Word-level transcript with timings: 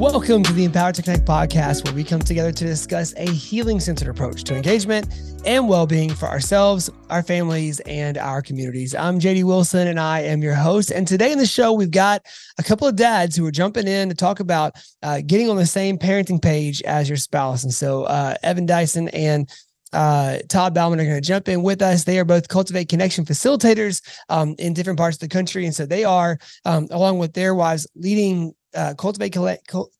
Welcome 0.00 0.42
to 0.44 0.54
the 0.54 0.64
Empowered 0.64 0.94
to 0.94 1.02
Connect 1.02 1.26
podcast, 1.26 1.84
where 1.84 1.92
we 1.92 2.04
come 2.04 2.20
together 2.20 2.52
to 2.52 2.64
discuss 2.64 3.12
a 3.18 3.30
healing 3.30 3.78
centered 3.80 4.08
approach 4.08 4.44
to 4.44 4.56
engagement 4.56 5.12
and 5.44 5.68
well 5.68 5.86
being 5.86 6.08
for 6.08 6.26
ourselves, 6.26 6.88
our 7.10 7.22
families, 7.22 7.80
and 7.80 8.16
our 8.16 8.40
communities. 8.40 8.94
I'm 8.94 9.20
JD 9.20 9.44
Wilson, 9.44 9.88
and 9.88 10.00
I 10.00 10.20
am 10.20 10.42
your 10.42 10.54
host. 10.54 10.90
And 10.90 11.06
today 11.06 11.32
in 11.32 11.38
the 11.38 11.44
show, 11.44 11.74
we've 11.74 11.90
got 11.90 12.24
a 12.56 12.62
couple 12.62 12.88
of 12.88 12.96
dads 12.96 13.36
who 13.36 13.44
are 13.44 13.50
jumping 13.50 13.86
in 13.86 14.08
to 14.08 14.14
talk 14.14 14.40
about 14.40 14.72
uh, 15.02 15.20
getting 15.26 15.50
on 15.50 15.56
the 15.56 15.66
same 15.66 15.98
parenting 15.98 16.40
page 16.40 16.80
as 16.84 17.06
your 17.06 17.18
spouse. 17.18 17.62
And 17.62 17.74
so, 17.74 18.04
uh, 18.04 18.36
Evan 18.42 18.64
Dyson 18.64 19.08
and 19.10 19.50
uh, 19.92 20.38
Todd 20.48 20.72
Baumann 20.72 21.00
are 21.00 21.04
going 21.04 21.20
to 21.20 21.20
jump 21.20 21.46
in 21.46 21.62
with 21.62 21.82
us. 21.82 22.04
They 22.04 22.18
are 22.18 22.24
both 22.24 22.48
Cultivate 22.48 22.88
Connection 22.88 23.26
facilitators 23.26 24.00
um, 24.30 24.54
in 24.58 24.72
different 24.72 24.98
parts 24.98 25.16
of 25.16 25.20
the 25.20 25.28
country. 25.28 25.66
And 25.66 25.74
so 25.74 25.84
they 25.84 26.04
are, 26.04 26.38
um, 26.64 26.88
along 26.90 27.18
with 27.18 27.34
their 27.34 27.54
wives, 27.54 27.86
leading 27.94 28.54
uh, 28.74 28.94
cultivate 28.94 29.36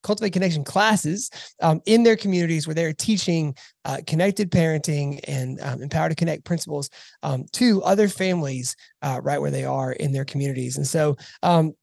cultivate 0.02 0.32
connection 0.32 0.64
classes 0.64 1.30
um, 1.60 1.80
in 1.86 2.02
their 2.02 2.16
communities 2.16 2.66
where 2.66 2.74
they're 2.74 2.92
teaching 2.92 3.54
uh, 3.84 3.98
connected 4.06 4.50
parenting 4.50 5.20
and 5.26 5.60
um, 5.60 5.82
empower 5.82 6.08
to 6.08 6.14
connect 6.14 6.44
principles 6.44 6.90
um, 7.22 7.44
to 7.52 7.82
other 7.82 8.08
families 8.08 8.76
uh, 9.02 9.20
right 9.22 9.40
where 9.40 9.50
they 9.50 9.64
are 9.64 9.92
in 9.92 10.12
their 10.12 10.24
communities. 10.24 10.76
And 10.76 10.86
so 10.86 11.16
um, 11.42 11.74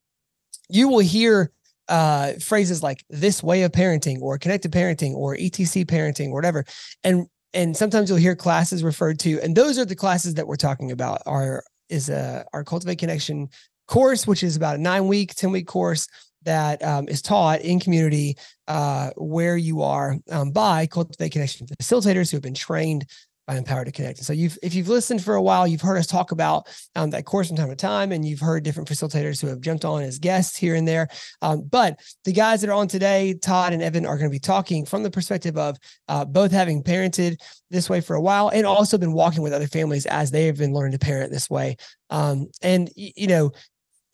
you 0.68 0.88
will 0.88 1.00
hear 1.00 1.50
uh, 1.88 2.32
phrases 2.34 2.82
like 2.82 3.04
this 3.08 3.42
way 3.42 3.62
of 3.62 3.72
parenting 3.72 4.20
or 4.20 4.38
connected 4.38 4.72
parenting 4.72 5.14
or 5.14 5.34
etc 5.34 5.84
parenting 5.84 6.28
or 6.28 6.34
whatever. 6.34 6.64
And 7.04 7.26
and 7.54 7.76
sometimes 7.76 8.08
you'll 8.08 8.18
hear 8.18 8.36
classes 8.36 8.84
referred 8.84 9.18
to 9.18 9.40
and 9.40 9.56
those 9.56 9.78
are 9.78 9.84
the 9.84 9.96
classes 9.96 10.34
that 10.34 10.46
we're 10.46 10.56
talking 10.56 10.90
about 10.90 11.22
are 11.26 11.64
is 11.88 12.08
a 12.10 12.44
our 12.52 12.62
cultivate 12.62 12.98
connection 12.98 13.48
course 13.86 14.26
which 14.26 14.42
is 14.42 14.54
about 14.54 14.76
a 14.76 14.78
nine 14.78 15.06
week 15.06 15.34
10 15.34 15.50
week 15.50 15.66
course 15.66 16.08
that 16.42 16.82
um, 16.84 17.08
is 17.08 17.22
taught 17.22 17.60
in 17.60 17.80
community 17.80 18.36
uh, 18.66 19.10
where 19.16 19.56
you 19.56 19.82
are 19.82 20.16
um, 20.30 20.50
by 20.50 20.86
Cultivate 20.86 21.32
Connection 21.32 21.66
facilitators 21.66 22.30
who 22.30 22.36
have 22.36 22.42
been 22.42 22.54
trained 22.54 23.06
by 23.48 23.56
Empowered 23.56 23.86
to 23.86 23.92
Connect. 23.92 24.18
And 24.18 24.26
so 24.26 24.34
you've, 24.34 24.58
if 24.62 24.74
you've 24.74 24.90
listened 24.90 25.24
for 25.24 25.34
a 25.34 25.42
while, 25.42 25.66
you've 25.66 25.80
heard 25.80 25.96
us 25.96 26.06
talk 26.06 26.32
about 26.32 26.68
um, 26.94 27.10
that 27.10 27.24
course 27.24 27.48
from 27.48 27.56
time 27.56 27.70
to 27.70 27.76
time, 27.76 28.12
and 28.12 28.22
you've 28.22 28.40
heard 28.40 28.62
different 28.62 28.90
facilitators 28.90 29.40
who 29.40 29.46
have 29.46 29.62
jumped 29.62 29.86
on 29.86 30.02
as 30.02 30.18
guests 30.18 30.56
here 30.56 30.74
and 30.74 30.86
there. 30.86 31.08
Um, 31.40 31.62
but 31.62 31.98
the 32.26 32.32
guys 32.32 32.60
that 32.60 32.68
are 32.68 32.74
on 32.74 32.88
today, 32.88 33.34
Todd 33.40 33.72
and 33.72 33.82
Evan, 33.82 34.04
are 34.04 34.18
going 34.18 34.30
to 34.30 34.34
be 34.34 34.38
talking 34.38 34.84
from 34.84 35.02
the 35.02 35.10
perspective 35.10 35.56
of 35.56 35.78
uh, 36.08 36.26
both 36.26 36.52
having 36.52 36.82
parented 36.82 37.40
this 37.70 37.88
way 37.88 38.02
for 38.02 38.16
a 38.16 38.20
while 38.20 38.50
and 38.50 38.66
also 38.66 38.98
been 38.98 39.14
walking 39.14 39.42
with 39.42 39.54
other 39.54 39.66
families 39.66 40.04
as 40.04 40.30
they 40.30 40.44
have 40.44 40.58
been 40.58 40.74
learning 40.74 40.92
to 40.92 40.98
parent 40.98 41.32
this 41.32 41.48
way. 41.48 41.76
Um, 42.10 42.48
and 42.60 42.90
you 42.96 43.28
know, 43.28 43.52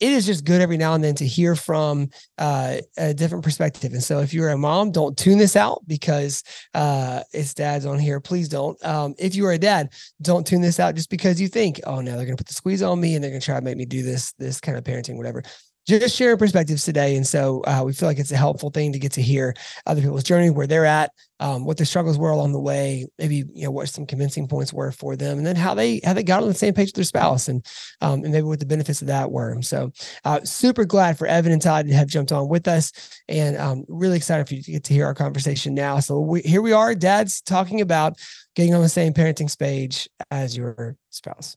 it 0.01 0.13
is 0.13 0.27
just 0.27 0.45
good 0.45 0.61
every 0.61 0.77
now 0.77 0.95
and 0.95 1.03
then 1.03 1.15
to 1.17 1.27
hear 1.27 1.57
from 1.57 2.11
uh, 2.39 2.77
a 2.97 3.15
different 3.15 3.45
perspective. 3.45 3.93
And 3.93 4.03
so, 4.03 4.21
if 4.21 4.35
you're 4.35 4.51
a 4.51 4.59
mom, 4.59 4.91
don't 4.91 5.17
tune 5.17 5.39
this 5.39 5.57
out 5.57 5.83
because 5.87 6.43
uh, 6.75 7.23
it's 7.33 7.55
dads 7.55 7.87
on 7.87 7.99
here. 7.99 8.21
Please 8.21 8.49
don't. 8.49 8.83
Um, 8.85 9.15
if 9.19 9.35
you 9.35 9.47
are 9.47 9.53
a 9.53 9.59
dad, 9.59 9.93
don't 10.23 10.47
tune 10.47 10.61
this 10.61 10.81
out 10.81 10.95
just 10.95 11.11
because 11.11 11.41
you 11.41 11.49
think, 11.49 11.81
oh, 11.87 12.01
now 12.01 12.17
they're 12.17 12.27
going 12.27 12.37
to 12.37 12.41
put 12.41 12.49
the 12.49 12.55
squeeze 12.55 12.83
on 12.83 13.01
me 13.01 13.15
and 13.15 13.23
they're 13.23 13.31
going 13.31 13.41
to 13.41 13.45
try 13.45 13.59
to 13.59 13.65
make 13.65 13.77
me 13.77 13.85
do 13.85 14.03
this 14.03 14.33
this 14.33 14.61
kind 14.61 14.77
of 14.77 14.85
parenting, 14.85 15.17
whatever 15.17 15.43
just 15.87 16.17
sharing 16.17 16.39
perspectives 16.39 16.85
today. 16.85 17.17
And 17.17 17.27
so 17.27 17.63
uh, 17.67 17.83
we 17.85 17.93
feel 17.93 18.09
like 18.09 18.19
it's 18.19 18.33
a 18.33 18.37
helpful 18.37 18.71
thing 18.71 18.93
to 18.93 18.99
get 18.99 19.13
to 19.13 19.23
hear 19.23 19.55
other 19.87 20.01
people's 20.01 20.25
journey, 20.25 20.51
where 20.51 20.67
they're 20.67 20.87
at, 20.87 21.11
um, 21.41 21.65
what 21.65 21.77
their 21.77 21.87
struggles 21.87 22.17
were 22.17 22.31
along 22.31 22.53
the 22.53 22.61
way, 22.61 23.07
maybe 23.19 23.45
you 23.55 23.65
know 23.65 23.71
what 23.71 23.89
some 23.89 24.07
convincing 24.07 24.49
points 24.49 24.73
were 24.73 24.93
for 24.93 25.17
them, 25.17 25.37
and 25.37 25.47
then 25.47 25.57
how 25.57 25.75
they 25.75 26.01
how 26.05 26.13
they 26.13 26.23
got 26.23 26.43
on 26.43 26.49
the 26.49 26.55
same 26.55 26.73
page 26.73 26.89
with 26.89 26.95
their 26.95 27.05
spouse, 27.05 27.49
and 27.49 27.67
um, 28.01 28.23
and 28.25 28.33
maybe 28.33 28.43
what 28.43 28.61
the 28.61 28.67
benefits 28.67 29.03
of 29.03 29.09
that 29.09 29.31
were. 29.31 29.61
So 29.63 29.93
uh, 30.25 30.41
super 30.45 30.85
glad 30.85 31.19
for 31.19 31.27
Evan 31.27 31.53
and 31.53 31.61
Todd 31.61 31.87
to 31.87 31.95
have 31.95 32.09
jumped 32.09 32.33
on 32.33 32.49
with 32.49 32.67
us, 32.69 32.93
and 33.29 33.57
um, 33.59 33.85
really 33.89 34.17
excited 34.17 34.49
for 34.49 34.55
you 34.55 34.63
to 34.63 34.73
get 34.73 34.85
to 34.85 34.95
hear 34.95 35.07
our 35.07 35.15
conversation 35.15 35.75
now. 35.75 36.01
So 36.01 36.21
we, 36.21 36.41
here 36.43 36.63
we 36.63 36.73
are, 36.73 36.95
dads 36.95 37.43
talking 37.43 37.81
about 37.81 38.17
getting 38.55 38.75
on 38.75 38.83
the 38.83 38.89
same 38.89 39.13
parenting 39.13 39.59
page 39.59 40.09
as 40.31 40.57
your 40.57 40.97
spouse. 41.11 41.57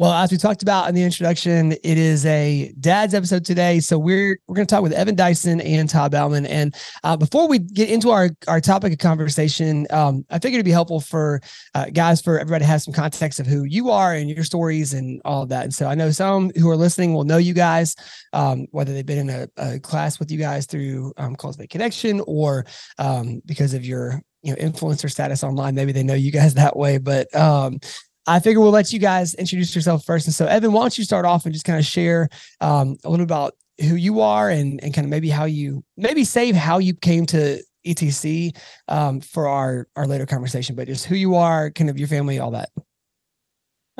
Well, 0.00 0.14
as 0.14 0.32
we 0.32 0.38
talked 0.38 0.62
about 0.62 0.88
in 0.88 0.94
the 0.94 1.02
introduction, 1.02 1.72
it 1.72 1.98
is 1.98 2.24
a 2.24 2.72
dad's 2.80 3.12
episode 3.12 3.44
today. 3.44 3.80
So 3.80 3.98
we're 3.98 4.38
we're 4.46 4.54
going 4.54 4.66
to 4.66 4.74
talk 4.74 4.82
with 4.82 4.94
Evan 4.94 5.14
Dyson 5.14 5.60
and 5.60 5.90
Todd 5.90 6.12
Baumann. 6.12 6.46
And 6.46 6.74
uh, 7.04 7.18
before 7.18 7.46
we 7.46 7.58
get 7.58 7.90
into 7.90 8.08
our 8.08 8.30
our 8.48 8.62
topic 8.62 8.94
of 8.94 8.98
conversation, 8.98 9.86
um, 9.90 10.24
I 10.30 10.38
figured 10.38 10.54
it'd 10.54 10.64
be 10.64 10.70
helpful 10.70 11.00
for 11.00 11.42
uh, 11.74 11.90
guys 11.92 12.22
for 12.22 12.38
everybody 12.38 12.62
to 12.64 12.66
have 12.70 12.80
some 12.80 12.94
context 12.94 13.40
of 13.40 13.46
who 13.46 13.64
you 13.64 13.90
are 13.90 14.14
and 14.14 14.30
your 14.30 14.42
stories 14.42 14.94
and 14.94 15.20
all 15.26 15.42
of 15.42 15.50
that. 15.50 15.64
And 15.64 15.74
so 15.74 15.86
I 15.86 15.94
know 15.94 16.10
some 16.12 16.50
who 16.56 16.70
are 16.70 16.78
listening 16.78 17.12
will 17.12 17.24
know 17.24 17.36
you 17.36 17.52
guys, 17.52 17.94
um, 18.32 18.68
whether 18.70 18.94
they've 18.94 19.04
been 19.04 19.28
in 19.28 19.28
a, 19.28 19.48
a, 19.58 19.80
class 19.80 20.18
with 20.18 20.30
you 20.30 20.38
guys 20.38 20.64
through 20.64 21.12
um, 21.18 21.36
Cultivate 21.36 21.68
Connection 21.68 22.22
or 22.26 22.64
um, 22.98 23.42
because 23.44 23.74
of 23.74 23.84
your 23.84 24.22
you 24.42 24.54
know 24.54 24.56
influencer 24.56 25.10
status 25.10 25.44
online 25.44 25.74
maybe 25.74 25.92
they 25.92 26.02
know 26.02 26.14
you 26.14 26.32
guys 26.32 26.54
that 26.54 26.74
way 26.74 26.96
but 26.96 27.34
um 27.36 27.78
I 28.26 28.40
figure 28.40 28.60
we'll 28.60 28.70
let 28.70 28.92
you 28.92 28.98
guys 28.98 29.34
introduce 29.34 29.74
yourself 29.74 30.04
first. 30.04 30.26
And 30.26 30.34
so, 30.34 30.46
Evan, 30.46 30.72
why 30.72 30.82
don't 30.82 30.98
you 30.98 31.04
start 31.04 31.24
off 31.24 31.44
and 31.44 31.52
just 31.52 31.64
kind 31.64 31.78
of 31.78 31.84
share 31.84 32.28
um, 32.60 32.96
a 33.04 33.10
little 33.10 33.24
about 33.24 33.54
who 33.80 33.94
you 33.94 34.20
are 34.20 34.50
and, 34.50 34.82
and 34.84 34.92
kind 34.92 35.06
of 35.06 35.10
maybe 35.10 35.30
how 35.30 35.44
you 35.46 35.82
maybe 35.96 36.24
save 36.24 36.54
how 36.54 36.78
you 36.78 36.94
came 36.94 37.26
to 37.26 37.62
ETC 37.86 38.56
um, 38.88 39.20
for 39.20 39.48
our 39.48 39.88
our 39.96 40.06
later 40.06 40.26
conversation, 40.26 40.76
but 40.76 40.86
just 40.86 41.06
who 41.06 41.14
you 41.14 41.34
are, 41.34 41.70
kind 41.70 41.88
of 41.90 41.98
your 41.98 42.08
family, 42.08 42.38
all 42.38 42.50
that. 42.50 42.68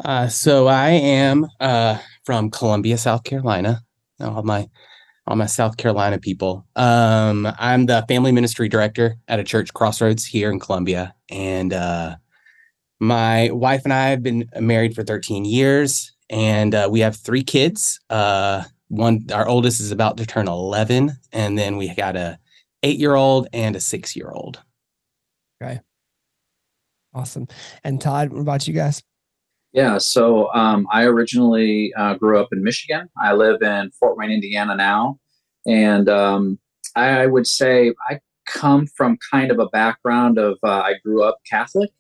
Uh, 0.05 0.29
so 0.29 0.67
I 0.67 0.91
am 0.91 1.47
uh, 1.59 1.99
from 2.25 2.51
Columbia, 2.51 2.99
South 2.99 3.25
Carolina. 3.25 3.83
All 4.21 4.43
my 4.43 4.69
all 5.27 5.37
my 5.37 5.47
South 5.47 5.77
Carolina 5.77 6.19
people. 6.19 6.67
Um, 6.77 7.49
I'm 7.59 7.87
the 7.87 8.05
family 8.09 8.33
ministry 8.33 8.69
director 8.69 9.17
at 9.29 9.39
a 9.39 9.45
church 9.45 9.73
Crossroads 9.73 10.25
here 10.25 10.51
in 10.51 10.61
Columbia, 10.61 11.15
and 11.31 11.73
uh, 11.73 12.17
my 13.01 13.51
wife 13.51 13.83
and 13.85 13.93
I 13.93 14.09
have 14.09 14.23
been 14.23 14.49
married 14.59 14.95
for 14.95 15.03
13 15.03 15.45
years, 15.45 16.15
and 16.29 16.75
uh, 16.75 16.89
we 16.91 17.01
have 17.01 17.17
three 17.17 17.43
kids. 17.43 17.99
Uh, 18.11 18.65
one, 18.89 19.27
our 19.33 19.49
oldest 19.49 19.81
is 19.81 19.91
about 19.91 20.19
to 20.19 20.27
turn 20.27 20.47
11, 20.47 21.13
and 21.33 21.59
then 21.59 21.77
we 21.77 21.95
got 21.95 22.17
a 22.17 22.39
eight-year-old 22.83 23.49
and 23.53 23.75
a 23.75 23.81
six-year-old. 23.81 24.61
Okay, 25.63 25.81
awesome. 27.15 27.49
And 27.85 28.01
Todd, 28.01 28.31
what 28.31 28.41
about 28.41 28.69
you 28.69 28.75
guys? 28.75 29.03
Yeah, 29.73 29.99
so 29.99 30.53
um, 30.53 30.87
I 30.91 31.05
originally 31.05 31.95
uh, 31.95 32.15
grew 32.15 32.41
up 32.41 32.49
in 32.53 32.63
Michigan. 32.63 33.09
I 33.21 33.33
live 33.33 33.63
in 33.63 33.91
Fort 33.93 34.17
Wayne, 34.17 34.31
Indiana 34.31 34.75
now, 34.75 35.19
and 35.67 36.09
um, 36.09 36.59
I 36.97 37.27
would 37.27 37.47
say 37.47 37.95
I 38.11 38.21
come 38.47 38.87
from 38.87 39.17
kind 39.31 39.51
of 39.51 39.59
a 39.59 39.69
background 39.69 40.39
of 40.39 40.59
uh, 40.63 40.81
I 40.81 40.95
grew 41.05 41.23
up 41.23 41.39
Catholic, 41.49 41.91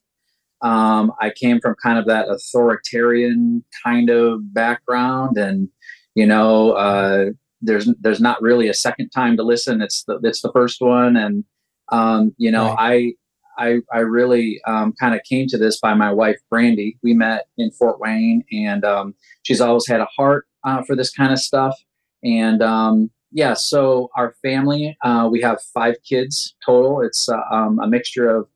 um, 0.63 1.13
I 1.21 1.31
came 1.31 1.61
from 1.61 1.75
kind 1.83 1.99
of 1.99 2.07
that 2.07 2.29
authoritarian 2.29 3.65
kind 3.85 4.11
of 4.11 4.53
background, 4.53 5.39
and 5.39 5.69
you 6.15 6.27
know, 6.27 6.73
uh, 6.73 7.27
there's 7.63 7.89
there's 8.01 8.21
not 8.21 8.41
really 8.43 8.69
a 8.69 8.75
second 8.75 9.11
time 9.11 9.37
to 9.37 9.43
listen. 9.43 9.81
It's 9.81 10.05
the 10.05 10.19
it's 10.23 10.43
the 10.43 10.53
first 10.53 10.81
one, 10.81 11.17
and 11.17 11.45
um, 11.91 12.35
you 12.37 12.51
know, 12.51 12.75
right. 12.75 13.15
I 13.59 13.71
I 13.71 13.81
I 13.93 13.99
really 14.01 14.61
um, 14.67 14.93
kind 15.01 15.15
of 15.15 15.23
came 15.25 15.47
to 15.49 15.59
this 15.59 15.81
by 15.81 15.95
my 15.95 16.13
wife 16.13 16.39
Brandy. 16.51 16.99
We 17.03 17.15
met 17.15 17.47
in 17.57 17.71
Fort 17.71 18.01
Wayne, 18.01 18.45
and 18.53 18.85
um, 18.85 19.15
she's 19.43 19.61
always 19.61 19.87
had 19.87 20.01
a 20.01 20.09
heart 20.17 20.47
uh, 20.65 20.83
for 20.83 20.95
this 20.95 21.11
kind 21.11 21.33
of 21.33 21.39
stuff. 21.39 21.75
And 22.23 22.63
um, 22.63 23.11
yeah, 23.33 23.55
so 23.55 24.11
our 24.17 24.35
family, 24.43 24.97
uh, 25.03 25.29
we 25.31 25.41
have 25.41 25.63
five 25.75 25.97
kids 26.07 26.55
total. 26.65 27.01
It's 27.01 27.29
uh, 27.29 27.41
um, 27.51 27.79
a 27.79 27.87
mixture 27.87 28.29
of 28.29 28.49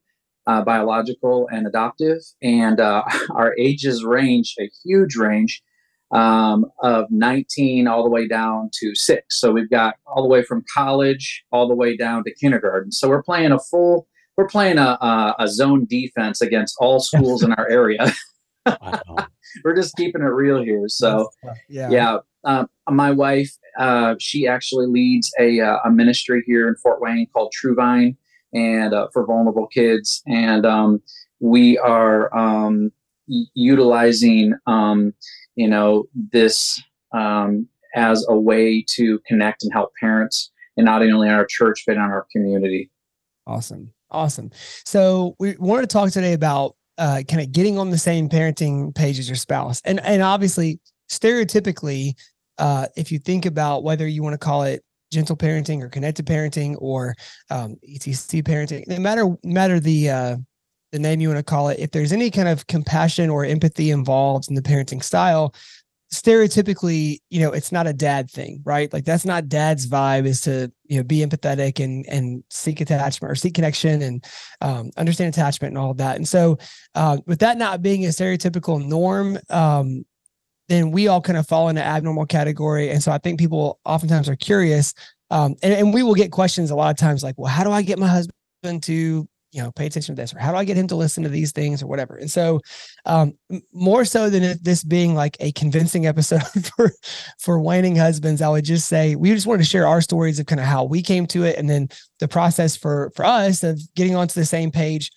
uh, 0.46 0.62
biological 0.62 1.48
and 1.50 1.66
adoptive, 1.66 2.18
and 2.42 2.80
uh, 2.80 3.02
our 3.30 3.54
ages 3.58 4.04
range 4.04 4.54
a 4.60 4.70
huge 4.84 5.16
range 5.16 5.62
um, 6.14 6.66
of 6.80 7.06
19 7.10 7.88
all 7.88 8.04
the 8.04 8.10
way 8.10 8.28
down 8.28 8.70
to 8.74 8.94
six. 8.94 9.40
So 9.40 9.50
we've 9.50 9.70
got 9.70 9.96
all 10.06 10.22
the 10.22 10.28
way 10.28 10.42
from 10.42 10.64
college 10.72 11.44
all 11.50 11.68
the 11.68 11.74
way 11.74 11.96
down 11.96 12.24
to 12.24 12.34
kindergarten. 12.34 12.92
So 12.92 13.08
we're 13.08 13.22
playing 13.22 13.52
a 13.52 13.58
full, 13.58 14.06
we're 14.36 14.46
playing 14.46 14.78
a, 14.78 14.96
a, 15.00 15.34
a 15.40 15.48
zone 15.48 15.86
defense 15.88 16.40
against 16.40 16.76
all 16.78 17.00
schools 17.00 17.42
in 17.42 17.52
our 17.52 17.68
area. 17.68 18.12
we're 19.64 19.74
just 19.74 19.96
keeping 19.96 20.22
it 20.22 20.26
real 20.26 20.62
here. 20.62 20.88
So 20.88 21.30
yeah, 21.68 21.90
yeah. 21.90 22.18
Uh, 22.44 22.66
my 22.90 23.10
wife, 23.10 23.50
uh, 23.78 24.14
she 24.20 24.46
actually 24.46 24.86
leads 24.86 25.32
a, 25.40 25.60
uh, 25.60 25.78
a 25.84 25.90
ministry 25.90 26.44
here 26.46 26.68
in 26.68 26.76
Fort 26.76 27.00
Wayne 27.00 27.26
called 27.32 27.50
True 27.52 27.74
Vine 27.74 28.16
and 28.54 28.94
uh, 28.94 29.08
for 29.12 29.26
vulnerable 29.26 29.66
kids. 29.66 30.22
And 30.26 30.64
um, 30.64 31.02
we 31.40 31.78
are 31.78 32.34
um, 32.36 32.92
utilizing, 33.26 34.54
um, 34.66 35.12
you 35.56 35.68
know, 35.68 36.04
this 36.32 36.82
um, 37.12 37.68
as 37.94 38.24
a 38.28 38.36
way 38.36 38.84
to 38.90 39.20
connect 39.26 39.62
and 39.62 39.72
help 39.72 39.92
parents, 40.00 40.50
and 40.76 40.84
not 40.84 41.02
only 41.02 41.28
in 41.28 41.34
our 41.34 41.46
church 41.46 41.84
but 41.86 41.96
in 41.96 42.02
our 42.02 42.26
community. 42.32 42.90
Awesome, 43.46 43.92
awesome. 44.10 44.50
So 44.84 45.36
we 45.38 45.56
wanted 45.58 45.82
to 45.82 45.92
talk 45.92 46.10
today 46.10 46.32
about 46.32 46.76
uh, 46.96 47.22
kind 47.28 47.42
of 47.42 47.52
getting 47.52 47.78
on 47.78 47.90
the 47.90 47.98
same 47.98 48.28
parenting 48.28 48.94
page 48.94 49.18
as 49.18 49.28
your 49.28 49.36
spouse, 49.36 49.80
and 49.84 50.00
and 50.00 50.22
obviously 50.22 50.80
stereotypically 51.10 52.14
uh, 52.58 52.86
if 52.96 53.12
you 53.12 53.18
think 53.18 53.46
about 53.46 53.82
whether 53.82 54.06
you 54.06 54.22
want 54.22 54.34
to 54.34 54.38
call 54.38 54.62
it 54.62 54.84
gentle 55.14 55.36
parenting 55.36 55.82
or 55.82 55.88
connected 55.88 56.26
parenting 56.26 56.76
or 56.78 57.14
um, 57.50 57.76
ETC 57.88 58.42
parenting, 58.42 58.86
no 58.88 58.98
matter 58.98 59.36
matter 59.44 59.80
the 59.80 60.10
uh, 60.10 60.36
the 60.92 60.98
name 60.98 61.20
you 61.20 61.28
want 61.28 61.38
to 61.38 61.44
call 61.44 61.68
it, 61.68 61.78
if 61.80 61.90
there's 61.90 62.12
any 62.12 62.30
kind 62.30 62.48
of 62.48 62.66
compassion 62.66 63.30
or 63.30 63.44
empathy 63.44 63.90
involved 63.90 64.48
in 64.48 64.54
the 64.54 64.62
parenting 64.62 65.02
style, 65.02 65.54
stereotypically, 66.14 67.18
you 67.30 67.40
know, 67.40 67.50
it's 67.50 67.72
not 67.72 67.86
a 67.86 67.92
dad 67.92 68.30
thing, 68.30 68.62
right? 68.64 68.92
Like 68.92 69.04
that's 69.04 69.24
not 69.24 69.48
dad's 69.48 69.86
vibe 69.86 70.26
is 70.26 70.40
to, 70.42 70.70
you 70.84 70.98
know, 70.98 71.02
be 71.02 71.18
empathetic 71.18 71.82
and 71.82 72.06
and 72.08 72.44
seek 72.50 72.80
attachment 72.80 73.30
or 73.30 73.34
seek 73.34 73.54
connection 73.54 74.02
and 74.02 74.24
um, 74.60 74.90
understand 74.96 75.34
attachment 75.34 75.72
and 75.72 75.78
all 75.78 75.90
of 75.90 75.98
that. 75.98 76.16
And 76.16 76.28
so, 76.28 76.58
uh, 76.94 77.18
with 77.26 77.40
that 77.40 77.58
not 77.58 77.82
being 77.82 78.04
a 78.04 78.08
stereotypical 78.08 78.84
norm, 78.84 79.38
um, 79.50 80.04
then 80.68 80.90
we 80.90 81.08
all 81.08 81.20
kind 81.20 81.38
of 81.38 81.46
fall 81.46 81.68
in 81.68 81.76
the 81.76 81.84
abnormal 81.84 82.26
category. 82.26 82.90
And 82.90 83.02
so 83.02 83.12
I 83.12 83.18
think 83.18 83.38
people 83.38 83.78
oftentimes 83.84 84.28
are 84.28 84.36
curious, 84.36 84.94
um, 85.30 85.56
and, 85.62 85.72
and 85.72 85.94
we 85.94 86.02
will 86.02 86.14
get 86.14 86.30
questions 86.30 86.70
a 86.70 86.74
lot 86.74 86.90
of 86.90 86.96
times 86.96 87.22
like, 87.22 87.34
well, 87.38 87.50
how 87.50 87.64
do 87.64 87.70
I 87.70 87.82
get 87.82 87.98
my 87.98 88.08
husband 88.08 88.82
to 88.84 89.28
you 89.54 89.62
know 89.62 89.70
pay 89.70 89.86
attention 89.86 90.16
to 90.16 90.20
this? 90.20 90.34
Or 90.34 90.38
how 90.40 90.50
do 90.50 90.58
i 90.58 90.64
get 90.64 90.76
him 90.76 90.88
to 90.88 90.96
listen 90.96 91.22
to 91.22 91.28
these 91.28 91.52
things 91.52 91.82
or 91.82 91.86
whatever? 91.86 92.16
And 92.16 92.30
so 92.30 92.60
um 93.06 93.34
more 93.72 94.04
so 94.04 94.28
than 94.28 94.58
this 94.60 94.82
being 94.82 95.14
like 95.14 95.36
a 95.40 95.52
convincing 95.52 96.06
episode 96.12 96.42
for 96.76 96.90
for 97.38 97.60
waning 97.60 97.94
husbands 97.94 98.42
i 98.42 98.48
would 98.48 98.64
just 98.64 98.88
say 98.88 99.14
we 99.14 99.32
just 99.32 99.46
wanted 99.46 99.62
to 99.62 99.68
share 99.68 99.86
our 99.86 100.00
stories 100.00 100.40
of 100.40 100.46
kind 100.46 100.60
of 100.60 100.66
how 100.66 100.84
we 100.84 101.02
came 101.02 101.26
to 101.28 101.44
it 101.44 101.56
and 101.56 101.70
then 101.70 101.88
the 102.18 102.28
process 102.28 102.76
for 102.76 103.12
for 103.14 103.24
us 103.24 103.62
of 103.62 103.80
getting 103.94 104.16
onto 104.16 104.38
the 104.38 104.44
same 104.44 104.70
page 104.72 105.12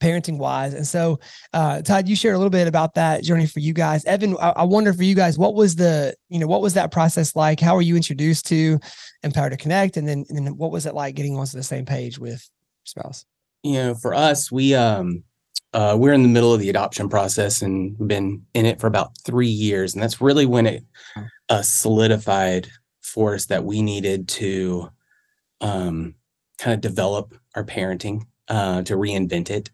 parenting 0.00 0.38
wise 0.38 0.74
and 0.74 0.86
so 0.86 1.18
uh 1.52 1.82
todd 1.82 2.08
you 2.08 2.14
shared 2.14 2.34
a 2.34 2.38
little 2.38 2.50
bit 2.50 2.68
about 2.68 2.94
that 2.94 3.22
journey 3.22 3.46
for 3.46 3.60
you 3.60 3.72
guys. 3.72 4.04
Evan 4.04 4.36
I, 4.40 4.50
I 4.50 4.62
wonder 4.64 4.92
for 4.92 5.02
you 5.02 5.14
guys 5.14 5.38
what 5.38 5.54
was 5.54 5.76
the 5.76 6.14
you 6.28 6.38
know 6.38 6.46
what 6.46 6.62
was 6.62 6.74
that 6.74 6.90
process 6.90 7.34
like? 7.34 7.60
How 7.60 7.74
were 7.74 7.82
you 7.82 7.96
introduced 7.96 8.46
to 8.46 8.78
empower 9.22 9.50
to 9.50 9.56
connect? 9.56 9.96
And 9.96 10.06
then 10.06 10.24
and 10.28 10.46
then 10.46 10.56
what 10.56 10.70
was 10.70 10.86
it 10.86 10.94
like 10.94 11.14
getting 11.14 11.36
onto 11.36 11.56
the 11.56 11.62
same 11.62 11.84
page 11.84 12.18
with 12.18 12.48
your 12.84 13.02
spouse? 13.02 13.24
You 13.62 13.74
know, 13.74 13.94
for 13.94 14.14
us, 14.14 14.52
we 14.52 14.74
um 14.74 15.24
uh, 15.74 15.94
we're 15.98 16.14
in 16.14 16.22
the 16.22 16.28
middle 16.28 16.54
of 16.54 16.60
the 16.60 16.70
adoption 16.70 17.08
process 17.08 17.60
and 17.60 17.94
we've 17.98 18.08
been 18.08 18.42
in 18.54 18.64
it 18.64 18.80
for 18.80 18.86
about 18.86 19.12
three 19.24 19.48
years, 19.48 19.94
and 19.94 20.02
that's 20.02 20.20
really 20.20 20.46
when 20.46 20.66
it 20.66 20.84
uh, 21.48 21.62
solidified 21.62 22.68
for 23.02 23.34
us 23.34 23.46
that 23.46 23.64
we 23.64 23.82
needed 23.82 24.28
to 24.28 24.88
um, 25.60 26.14
kind 26.58 26.74
of 26.74 26.80
develop 26.80 27.34
our 27.54 27.64
parenting 27.64 28.22
uh, 28.48 28.82
to 28.82 28.94
reinvent 28.94 29.50
it. 29.50 29.70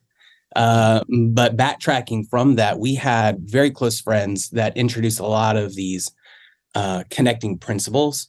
Uh, 0.54 1.02
but 1.32 1.56
backtracking 1.56 2.28
from 2.28 2.56
that, 2.56 2.78
we 2.78 2.94
had 2.94 3.38
very 3.40 3.70
close 3.70 4.00
friends 4.00 4.50
that 4.50 4.76
introduced 4.76 5.20
a 5.20 5.26
lot 5.26 5.56
of 5.56 5.74
these 5.74 6.10
uh, 6.74 7.04
connecting 7.10 7.58
principles 7.58 8.28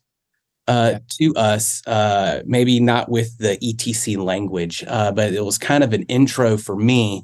uh, 0.68 0.92
yeah. 0.94 1.00
to 1.10 1.36
us, 1.36 1.86
uh, 1.88 2.42
maybe 2.45 2.80
not 2.80 3.10
with 3.10 3.38
the 3.38 3.57
ETC 3.57 4.18
language, 4.18 4.83
uh, 4.88 5.12
but 5.12 5.33
it 5.33 5.44
was 5.44 5.57
kind 5.57 5.83
of 5.83 5.94
an 5.94 6.04
intro 6.04 6.57
for 6.57 6.75
me 6.75 7.24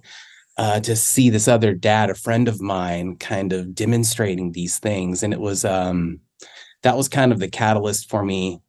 uh, 0.58 0.80
to 0.82 0.96
see 0.96 1.30
this 1.30 1.48
other 1.48 1.74
dad, 1.74 2.10
a 2.10 2.16
friend 2.16 2.48
of 2.48 2.62
mine, 2.62 3.16
kind 3.18 3.54
of 3.54 3.74
demonstrating 3.74 4.52
these 4.52 4.78
things, 4.80 5.24
and 5.24 5.34
it 5.34 5.40
was 5.40 5.66
um, 5.66 6.20
that 6.84 6.98
was 6.98 7.08
kind 7.08 7.32
of 7.32 7.40
the 7.40 7.48
catalyst 7.48 8.10
for 8.10 8.24
me 8.24 8.62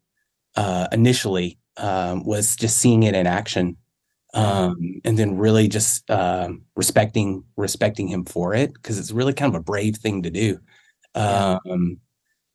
uh, 0.57 0.89
initially 0.93 1.59
um, 1.77 2.25
was 2.25 2.57
just 2.57 2.79
seeing 2.79 3.03
it 3.03 3.15
in 3.15 3.27
action. 3.27 3.77
Um, 4.35 5.01
and 5.05 5.19
then 5.19 5.37
really 5.37 5.69
just 5.69 6.11
um, 6.11 6.63
respecting 6.75 7.45
respecting 7.57 8.09
him 8.09 8.25
for 8.25 8.55
it 8.55 8.73
because 8.73 8.99
it's 8.99 9.11
really 9.11 9.35
kind 9.35 9.55
of 9.55 9.61
a 9.61 9.65
brave 9.65 9.97
thing 9.97 10.23
to 10.23 10.31
do. 10.31 10.59
Yeah. 11.15 11.59
Um, 11.71 11.99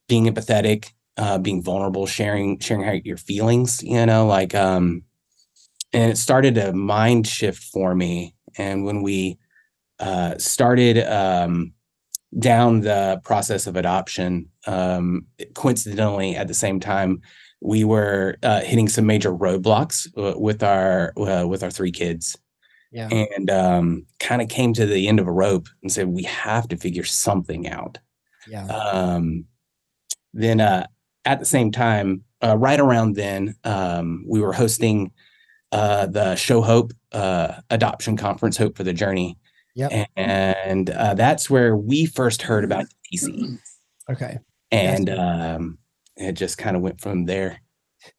being 0.08 0.26
empathetic, 0.26 0.94
uh, 1.18 1.38
being 1.38 1.62
vulnerable, 1.62 2.08
sharing 2.08 2.60
sharing 2.60 2.84
how 2.84 2.94
your 3.04 3.18
feelings, 3.18 3.84
you 3.84 4.06
know, 4.06 4.26
like 4.26 4.56
um, 4.56 5.04
and 5.94 6.12
it 6.12 6.18
started 6.18 6.58
a 6.58 6.74
mind 6.74 7.28
shift 7.28 7.64
for 7.64 7.96
me. 7.96 8.36
And 8.58 8.86
when 8.86 9.02
we 9.02 9.38
uh, 10.00 10.38
started 10.38 11.00
um, 11.00 11.74
down 12.38 12.82
the 12.82 13.22
process 13.24 13.68
of 13.68 13.76
adoption, 13.76 14.50
um, 14.66 15.26
coincidentally 15.54 16.36
at 16.36 16.48
the 16.48 16.54
same 16.54 16.80
time, 16.80 17.22
we 17.62 17.84
were 17.84 18.38
uh, 18.44 18.62
hitting 18.62 18.88
some 18.88 19.06
major 19.06 19.32
roadblocks 19.32 20.08
uh, 20.18 20.38
with 20.40 20.62
our 20.64 21.14
uh, 21.18 21.46
with 21.48 21.64
our 21.64 21.72
three 21.72 21.92
kids. 21.92 22.38
Yeah. 22.92 23.10
And 23.10 23.50
um, 23.50 24.06
kind 24.20 24.42
of 24.42 24.48
came 24.48 24.74
to 24.74 24.86
the 24.86 25.08
end 25.08 25.20
of 25.20 25.28
a 25.28 25.32
rope 25.32 25.68
and 25.84 25.92
said, 25.92 26.08
we 26.08 26.24
have 26.24 26.70
to 26.70 26.78
figure 26.78 27.04
something 27.04 27.68
out. 27.68 28.00
Yeah. 28.48 28.66
Um, 28.66 29.46
then 30.34 30.62
uh, 30.62 30.88
at 31.26 31.40
the 31.40 31.46
same 31.46 31.72
time, 31.72 32.24
uh, 32.42 32.58
right 32.58 32.80
around 32.80 33.16
then, 33.16 33.56
um, 33.66 34.24
we 34.26 34.40
were 34.40 34.54
hosting 34.54 35.12
uh, 35.74 36.06
the 36.06 36.36
Show 36.36 36.62
Hope 36.62 36.94
uh, 37.12 37.56
adoption 37.70 38.16
conference, 38.16 38.56
Hope 38.56 38.78
for 38.78 38.84
the 38.84 38.94
Journey. 38.94 39.38
Yep. 39.78 40.10
And 40.16 40.90
uh, 40.90 41.14
that's 41.14 41.52
where 41.52 41.76
we 41.76 42.08
first 42.08 42.42
heard 42.42 42.64
about 42.64 42.86
ETC. 43.14 43.60
Okay. 44.10 44.40
And 44.72 45.10
um, 45.12 45.78
it 46.16 46.32
just 46.32 46.58
kind 46.58 46.76
of 46.76 46.82
went 46.82 47.00
from 47.00 47.26
there. 47.26 47.62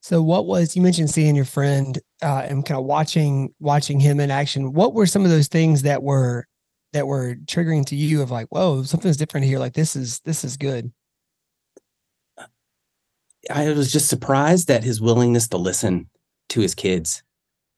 So, 0.00 0.22
what 0.22 0.46
was 0.46 0.76
you 0.76 0.82
mentioned 0.82 1.10
seeing 1.10 1.34
your 1.34 1.44
friend 1.44 1.98
uh, 2.22 2.46
and 2.48 2.64
kind 2.64 2.78
of 2.78 2.84
watching 2.84 3.52
watching 3.58 3.98
him 3.98 4.20
in 4.20 4.30
action? 4.30 4.72
What 4.72 4.94
were 4.94 5.06
some 5.06 5.24
of 5.24 5.30
those 5.30 5.48
things 5.48 5.82
that 5.82 6.02
were 6.02 6.46
that 6.92 7.06
were 7.06 7.34
triggering 7.46 7.84
to 7.86 7.96
you 7.96 8.22
of 8.22 8.30
like, 8.30 8.46
whoa, 8.48 8.82
something's 8.84 9.16
different 9.16 9.46
here. 9.46 9.58
Like 9.58 9.74
this 9.74 9.96
is 9.96 10.20
this 10.20 10.44
is 10.44 10.56
good. 10.56 10.92
I 13.50 13.72
was 13.72 13.90
just 13.90 14.08
surprised 14.08 14.70
at 14.70 14.84
his 14.84 15.00
willingness 15.00 15.48
to 15.48 15.56
listen 15.56 16.08
to 16.50 16.60
his 16.60 16.74
kids. 16.74 17.22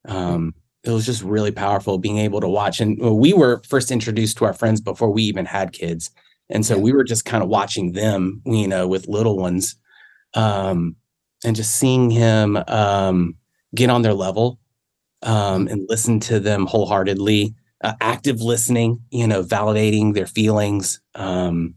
Um, 0.04 0.54
it 0.84 0.90
was 0.90 1.04
just 1.04 1.22
really 1.22 1.52
powerful 1.52 1.98
being 1.98 2.18
able 2.18 2.40
to 2.40 2.48
watch. 2.48 2.80
And 2.80 2.98
we 2.98 3.32
were 3.32 3.62
first 3.68 3.90
introduced 3.90 4.38
to 4.38 4.44
our 4.46 4.54
friends 4.54 4.80
before 4.80 5.10
we 5.10 5.22
even 5.24 5.44
had 5.44 5.72
kids. 5.72 6.10
And 6.48 6.64
so 6.64 6.78
we 6.78 6.92
were 6.92 7.04
just 7.04 7.24
kind 7.24 7.42
of 7.42 7.48
watching 7.48 7.92
them, 7.92 8.42
you 8.44 8.66
know, 8.66 8.88
with 8.88 9.06
little 9.08 9.36
ones, 9.38 9.76
um, 10.34 10.96
and 11.44 11.56
just 11.56 11.76
seeing 11.76 12.10
him 12.10 12.56
um, 12.68 13.36
get 13.74 13.90
on 13.90 14.02
their 14.02 14.14
level 14.14 14.58
um, 15.22 15.68
and 15.68 15.86
listen 15.88 16.20
to 16.20 16.40
them 16.40 16.66
wholeheartedly, 16.66 17.54
uh, 17.82 17.94
active 18.00 18.40
listening, 18.40 19.00
you 19.10 19.26
know, 19.26 19.42
validating 19.42 20.14
their 20.14 20.26
feelings, 20.26 21.00
um, 21.14 21.74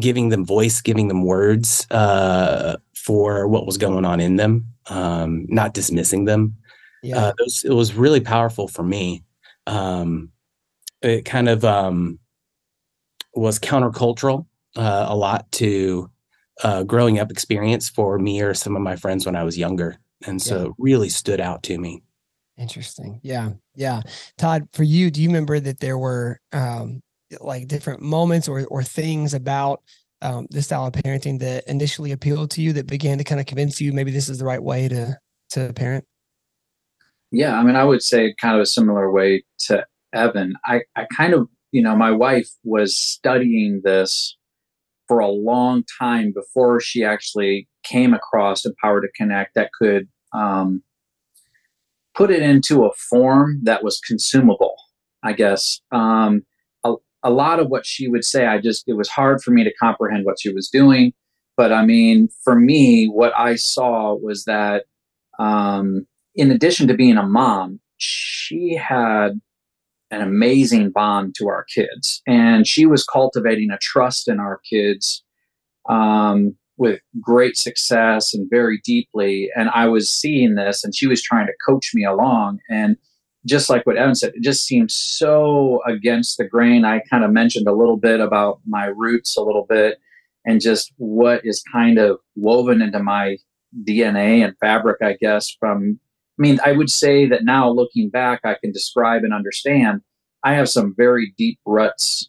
giving 0.00 0.28
them 0.30 0.44
voice, 0.44 0.80
giving 0.80 1.08
them 1.08 1.24
words 1.24 1.86
uh, 1.90 2.76
for 2.94 3.46
what 3.46 3.66
was 3.66 3.78
going 3.78 4.04
on 4.04 4.20
in 4.20 4.36
them, 4.36 4.66
um, 4.86 5.46
not 5.48 5.74
dismissing 5.74 6.24
them. 6.24 6.56
Yeah, 7.06 7.26
uh, 7.26 7.28
it, 7.30 7.42
was, 7.42 7.64
it, 7.64 7.72
was, 7.72 7.94
really 7.94 8.20
powerful 8.20 8.68
for 8.68 8.82
me. 8.82 9.22
Um, 9.66 10.30
it 11.02 11.24
kind 11.24 11.48
of 11.48 11.64
um, 11.64 12.18
was 13.34 13.58
countercultural 13.58 14.46
uh, 14.76 15.06
a 15.08 15.16
lot 15.16 15.50
to 15.52 16.10
uh, 16.64 16.82
growing 16.84 17.18
up 17.18 17.30
experience 17.30 17.88
for 17.88 18.18
me 18.18 18.40
or 18.40 18.54
some 18.54 18.76
of 18.76 18.82
my 18.82 18.96
friends 18.96 19.26
when 19.26 19.36
I 19.36 19.44
was 19.44 19.58
younger, 19.58 19.98
and 20.26 20.40
so 20.40 20.64
yeah. 20.64 20.70
really 20.78 21.08
stood 21.08 21.40
out 21.40 21.62
to 21.64 21.78
me. 21.78 22.02
Interesting. 22.58 23.20
Yeah. 23.22 23.50
Yeah. 23.74 24.00
Todd, 24.38 24.68
for 24.72 24.82
you, 24.82 25.10
do 25.10 25.22
you 25.22 25.28
remember 25.28 25.60
that 25.60 25.78
there 25.78 25.98
were 25.98 26.40
um, 26.52 27.02
like 27.40 27.68
different 27.68 28.00
moments 28.00 28.48
or 28.48 28.64
or 28.66 28.82
things 28.82 29.34
about 29.34 29.82
um, 30.22 30.46
this 30.50 30.66
style 30.66 30.86
of 30.86 30.94
parenting 30.94 31.38
that 31.40 31.68
initially 31.68 32.12
appealed 32.12 32.50
to 32.52 32.62
you 32.62 32.72
that 32.72 32.86
began 32.86 33.18
to 33.18 33.24
kind 33.24 33.40
of 33.40 33.46
convince 33.46 33.80
you 33.80 33.92
maybe 33.92 34.10
this 34.10 34.28
is 34.28 34.38
the 34.38 34.44
right 34.44 34.62
way 34.62 34.88
to 34.88 35.18
to 35.50 35.72
parent? 35.74 36.04
Yeah, 37.32 37.58
I 37.58 37.62
mean, 37.62 37.76
I 37.76 37.84
would 37.84 38.02
say 38.02 38.34
kind 38.40 38.54
of 38.54 38.62
a 38.62 38.66
similar 38.66 39.10
way 39.10 39.44
to 39.60 39.84
Evan. 40.14 40.54
I, 40.64 40.82
I 40.94 41.06
kind 41.16 41.34
of, 41.34 41.48
you 41.72 41.82
know, 41.82 41.96
my 41.96 42.10
wife 42.10 42.48
was 42.64 42.96
studying 42.96 43.80
this 43.84 44.36
for 45.08 45.18
a 45.18 45.28
long 45.28 45.84
time 45.98 46.32
before 46.32 46.80
she 46.80 47.04
actually 47.04 47.68
came 47.84 48.14
across 48.14 48.64
Empowered 48.64 49.02
to 49.02 49.08
Connect 49.16 49.54
that 49.54 49.70
could 49.78 50.08
um, 50.32 50.82
put 52.14 52.30
it 52.30 52.42
into 52.42 52.84
a 52.84 52.92
form 52.94 53.60
that 53.64 53.84
was 53.84 54.00
consumable, 54.00 54.74
I 55.22 55.32
guess. 55.32 55.80
Um, 55.92 56.42
a 57.22 57.30
lot 57.30 57.58
of 57.58 57.68
what 57.68 57.84
she 57.84 58.06
would 58.06 58.24
say, 58.24 58.46
I 58.46 58.58
just, 58.58 58.84
it 58.86 58.92
was 58.92 59.08
hard 59.08 59.42
for 59.42 59.50
me 59.50 59.64
to 59.64 59.74
comprehend 59.82 60.24
what 60.24 60.38
she 60.40 60.52
was 60.52 60.68
doing. 60.68 61.12
But 61.56 61.72
I 61.72 61.84
mean, 61.84 62.28
for 62.44 62.54
me, 62.54 63.06
what 63.06 63.32
I 63.36 63.56
saw 63.56 64.14
was 64.14 64.44
that 64.44 64.84
um, 65.40 66.06
in 66.36 66.50
addition 66.50 66.86
to 66.88 66.94
being 66.94 67.16
a 67.16 67.26
mom, 67.26 67.80
she 67.96 68.74
had 68.74 69.40
an 70.10 70.20
amazing 70.20 70.90
bond 70.90 71.34
to 71.38 71.48
our 71.48 71.64
kids. 71.64 72.22
And 72.26 72.66
she 72.66 72.86
was 72.86 73.04
cultivating 73.04 73.70
a 73.70 73.78
trust 73.78 74.28
in 74.28 74.38
our 74.38 74.60
kids 74.70 75.24
um, 75.88 76.56
with 76.76 77.00
great 77.20 77.56
success 77.56 78.34
and 78.34 78.48
very 78.50 78.80
deeply. 78.84 79.50
And 79.56 79.70
I 79.70 79.88
was 79.88 80.08
seeing 80.08 80.54
this, 80.54 80.84
and 80.84 80.94
she 80.94 81.06
was 81.06 81.22
trying 81.22 81.46
to 81.46 81.52
coach 81.66 81.92
me 81.94 82.04
along. 82.04 82.60
And 82.70 82.96
just 83.46 83.70
like 83.70 83.86
what 83.86 83.96
Evan 83.96 84.14
said, 84.14 84.34
it 84.34 84.42
just 84.42 84.64
seems 84.64 84.92
so 84.92 85.80
against 85.86 86.36
the 86.36 86.44
grain. 86.44 86.84
I 86.84 87.00
kind 87.10 87.24
of 87.24 87.32
mentioned 87.32 87.66
a 87.66 87.74
little 87.74 87.96
bit 87.96 88.20
about 88.20 88.60
my 88.66 88.86
roots 88.86 89.36
a 89.36 89.42
little 89.42 89.66
bit. 89.68 89.98
and 90.44 90.60
just 90.60 90.92
what 90.98 91.44
is 91.44 91.62
kind 91.72 91.98
of 91.98 92.18
woven 92.36 92.80
into 92.80 93.02
my 93.02 93.36
DNA 93.84 94.44
and 94.44 94.56
fabric, 94.58 94.98
I 95.02 95.16
guess, 95.20 95.50
from 95.58 95.98
I 96.38 96.42
mean, 96.42 96.58
I 96.64 96.72
would 96.72 96.90
say 96.90 97.26
that 97.28 97.44
now 97.44 97.70
looking 97.70 98.10
back, 98.10 98.40
I 98.44 98.56
can 98.62 98.72
describe 98.72 99.24
and 99.24 99.32
understand. 99.32 100.02
I 100.44 100.54
have 100.54 100.68
some 100.68 100.94
very 100.96 101.32
deep 101.38 101.58
ruts 101.64 102.28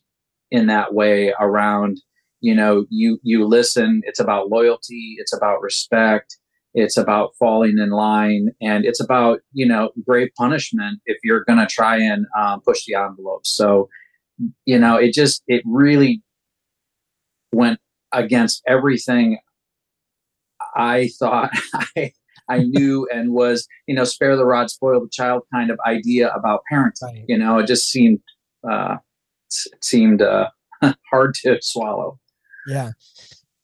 in 0.50 0.68
that 0.68 0.94
way 0.94 1.34
around, 1.40 2.00
you 2.40 2.56
know, 2.56 2.86
you 2.90 3.20
you 3.24 3.46
listen, 3.46 4.02
it's 4.06 4.20
about 4.20 4.50
loyalty, 4.50 5.16
it's 5.18 5.34
about 5.34 5.62
respect, 5.62 6.38
it's 6.74 6.96
about 6.96 7.32
falling 7.38 7.78
in 7.80 7.90
line, 7.90 8.50
and 8.62 8.86
it's 8.86 9.02
about, 9.02 9.40
you 9.52 9.68
know, 9.68 9.92
grave 10.06 10.30
punishment 10.38 11.02
if 11.06 11.18
you're 11.24 11.44
going 11.44 11.60
to 11.60 11.66
try 11.66 11.98
and 11.98 12.26
um, 12.40 12.62
push 12.62 12.86
the 12.86 12.96
envelope. 12.96 13.46
So, 13.46 13.90
you 14.66 14.80
know, 14.80 14.96
it 14.96 15.14
just 15.14 15.44
it 15.48 15.64
really 15.66 16.22
went 17.52 17.80
against 18.14 18.64
everything 18.68 19.40
I 20.76 21.10
thought 21.20 21.52
I 21.98 22.14
I 22.50 22.60
knew 22.60 23.08
and 23.14 23.34
was, 23.34 23.68
you 23.88 23.96
know, 23.96 24.04
spare 24.04 24.36
the 24.36 24.46
rod, 24.46 24.70
spoil 24.70 25.02
the 25.02 25.10
child 25.10 25.44
kind 25.54 25.70
of 25.70 25.80
idea 25.86 26.30
about 26.34 26.62
parenting. 26.72 27.02
Right. 27.04 27.26
You 27.28 27.38
know, 27.38 27.60
it 27.60 27.68
just 27.68 27.90
seemed 27.90 28.20
uh, 28.70 28.98
seemed 29.82 30.22
uh, 30.22 30.50
hard 31.10 31.34
to 31.44 31.58
swallow. 31.62 32.20
Yeah, 32.68 32.92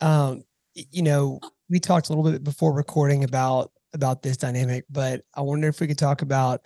um, 0.02 0.44
you 0.74 1.02
know, 1.02 1.40
we 1.70 1.80
talked 1.80 2.10
a 2.10 2.14
little 2.14 2.30
bit 2.30 2.44
before 2.44 2.74
recording 2.74 3.24
about 3.24 3.72
about 3.94 4.24
this 4.24 4.38
dynamic, 4.38 4.86
but 4.90 5.22
I 5.36 5.42
wonder 5.42 5.68
if 5.68 5.80
we 5.80 5.88
could 5.88 5.98
talk 5.98 6.22
about. 6.22 6.62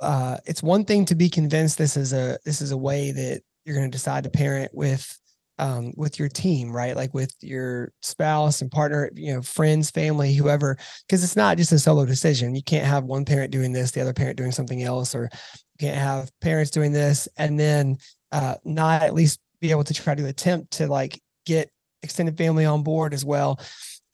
Uh, 0.00 0.36
it's 0.44 0.62
one 0.62 0.84
thing 0.84 1.06
to 1.06 1.14
be 1.14 1.28
convinced 1.30 1.78
this 1.78 1.96
is 1.96 2.12
a 2.12 2.38
this 2.44 2.60
is 2.60 2.70
a 2.70 2.76
way 2.76 3.12
that 3.12 3.42
you're 3.64 3.76
going 3.76 3.90
to 3.90 3.96
decide 3.96 4.24
to 4.24 4.30
parent 4.30 4.70
with 4.74 5.18
um, 5.58 5.92
with 5.96 6.18
your 6.18 6.28
team, 6.28 6.70
right? 6.70 6.96
Like 6.96 7.14
with 7.14 7.34
your 7.40 7.92
spouse 8.02 8.60
and 8.60 8.70
partner, 8.70 9.10
you 9.14 9.34
know, 9.34 9.42
friends, 9.42 9.90
family, 9.90 10.34
whoever, 10.34 10.76
because 11.06 11.24
it's 11.24 11.36
not 11.36 11.56
just 11.56 11.72
a 11.72 11.78
solo 11.78 12.04
decision. 12.04 12.54
You 12.54 12.62
can't 12.62 12.86
have 12.86 13.04
one 13.04 13.24
parent 13.24 13.52
doing 13.52 13.72
this, 13.72 13.90
the 13.90 14.00
other 14.00 14.12
parent 14.12 14.36
doing 14.36 14.52
something 14.52 14.82
else, 14.82 15.14
or 15.14 15.30
you 15.32 15.88
can't 15.88 15.96
have 15.96 16.30
parents 16.40 16.70
doing 16.70 16.92
this 16.92 17.28
and 17.36 17.58
then 17.58 17.96
uh, 18.32 18.56
not 18.64 19.02
at 19.02 19.14
least 19.14 19.40
be 19.60 19.70
able 19.70 19.84
to 19.84 19.94
try 19.94 20.14
to 20.14 20.26
attempt 20.26 20.72
to 20.72 20.86
like 20.86 21.20
get 21.46 21.70
extended 22.02 22.36
family 22.36 22.66
on 22.66 22.82
board 22.82 23.14
as 23.14 23.24
well. 23.24 23.58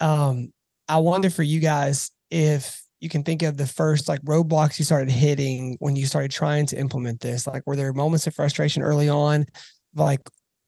Um, 0.00 0.52
I 0.88 0.98
wonder 0.98 1.30
for 1.30 1.42
you 1.42 1.60
guys 1.60 2.10
if 2.30 2.82
you 3.00 3.08
can 3.08 3.24
think 3.24 3.42
of 3.42 3.56
the 3.56 3.66
first 3.66 4.08
like 4.08 4.22
roadblocks 4.22 4.78
you 4.78 4.84
started 4.84 5.10
hitting 5.10 5.76
when 5.80 5.96
you 5.96 6.06
started 6.06 6.30
trying 6.30 6.66
to 6.66 6.78
implement 6.78 7.20
this. 7.20 7.48
Like, 7.48 7.64
were 7.66 7.74
there 7.74 7.92
moments 7.92 8.28
of 8.28 8.34
frustration 8.34 8.82
early 8.82 9.08
on? 9.08 9.46
Like, 9.94 10.20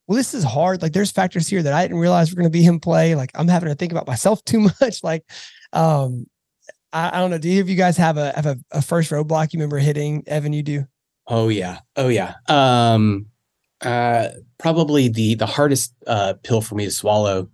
well, 0.07 0.17
this 0.17 0.35
is 0.35 0.45
hard. 0.45 0.83
Like 0.83 0.93
there's 0.93 1.11
factors 1.11 1.49
here 1.49 1.63
that 1.63 1.73
I 1.73 1.83
didn't 1.83 1.99
realize 1.99 2.31
were 2.31 2.37
going 2.37 2.51
to 2.51 2.51
be 2.51 2.67
in 2.67 2.81
play. 2.81 3.15
Like 3.15 3.31
I'm 3.35 3.49
having 3.49 3.71
to 3.71 3.75
think 3.75 3.93
about 3.93 4.07
myself 4.07 4.45
too 4.45 4.61
much. 4.81 5.03
Like, 5.03 5.25
um, 5.73 6.27
I, 6.93 7.17
I 7.17 7.21
don't 7.21 7.31
know. 7.31 7.39
Do 7.39 7.49
you, 7.49 7.61
of 7.61 7.69
you 7.69 7.77
guys 7.77 7.97
have 7.97 8.17
a, 8.17 8.33
have 8.33 8.47
a, 8.47 8.59
a 8.71 8.83
first 8.83 9.11
roadblock 9.11 9.53
you 9.53 9.59
remember 9.59 9.79
hitting 9.79 10.23
Evan? 10.27 10.53
You 10.53 10.63
do? 10.63 10.87
Oh 11.27 11.49
yeah. 11.49 11.81
Oh 11.97 12.09
yeah. 12.09 12.35
Um, 12.49 13.27
uh, 13.81 14.29
probably 14.59 15.09
the, 15.09 15.35
the 15.37 15.47
hardest, 15.47 15.95
uh, 16.07 16.35
pill 16.43 16.61
for 16.61 16.75
me 16.75 16.85
to 16.85 16.91
swallow 16.91 17.49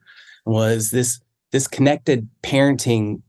was 0.45 0.90
this, 0.90 1.21
this 1.52 1.69
connected 1.69 2.28
parenting 2.42 3.23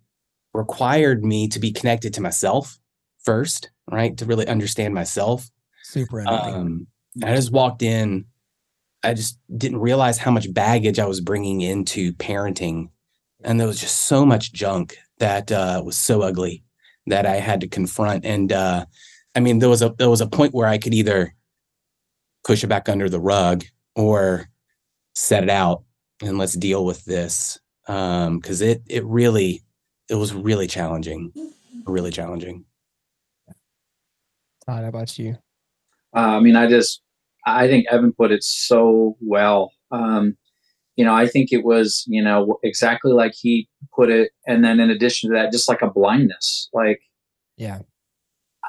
required 0.53 1.23
me 1.23 1.47
to 1.47 1.59
be 1.59 1.71
connected 1.71 2.13
to 2.15 2.21
myself 2.21 2.79
first, 3.23 3.69
right? 3.89 4.17
To 4.17 4.25
really 4.25 4.47
understand 4.47 4.93
myself. 4.93 5.49
Super. 5.83 6.27
Um, 6.27 6.87
I 7.23 7.35
just 7.35 7.51
walked 7.51 7.81
in 7.81 8.25
I 9.03 9.13
just 9.13 9.39
didn't 9.57 9.79
realize 9.79 10.17
how 10.17 10.31
much 10.31 10.53
baggage 10.53 10.99
I 10.99 11.05
was 11.05 11.21
bringing 11.21 11.61
into 11.61 12.13
parenting. 12.13 12.89
And 13.43 13.59
there 13.59 13.67
was 13.67 13.79
just 13.79 14.03
so 14.03 14.25
much 14.25 14.53
junk 14.53 14.97
that 15.17 15.51
uh, 15.51 15.81
was 15.83 15.97
so 15.97 16.21
ugly 16.21 16.63
that 17.07 17.25
I 17.25 17.35
had 17.35 17.61
to 17.61 17.67
confront. 17.67 18.25
And 18.25 18.51
uh, 18.51 18.85
I 19.35 19.39
mean, 19.39 19.59
there 19.59 19.69
was 19.69 19.81
a 19.81 19.93
there 19.97 20.09
was 20.09 20.21
a 20.21 20.27
point 20.27 20.53
where 20.53 20.67
I 20.67 20.77
could 20.77 20.93
either 20.93 21.33
push 22.43 22.63
it 22.63 22.67
back 22.67 22.89
under 22.89 23.09
the 23.09 23.19
rug 23.19 23.63
or 23.95 24.49
set 25.13 25.43
it 25.43 25.49
out 25.49 25.83
and 26.21 26.37
let's 26.37 26.53
deal 26.53 26.85
with 26.85 27.03
this 27.05 27.59
because 27.85 28.61
um, 28.61 28.67
it 28.67 28.81
it 28.87 29.05
really 29.05 29.63
it 30.09 30.15
was 30.15 30.33
really 30.33 30.67
challenging, 30.67 31.31
really 31.85 32.11
challenging. 32.11 32.65
Todd, 34.65 34.83
how 34.83 34.89
about 34.89 35.17
you? 35.17 35.37
Uh, 36.15 36.37
I 36.37 36.39
mean, 36.39 36.55
I 36.55 36.67
just 36.67 37.01
I 37.45 37.67
think 37.67 37.87
Evan 37.89 38.13
put 38.13 38.31
it 38.31 38.43
so 38.43 39.17
well. 39.21 39.71
Um, 39.91 40.37
you 40.95 41.05
know, 41.05 41.15
I 41.15 41.27
think 41.27 41.51
it 41.51 41.63
was, 41.63 42.03
you 42.07 42.23
know, 42.23 42.59
exactly 42.63 43.11
like 43.11 43.33
he 43.33 43.67
put 43.95 44.09
it. 44.09 44.31
And 44.47 44.63
then 44.63 44.79
in 44.79 44.89
addition 44.89 45.29
to 45.29 45.35
that, 45.35 45.51
just 45.51 45.69
like 45.69 45.81
a 45.81 45.89
blindness. 45.89 46.69
Like, 46.73 47.01
yeah, 47.57 47.79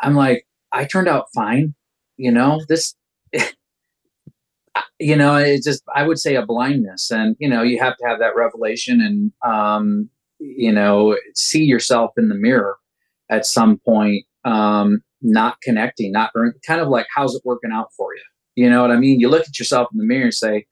I'm 0.02 0.14
like, 0.14 0.46
I 0.72 0.84
turned 0.84 1.08
out 1.08 1.26
fine. 1.34 1.74
You 2.16 2.30
know, 2.30 2.60
this, 2.68 2.94
you 4.98 5.16
know, 5.16 5.36
it's 5.36 5.64
just, 5.66 5.82
I 5.94 6.06
would 6.06 6.18
say 6.18 6.36
a 6.36 6.46
blindness. 6.46 7.10
And, 7.10 7.36
you 7.38 7.48
know, 7.48 7.62
you 7.62 7.78
have 7.80 7.96
to 7.98 8.06
have 8.06 8.18
that 8.20 8.36
revelation 8.36 9.00
and, 9.00 9.32
um, 9.44 10.08
you 10.38 10.72
know, 10.72 11.16
see 11.34 11.64
yourself 11.64 12.12
in 12.16 12.28
the 12.28 12.34
mirror 12.34 12.76
at 13.30 13.46
some 13.46 13.78
point, 13.78 14.24
um, 14.44 15.02
not 15.20 15.60
connecting, 15.62 16.12
not 16.12 16.32
kind 16.66 16.80
of 16.80 16.88
like, 16.88 17.06
how's 17.14 17.34
it 17.34 17.42
working 17.44 17.72
out 17.72 17.92
for 17.96 18.14
you? 18.14 18.22
You 18.54 18.68
know 18.68 18.82
what 18.82 18.90
I 18.90 18.96
mean? 18.96 19.20
You 19.20 19.28
look 19.28 19.42
at 19.42 19.58
yourself 19.58 19.88
in 19.92 19.98
the 19.98 20.04
mirror 20.04 20.24
and 20.24 20.34
say, 20.34 20.66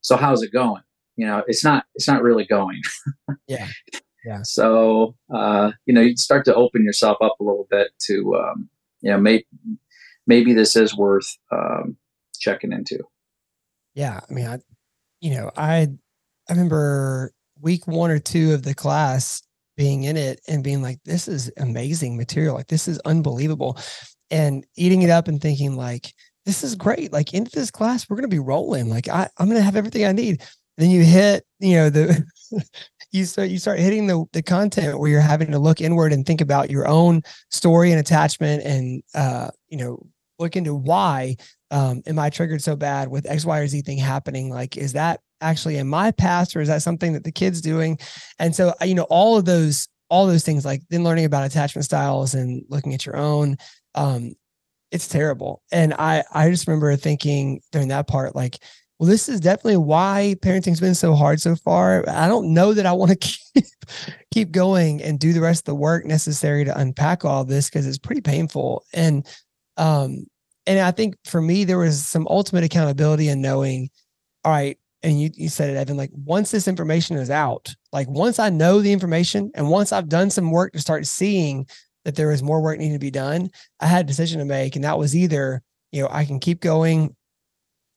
"So 0.00 0.16
how's 0.16 0.42
it 0.42 0.52
going?" 0.52 0.82
You 1.16 1.26
know, 1.26 1.42
it's 1.46 1.64
not 1.64 1.84
it's 1.94 2.08
not 2.08 2.22
really 2.22 2.44
going. 2.44 2.80
yeah. 3.46 3.68
Yeah. 4.24 4.42
So 4.42 5.14
uh, 5.34 5.72
you 5.86 5.94
know, 5.94 6.00
you 6.00 6.16
start 6.16 6.44
to 6.46 6.54
open 6.54 6.84
yourself 6.84 7.18
up 7.20 7.36
a 7.40 7.44
little 7.44 7.66
bit 7.70 7.88
to 8.06 8.36
um, 8.36 8.68
you 9.00 9.10
know, 9.10 9.18
maybe 9.18 9.46
maybe 10.26 10.52
this 10.52 10.76
is 10.76 10.96
worth 10.96 11.28
um, 11.52 11.96
checking 12.38 12.72
into. 12.72 13.00
Yeah, 13.94 14.20
I 14.28 14.32
mean, 14.32 14.46
I, 14.46 14.58
you 15.20 15.34
know, 15.34 15.50
I 15.56 15.88
I 16.48 16.52
remember 16.52 17.32
week 17.60 17.86
one 17.86 18.10
or 18.10 18.18
two 18.18 18.52
of 18.52 18.62
the 18.62 18.74
class 18.74 19.42
being 19.76 20.04
in 20.04 20.16
it 20.16 20.40
and 20.48 20.64
being 20.64 20.82
like, 20.82 20.98
this 21.04 21.28
is 21.28 21.50
amazing 21.56 22.16
material. 22.16 22.54
Like 22.54 22.68
this 22.68 22.88
is 22.88 22.98
unbelievable. 23.00 23.78
And 24.30 24.66
eating 24.76 25.02
it 25.02 25.10
up 25.10 25.26
and 25.26 25.40
thinking 25.40 25.76
like, 25.76 26.12
this 26.50 26.64
is 26.64 26.74
great. 26.74 27.12
Like 27.12 27.32
into 27.32 27.52
this 27.52 27.70
class, 27.70 28.10
we're 28.10 28.16
to 28.22 28.28
be 28.28 28.40
rolling. 28.40 28.90
Like 28.90 29.08
I, 29.08 29.28
I'm 29.38 29.48
to 29.50 29.62
have 29.62 29.76
everything 29.76 30.04
I 30.04 30.10
need. 30.10 30.42
then 30.76 30.90
you 30.90 31.04
hit, 31.04 31.46
you 31.60 31.76
know, 31.76 31.90
the, 31.90 32.24
you 33.12 33.24
start, 33.24 33.50
you 33.50 33.58
start 33.60 33.78
hitting 33.78 34.08
the, 34.08 34.24
the 34.32 34.42
content 34.42 34.98
where 34.98 35.08
you're 35.08 35.20
having 35.20 35.52
to 35.52 35.60
look 35.60 35.80
inward 35.80 36.12
and 36.12 36.26
think 36.26 36.40
about 36.40 36.68
your 36.68 36.88
own 36.88 37.22
story 37.50 37.92
and 37.92 38.00
attachment 38.00 38.64
and, 38.64 39.00
uh, 39.14 39.48
you 39.68 39.76
know, 39.78 40.04
look 40.40 40.56
into 40.56 40.74
why, 40.74 41.36
um, 41.70 42.02
am 42.04 42.18
I 42.18 42.30
triggered 42.30 42.62
so 42.62 42.74
bad 42.74 43.06
with 43.06 43.30
X, 43.30 43.44
Y, 43.44 43.58
or 43.60 43.68
Z 43.68 43.82
thing 43.82 43.98
happening? 43.98 44.50
Like, 44.50 44.76
is 44.76 44.94
that 44.94 45.20
actually 45.40 45.76
in 45.76 45.86
my 45.86 46.10
past 46.10 46.56
or 46.56 46.60
is 46.60 46.68
that 46.68 46.82
something 46.82 47.12
that 47.12 47.22
the 47.22 47.30
kid's 47.30 47.60
doing? 47.60 47.96
And 48.40 48.56
so, 48.56 48.74
you 48.82 48.96
know, 48.96 49.06
all 49.08 49.36
of 49.36 49.44
those, 49.44 49.86
all 50.08 50.26
those 50.26 50.44
things 50.44 50.64
like 50.64 50.82
then 50.90 51.04
learning 51.04 51.26
about 51.26 51.46
attachment 51.46 51.84
styles 51.84 52.34
and 52.34 52.64
looking 52.68 52.92
at 52.92 53.06
your 53.06 53.16
own 53.16 53.56
um, 53.94 54.32
it's 54.90 55.08
terrible. 55.08 55.62
And 55.72 55.94
I 55.94 56.24
I 56.32 56.50
just 56.50 56.66
remember 56.66 56.94
thinking 56.96 57.60
during 57.72 57.88
that 57.88 58.08
part, 58.08 58.34
like, 58.34 58.58
well, 58.98 59.08
this 59.08 59.28
is 59.28 59.40
definitely 59.40 59.78
why 59.78 60.36
parenting's 60.42 60.80
been 60.80 60.94
so 60.94 61.14
hard 61.14 61.40
so 61.40 61.56
far. 61.56 62.04
I 62.08 62.28
don't 62.28 62.52
know 62.52 62.74
that 62.74 62.86
I 62.86 62.92
want 62.92 63.10
to 63.10 63.16
keep 63.54 63.64
keep 64.30 64.52
going 64.52 65.02
and 65.02 65.18
do 65.18 65.32
the 65.32 65.40
rest 65.40 65.62
of 65.62 65.66
the 65.66 65.74
work 65.74 66.04
necessary 66.04 66.64
to 66.64 66.78
unpack 66.78 67.24
all 67.24 67.44
this 67.44 67.68
because 67.68 67.86
it's 67.86 67.98
pretty 67.98 68.20
painful. 68.20 68.84
And 68.92 69.26
um, 69.76 70.26
and 70.66 70.78
I 70.80 70.90
think 70.90 71.16
for 71.24 71.40
me, 71.40 71.64
there 71.64 71.78
was 71.78 72.04
some 72.04 72.26
ultimate 72.28 72.64
accountability 72.64 73.28
in 73.28 73.40
knowing, 73.40 73.90
all 74.44 74.52
right, 74.52 74.78
and 75.02 75.20
you 75.20 75.30
you 75.34 75.48
said 75.48 75.70
it, 75.70 75.76
Evan, 75.76 75.96
like 75.96 76.10
once 76.12 76.50
this 76.50 76.68
information 76.68 77.16
is 77.16 77.30
out, 77.30 77.74
like 77.92 78.08
once 78.08 78.38
I 78.38 78.50
know 78.50 78.80
the 78.80 78.92
information 78.92 79.50
and 79.54 79.70
once 79.70 79.92
I've 79.92 80.08
done 80.08 80.30
some 80.30 80.50
work 80.50 80.72
to 80.74 80.80
start 80.80 81.06
seeing 81.06 81.66
that 82.04 82.16
there 82.16 82.28
was 82.28 82.42
more 82.42 82.62
work 82.62 82.78
needed 82.78 82.94
to 82.94 82.98
be 82.98 83.10
done, 83.10 83.50
I 83.80 83.86
had 83.86 84.04
a 84.04 84.08
decision 84.08 84.38
to 84.38 84.44
make. 84.44 84.76
And 84.76 84.84
that 84.84 84.98
was 84.98 85.14
either, 85.14 85.62
you 85.92 86.02
know, 86.02 86.08
I 86.10 86.24
can 86.24 86.40
keep 86.40 86.60
going 86.60 87.14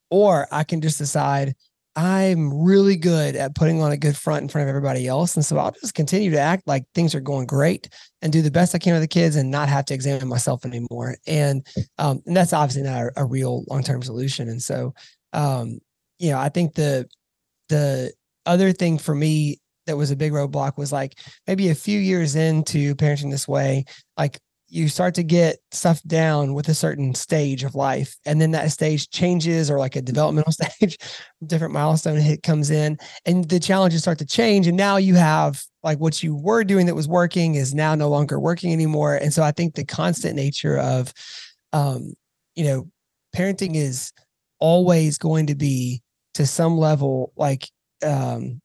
or 0.10 0.48
I 0.52 0.64
can 0.64 0.82
just 0.82 0.98
decide 0.98 1.56
I'm 1.96 2.64
really 2.64 2.96
good 2.96 3.36
at 3.36 3.54
putting 3.54 3.82
on 3.82 3.92
a 3.92 3.98
good 3.98 4.18
front 4.18 4.42
in 4.42 4.50
front 4.50 4.64
of 4.64 4.70
everybody 4.70 5.08
else. 5.08 5.36
And 5.36 5.46
so 5.46 5.58
I'll 5.58 5.72
just 5.72 5.94
continue 5.94 6.32
to 6.32 6.40
act 6.40 6.68
like 6.68 6.86
things 6.96 7.14
are 7.14 7.20
going 7.20 7.46
great 7.46 7.88
and 8.22 8.34
do 8.34 8.42
the 8.42 8.50
best 8.50 8.74
I 8.74 8.80
can 8.80 8.94
with 8.94 9.04
the 9.04 9.08
kids 9.08 9.36
and 9.36 9.52
not 9.52 9.70
have 9.70 9.86
to 9.86 9.94
examine 9.94 10.28
myself 10.28 10.66
anymore. 10.66 11.18
And, 11.28 11.66
um, 12.00 12.22
and 12.26 12.36
that's 12.36 12.54
obviously 12.54 12.82
not 12.82 13.04
a, 13.04 13.12
a 13.18 13.26
real 13.26 13.64
long-term 13.70 14.02
solution. 14.02 14.50
And 14.50 14.62
so, 14.62 14.96
um, 15.34 15.80
you 16.18 16.32
know, 16.32 16.40
I 16.40 16.50
think 16.50 16.74
the, 16.74 17.08
the 17.70 18.12
other 18.48 18.72
thing 18.72 18.98
for 18.98 19.14
me 19.14 19.60
that 19.86 19.98
was 19.98 20.12
a 20.12 20.16
big 20.16 20.32
roadblock 20.32 20.78
was 20.78 20.92
like 20.92 21.18
maybe 21.48 21.70
a 21.70 21.76
few 21.76 22.00
years 22.00 22.36
into 22.36 22.96
parenting 22.96 23.32
this 23.32 23.48
way, 23.48 23.86
like 24.18 24.40
you 24.74 24.88
start 24.88 25.14
to 25.14 25.24
get 25.24 25.58
stuff 25.72 26.02
down 26.02 26.56
with 26.56 26.68
a 26.68 26.74
certain 26.74 27.14
stage 27.14 27.64
of 27.64 27.76
life 27.76 28.16
and 28.26 28.42
then 28.42 28.50
that 28.50 28.72
stage 28.72 29.08
changes 29.12 29.70
or 29.70 29.78
like 29.78 29.96
a 29.96 30.02
developmental 30.02 30.52
stage 30.52 30.98
different 31.46 31.74
milestone 31.74 32.18
hit 32.18 32.42
comes 32.42 32.72
in 32.72 32.98
and 33.28 33.48
the 33.50 33.60
challenges 33.60 34.02
start 34.02 34.18
to 34.18 34.26
change 34.26 34.66
and 34.66 34.76
now 34.76 34.98
you 34.98 35.14
have 35.14 35.64
like 35.84 36.00
what 36.00 36.24
you 36.24 36.36
were 36.36 36.64
doing 36.64 36.88
that 36.88 36.96
was 36.96 37.08
working 37.08 37.54
is 37.54 37.76
now 37.76 37.94
no 37.94 38.10
longer 38.10 38.40
working 38.40 38.74
anymore 38.74 39.16
and 39.16 39.32
so 39.32 39.44
i 39.44 39.52
think 39.52 39.76
the 39.76 39.86
constant 39.86 40.36
nature 40.36 40.80
of 40.80 41.14
um 41.72 42.12
you 42.56 42.64
know 42.64 42.90
parenting 43.36 43.76
is 43.76 44.12
always 44.60 45.20
going 45.20 45.46
to 45.46 45.56
be 45.56 46.02
to 46.34 46.48
some 46.48 46.80
level 46.80 47.32
like 47.36 47.70
um 48.04 48.60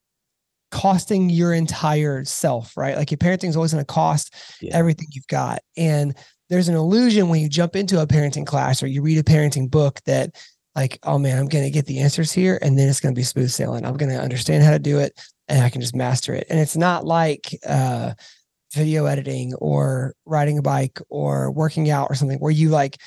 costing 0.71 1.31
your 1.31 1.55
entire 1.55 2.25
self, 2.25 2.77
right? 2.77 2.97
Like 2.97 3.11
your 3.11 3.19
parenting 3.19 3.49
is 3.49 3.57
always 3.57 3.73
going 3.73 3.85
to 3.85 3.93
cost 3.93 4.35
yeah. 4.61 4.77
everything 4.77 5.09
you've 5.13 5.27
got. 5.27 5.61
And 5.77 6.17
there's 6.51 6.69
an 6.69 6.75
illusion 6.75 7.29
when 7.29 7.41
you 7.41 7.49
jump 7.49 7.77
into 7.77 8.01
a 8.01 8.07
parenting 8.07 8.47
class 8.47 8.83
or 8.83 8.87
you 8.87 9.03
read 9.03 9.19
a 9.19 9.23
parenting 9.23 9.71
book 9.71 10.01
that 10.07 10.35
like, 10.75 10.99
oh 11.03 11.19
man, 11.19 11.39
I'm 11.39 11.49
going 11.49 11.65
to 11.65 11.71
get 11.71 11.87
the 11.87 12.01
answers 12.01 12.33
here 12.33 12.59
and 12.63 12.79
then 12.79 12.89
it's 12.89 13.01
going 13.01 13.15
to 13.15 13.19
be 13.19 13.25
smooth 13.25 13.51
sailing. 13.51 13.85
I'm 13.85 13.97
going 13.97 14.11
to 14.11 14.21
understand 14.21 14.63
how 14.63 14.71
to 14.71 14.79
do 14.79 14.99
it 14.99 15.19
and 15.49 15.63
I 15.63 15.71
can 15.71 15.81
just 15.81 15.97
master 15.97 16.35
it. 16.35 16.47
And 16.49 16.59
it's 16.59 16.77
not 16.77 17.05
like 17.05 17.57
uh 17.67 18.15
video 18.75 19.07
editing 19.07 19.55
or 19.55 20.15
riding 20.27 20.59
a 20.59 20.63
bike 20.63 21.01
or 21.09 21.51
working 21.51 21.91
out 21.91 22.09
or 22.11 22.15
something 22.15 22.39
where 22.39 22.53
you 22.53 22.69
like 22.69 22.99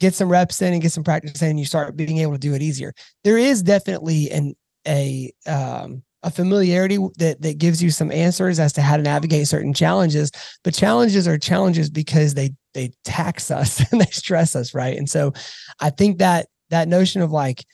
get 0.00 0.14
some 0.14 0.28
reps 0.28 0.60
in 0.62 0.72
and 0.72 0.82
get 0.82 0.92
some 0.92 1.02
practice 1.02 1.40
in 1.42 1.48
and 1.48 1.58
you 1.58 1.64
start 1.64 1.96
being 1.96 2.18
able 2.18 2.32
to 2.32 2.38
do 2.38 2.54
it 2.54 2.62
easier. 2.62 2.92
There 3.24 3.38
is 3.38 3.62
definitely 3.62 4.30
an 4.30 4.54
a 4.86 5.32
um 5.46 6.02
a 6.22 6.30
familiarity 6.30 6.98
that 7.18 7.40
that 7.42 7.58
gives 7.58 7.82
you 7.82 7.90
some 7.90 8.10
answers 8.10 8.58
as 8.58 8.72
to 8.72 8.82
how 8.82 8.96
to 8.96 9.02
navigate 9.02 9.46
certain 9.48 9.72
challenges. 9.72 10.30
But 10.64 10.74
challenges 10.74 11.28
are 11.28 11.38
challenges 11.38 11.90
because 11.90 12.34
they 12.34 12.50
they 12.74 12.92
tax 13.04 13.50
us 13.50 13.80
and 13.92 14.00
they 14.00 14.10
stress 14.10 14.56
us 14.56 14.74
right? 14.74 14.96
And 14.96 15.08
so 15.08 15.32
i 15.80 15.90
think 15.90 16.18
that 16.18 16.48
that 16.70 16.88
notion 16.88 17.22
of 17.22 17.30
like 17.30 17.64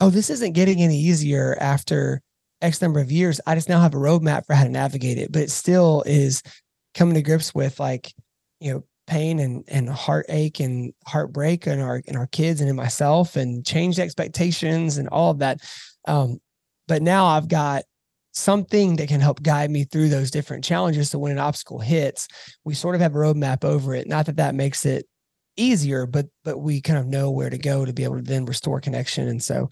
oh 0.00 0.10
this 0.10 0.30
isn't 0.30 0.52
getting 0.52 0.82
any 0.82 0.98
easier 0.98 1.56
after 1.60 2.22
x 2.62 2.80
number 2.82 3.00
of 3.00 3.12
years. 3.12 3.40
I 3.46 3.54
just 3.54 3.68
now 3.68 3.80
have 3.80 3.94
a 3.94 3.98
roadmap 3.98 4.46
for 4.46 4.54
how 4.54 4.64
to 4.64 4.70
navigate 4.70 5.18
it. 5.18 5.32
But 5.32 5.42
it 5.42 5.50
still 5.50 6.02
is 6.06 6.42
coming 6.94 7.14
to 7.14 7.22
grips 7.22 7.54
with 7.54 7.78
like 7.78 8.12
you 8.60 8.72
know 8.72 8.84
pain 9.06 9.38
and 9.38 9.64
and 9.68 9.88
heartache 9.88 10.60
and 10.60 10.92
heartbreak 11.06 11.66
in 11.66 11.80
our 11.80 12.02
in 12.06 12.16
our 12.16 12.26
kids 12.26 12.60
and 12.60 12.68
in 12.68 12.76
myself 12.76 13.36
and 13.36 13.64
changed 13.64 13.98
expectations 13.98 14.98
and 14.98 15.08
all 15.08 15.30
of 15.30 15.38
that. 15.38 15.60
Um 16.08 16.40
but 16.88 17.02
now 17.02 17.26
I've 17.26 17.48
got 17.48 17.84
something 18.32 18.96
that 18.96 19.08
can 19.08 19.20
help 19.20 19.42
guide 19.42 19.70
me 19.70 19.84
through 19.84 20.10
those 20.10 20.30
different 20.30 20.62
challenges. 20.62 21.10
So 21.10 21.18
when 21.18 21.32
an 21.32 21.38
obstacle 21.38 21.78
hits, 21.78 22.28
we 22.64 22.74
sort 22.74 22.94
of 22.94 23.00
have 23.00 23.14
a 23.14 23.18
roadmap 23.18 23.64
over 23.64 23.94
it. 23.94 24.06
Not 24.06 24.26
that 24.26 24.36
that 24.36 24.54
makes 24.54 24.84
it 24.84 25.06
easier, 25.56 26.06
but 26.06 26.26
but 26.44 26.58
we 26.58 26.80
kind 26.80 26.98
of 26.98 27.06
know 27.06 27.30
where 27.30 27.50
to 27.50 27.58
go 27.58 27.84
to 27.84 27.92
be 27.92 28.04
able 28.04 28.16
to 28.16 28.22
then 28.22 28.44
restore 28.44 28.80
connection. 28.80 29.28
And 29.28 29.42
so 29.42 29.70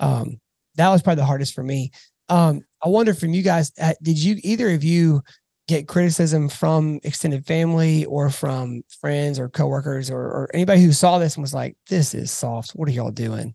um, 0.00 0.40
that 0.76 0.90
was 0.90 1.02
probably 1.02 1.20
the 1.20 1.26
hardest 1.26 1.54
for 1.54 1.62
me. 1.62 1.90
Um, 2.28 2.62
I 2.84 2.88
wonder 2.88 3.14
from 3.14 3.34
you 3.34 3.42
guys, 3.42 3.72
uh, 3.80 3.94
did 4.02 4.22
you 4.22 4.36
either 4.42 4.70
of 4.70 4.84
you 4.84 5.22
get 5.68 5.88
criticism 5.88 6.48
from 6.48 7.00
extended 7.04 7.46
family 7.46 8.04
or 8.06 8.30
from 8.30 8.82
friends 9.00 9.38
or 9.38 9.48
coworkers 9.48 10.10
or, 10.10 10.20
or 10.20 10.50
anybody 10.52 10.82
who 10.82 10.92
saw 10.92 11.18
this 11.18 11.36
and 11.36 11.42
was 11.42 11.54
like, 11.54 11.76
"This 11.88 12.14
is 12.14 12.30
soft. 12.30 12.72
What 12.72 12.88
are 12.88 12.92
y'all 12.92 13.10
doing?" 13.10 13.54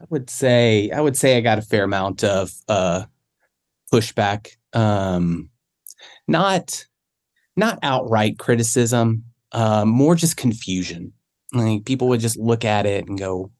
I 0.00 0.04
would 0.10 0.30
say 0.30 0.90
I 0.90 1.00
would 1.00 1.16
say 1.16 1.36
I 1.36 1.40
got 1.40 1.58
a 1.58 1.62
fair 1.62 1.84
amount 1.84 2.22
of 2.22 2.52
uh, 2.68 3.04
pushback. 3.92 4.56
Um, 4.72 5.50
not 6.28 6.86
not 7.56 7.78
outright 7.82 8.38
criticism, 8.38 9.24
uh, 9.52 9.84
more 9.84 10.14
just 10.14 10.36
confusion. 10.36 11.12
Like 11.52 11.84
people 11.84 12.08
would 12.08 12.20
just 12.20 12.36
look 12.36 12.64
at 12.64 12.84
it 12.84 13.08
and 13.08 13.18
go, 13.18 13.50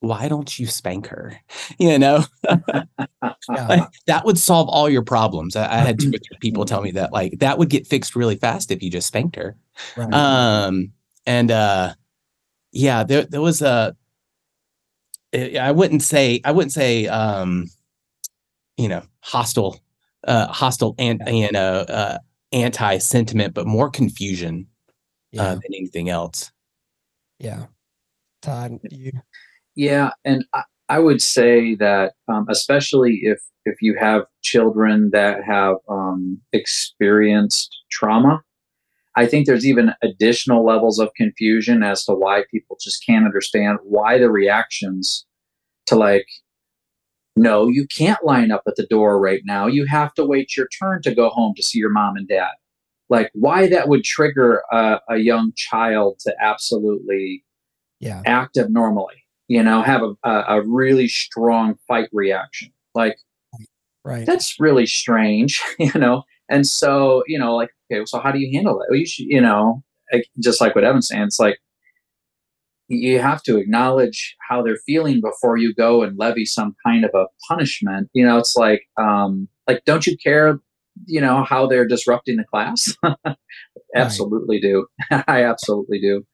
"Why 0.00 0.28
don't 0.28 0.58
you 0.58 0.66
spank 0.66 1.06
her?" 1.08 1.38
You 1.78 1.98
know, 1.98 2.24
like, 3.48 3.88
that 4.06 4.24
would 4.24 4.38
solve 4.38 4.68
all 4.68 4.88
your 4.88 5.02
problems. 5.02 5.54
I, 5.54 5.64
I 5.64 5.76
had 5.78 6.00
two 6.00 6.12
people 6.40 6.64
tell 6.64 6.82
me 6.82 6.90
that 6.92 7.12
like 7.12 7.38
that 7.38 7.58
would 7.58 7.70
get 7.70 7.86
fixed 7.86 8.16
really 8.16 8.34
fast 8.36 8.72
if 8.72 8.82
you 8.82 8.90
just 8.90 9.06
spanked 9.06 9.36
her. 9.36 9.56
Right. 9.96 10.12
Um, 10.12 10.92
and 11.24 11.50
uh, 11.52 11.94
yeah, 12.72 13.04
there 13.04 13.24
there 13.24 13.40
was 13.40 13.62
a 13.62 13.94
I 15.34 15.72
wouldn't 15.72 16.02
say 16.02 16.40
I 16.44 16.52
wouldn't 16.52 16.72
say 16.72 17.06
um, 17.06 17.66
you 18.76 18.88
know 18.88 19.02
hostile 19.20 19.80
uh, 20.26 20.46
hostile 20.48 20.94
and 20.98 21.22
you 21.26 21.50
know 21.52 21.80
uh, 21.80 22.18
anti 22.52 22.98
sentiment, 22.98 23.54
but 23.54 23.66
more 23.66 23.90
confusion 23.90 24.66
uh, 24.86 24.96
yeah. 25.32 25.42
uh, 25.42 25.54
than 25.54 25.74
anything 25.74 26.08
else. 26.08 26.50
Yeah, 27.38 27.66
Todd, 28.42 28.78
you. 28.90 29.12
Yeah, 29.74 30.10
and 30.24 30.44
I, 30.54 30.62
I 30.88 30.98
would 30.98 31.22
say 31.22 31.74
that 31.76 32.14
um, 32.28 32.46
especially 32.48 33.20
if 33.22 33.38
if 33.64 33.82
you 33.82 33.96
have 33.98 34.22
children 34.42 35.10
that 35.12 35.44
have 35.44 35.76
um, 35.88 36.40
experienced 36.52 37.76
trauma, 37.90 38.42
I 39.18 39.26
think 39.26 39.46
there's 39.46 39.66
even 39.66 39.90
additional 40.00 40.64
levels 40.64 41.00
of 41.00 41.12
confusion 41.16 41.82
as 41.82 42.04
to 42.04 42.14
why 42.14 42.44
people 42.52 42.78
just 42.80 43.04
can't 43.04 43.24
understand 43.24 43.80
why 43.82 44.16
the 44.16 44.30
reactions 44.30 45.26
to 45.86 45.96
like, 45.96 46.28
no, 47.34 47.66
you 47.66 47.88
can't 47.88 48.24
line 48.24 48.52
up 48.52 48.62
at 48.68 48.76
the 48.76 48.86
door 48.86 49.18
right 49.18 49.42
now. 49.44 49.66
You 49.66 49.86
have 49.86 50.14
to 50.14 50.24
wait 50.24 50.56
your 50.56 50.68
turn 50.68 51.02
to 51.02 51.12
go 51.12 51.30
home 51.30 51.54
to 51.56 51.64
see 51.64 51.80
your 51.80 51.90
mom 51.90 52.14
and 52.16 52.28
dad. 52.28 52.52
Like, 53.08 53.30
why 53.34 53.66
that 53.66 53.88
would 53.88 54.04
trigger 54.04 54.62
a, 54.70 55.00
a 55.08 55.16
young 55.16 55.52
child 55.56 56.20
to 56.20 56.32
absolutely 56.40 57.44
yeah. 57.98 58.22
act 58.24 58.56
abnormally, 58.56 59.24
you 59.48 59.64
know, 59.64 59.82
have 59.82 60.02
a, 60.02 60.14
a, 60.22 60.58
a 60.58 60.62
really 60.64 61.08
strong 61.08 61.74
fight 61.88 62.08
reaction. 62.12 62.70
Like, 62.94 63.18
right. 64.04 64.24
That's 64.24 64.60
really 64.60 64.86
strange, 64.86 65.60
you 65.80 65.98
know? 65.98 66.22
And 66.48 66.64
so, 66.68 67.24
you 67.26 67.36
know, 67.36 67.56
like, 67.56 67.70
okay, 67.90 68.04
so 68.06 68.20
how 68.20 68.32
do 68.32 68.38
you 68.38 68.50
handle 68.52 68.80
it? 68.80 68.86
Well, 68.88 68.98
you 68.98 69.06
should, 69.06 69.26
you 69.26 69.40
know, 69.40 69.82
just 70.40 70.60
like 70.60 70.74
what 70.74 70.84
Evan's 70.84 71.08
saying, 71.08 71.22
it's 71.22 71.38
like 71.38 71.58
you 72.88 73.20
have 73.20 73.42
to 73.42 73.58
acknowledge 73.58 74.34
how 74.48 74.62
they're 74.62 74.78
feeling 74.86 75.20
before 75.20 75.58
you 75.58 75.74
go 75.74 76.02
and 76.02 76.18
levy 76.18 76.46
some 76.46 76.74
kind 76.84 77.04
of 77.04 77.10
a 77.14 77.26
punishment. 77.46 78.08
You 78.14 78.26
know, 78.26 78.38
it's 78.38 78.56
like, 78.56 78.82
um, 78.96 79.48
like, 79.66 79.84
don't 79.84 80.06
you 80.06 80.16
care, 80.16 80.58
you 81.06 81.20
know, 81.20 81.44
how 81.44 81.66
they're 81.66 81.86
disrupting 81.86 82.36
the 82.36 82.44
class? 82.44 82.96
absolutely 83.94 84.58
do. 84.58 84.86
I 85.10 85.44
absolutely 85.44 86.00
do. 86.00 86.24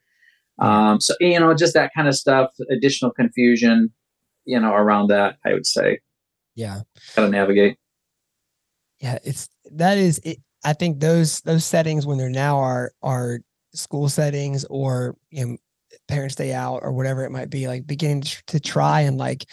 Um, 0.61 1.01
so, 1.01 1.15
you 1.19 1.41
know, 1.41 1.53
just 1.55 1.75
that 1.75 1.91
kind 1.95 2.07
of 2.07 2.15
stuff, 2.15 2.51
additional 2.71 3.11
confusion, 3.11 3.93
you 4.45 4.61
know, 4.61 4.73
around 4.73 5.09
that, 5.09 5.37
I 5.45 5.53
would 5.53 5.67
say. 5.67 5.99
Yeah. 6.55 6.83
How 7.17 7.23
to 7.23 7.29
navigate. 7.29 7.79
Yeah. 9.01 9.19
It's, 9.25 9.49
that 9.73 9.99
is 9.99 10.21
it, 10.21 10.39
I 10.65 10.73
think 10.73 11.01
those 11.01 11.41
those 11.43 11.65
settings 11.65 12.07
when 12.07 12.19
they're 12.19 12.31
now 12.31 12.59
are 12.59 12.93
are 13.03 13.41
school 13.75 14.09
settings 14.09 14.65
or 14.67 15.17
you 15.31 15.47
know 15.47 15.57
parents 16.09 16.35
day 16.35 16.53
out 16.53 16.81
or 16.83 16.93
whatever 16.93 17.25
it 17.25 17.31
might 17.31 17.51
be, 17.51 17.69
like 17.69 17.87
beginning 17.87 18.25
to 18.47 18.61
try 18.61 19.03
and 19.03 19.17
like 19.17 19.47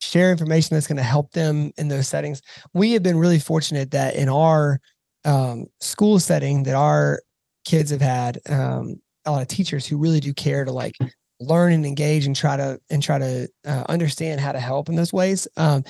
share 0.00 0.30
information 0.30 0.74
that's 0.74 0.86
going 0.86 0.96
to 0.96 1.02
help 1.02 1.32
them 1.32 1.72
in 1.76 1.88
those 1.88 2.08
settings. 2.08 2.42
We 2.74 2.92
have 2.92 3.02
been 3.02 3.18
really 3.18 3.38
fortunate 3.38 3.90
that 3.90 4.14
in 4.14 4.28
our 4.28 4.80
um, 5.24 5.66
school 5.80 6.18
setting 6.20 6.62
that 6.64 6.74
our 6.74 7.20
kids 7.64 7.90
have 7.90 8.00
had 8.00 8.38
um, 8.48 9.00
a 9.24 9.32
lot 9.32 9.42
of 9.42 9.48
teachers 9.48 9.86
who 9.86 9.98
really 9.98 10.20
do 10.20 10.32
care 10.32 10.64
to 10.64 10.72
like 10.72 10.94
learn 11.40 11.72
and 11.72 11.84
engage 11.84 12.26
and 12.26 12.36
try 12.36 12.56
to 12.56 12.80
and 12.90 13.02
try 13.02 13.18
to 13.18 13.48
uh, 13.66 13.84
understand 13.88 14.40
how 14.40 14.52
to 14.52 14.60
help 14.60 14.88
in 14.88 14.96
those 14.96 15.12
ways. 15.12 15.48
Um, 15.56 15.84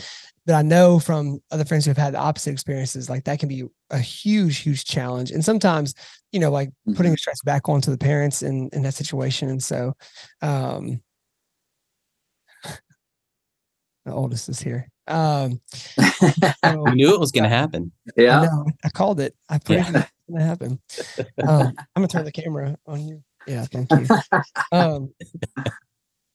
but 0.46 0.54
I 0.54 0.62
know 0.62 1.00
from 1.00 1.40
other 1.50 1.64
friends 1.64 1.84
who 1.84 1.90
have 1.90 1.96
had 1.96 2.14
the 2.14 2.18
opposite 2.18 2.52
experiences, 2.52 3.10
like 3.10 3.24
that 3.24 3.40
can 3.40 3.48
be 3.48 3.64
a 3.90 3.98
huge, 3.98 4.58
huge 4.58 4.84
challenge. 4.84 5.32
And 5.32 5.44
sometimes, 5.44 5.94
you 6.30 6.38
know, 6.38 6.50
like 6.50 6.68
mm-hmm. 6.68 6.94
putting 6.94 7.12
the 7.12 7.18
stress 7.18 7.42
back 7.42 7.68
onto 7.68 7.90
the 7.90 7.98
parents 7.98 8.42
in, 8.42 8.70
in 8.72 8.82
that 8.82 8.94
situation. 8.94 9.48
And 9.48 9.62
so, 9.62 9.94
um, 10.42 11.02
the 14.04 14.12
oldest 14.12 14.48
is 14.48 14.60
here. 14.60 14.88
Um, 15.08 15.60
so, 15.68 16.04
we 16.84 16.92
knew 16.92 17.12
it 17.12 17.20
was 17.20 17.32
going 17.32 17.44
to 17.44 17.50
happen. 17.50 17.90
Yeah. 18.16 18.42
I, 18.42 18.70
I, 18.84 18.88
called 18.90 19.18
it. 19.18 19.34
I 19.48 19.58
put 19.58 19.76
yeah. 19.76 19.88
it 19.88 19.92
going 19.92 20.38
to 20.38 20.44
happen. 20.44 20.80
Um, 21.46 21.74
I'm 21.94 22.02
going 22.02 22.08
to 22.08 22.12
turn 22.12 22.24
the 22.24 22.32
camera 22.32 22.78
on 22.86 23.06
you. 23.06 23.22
Yeah. 23.46 23.66
Thank 23.66 23.90
you. 23.92 24.06
Um, 24.72 25.12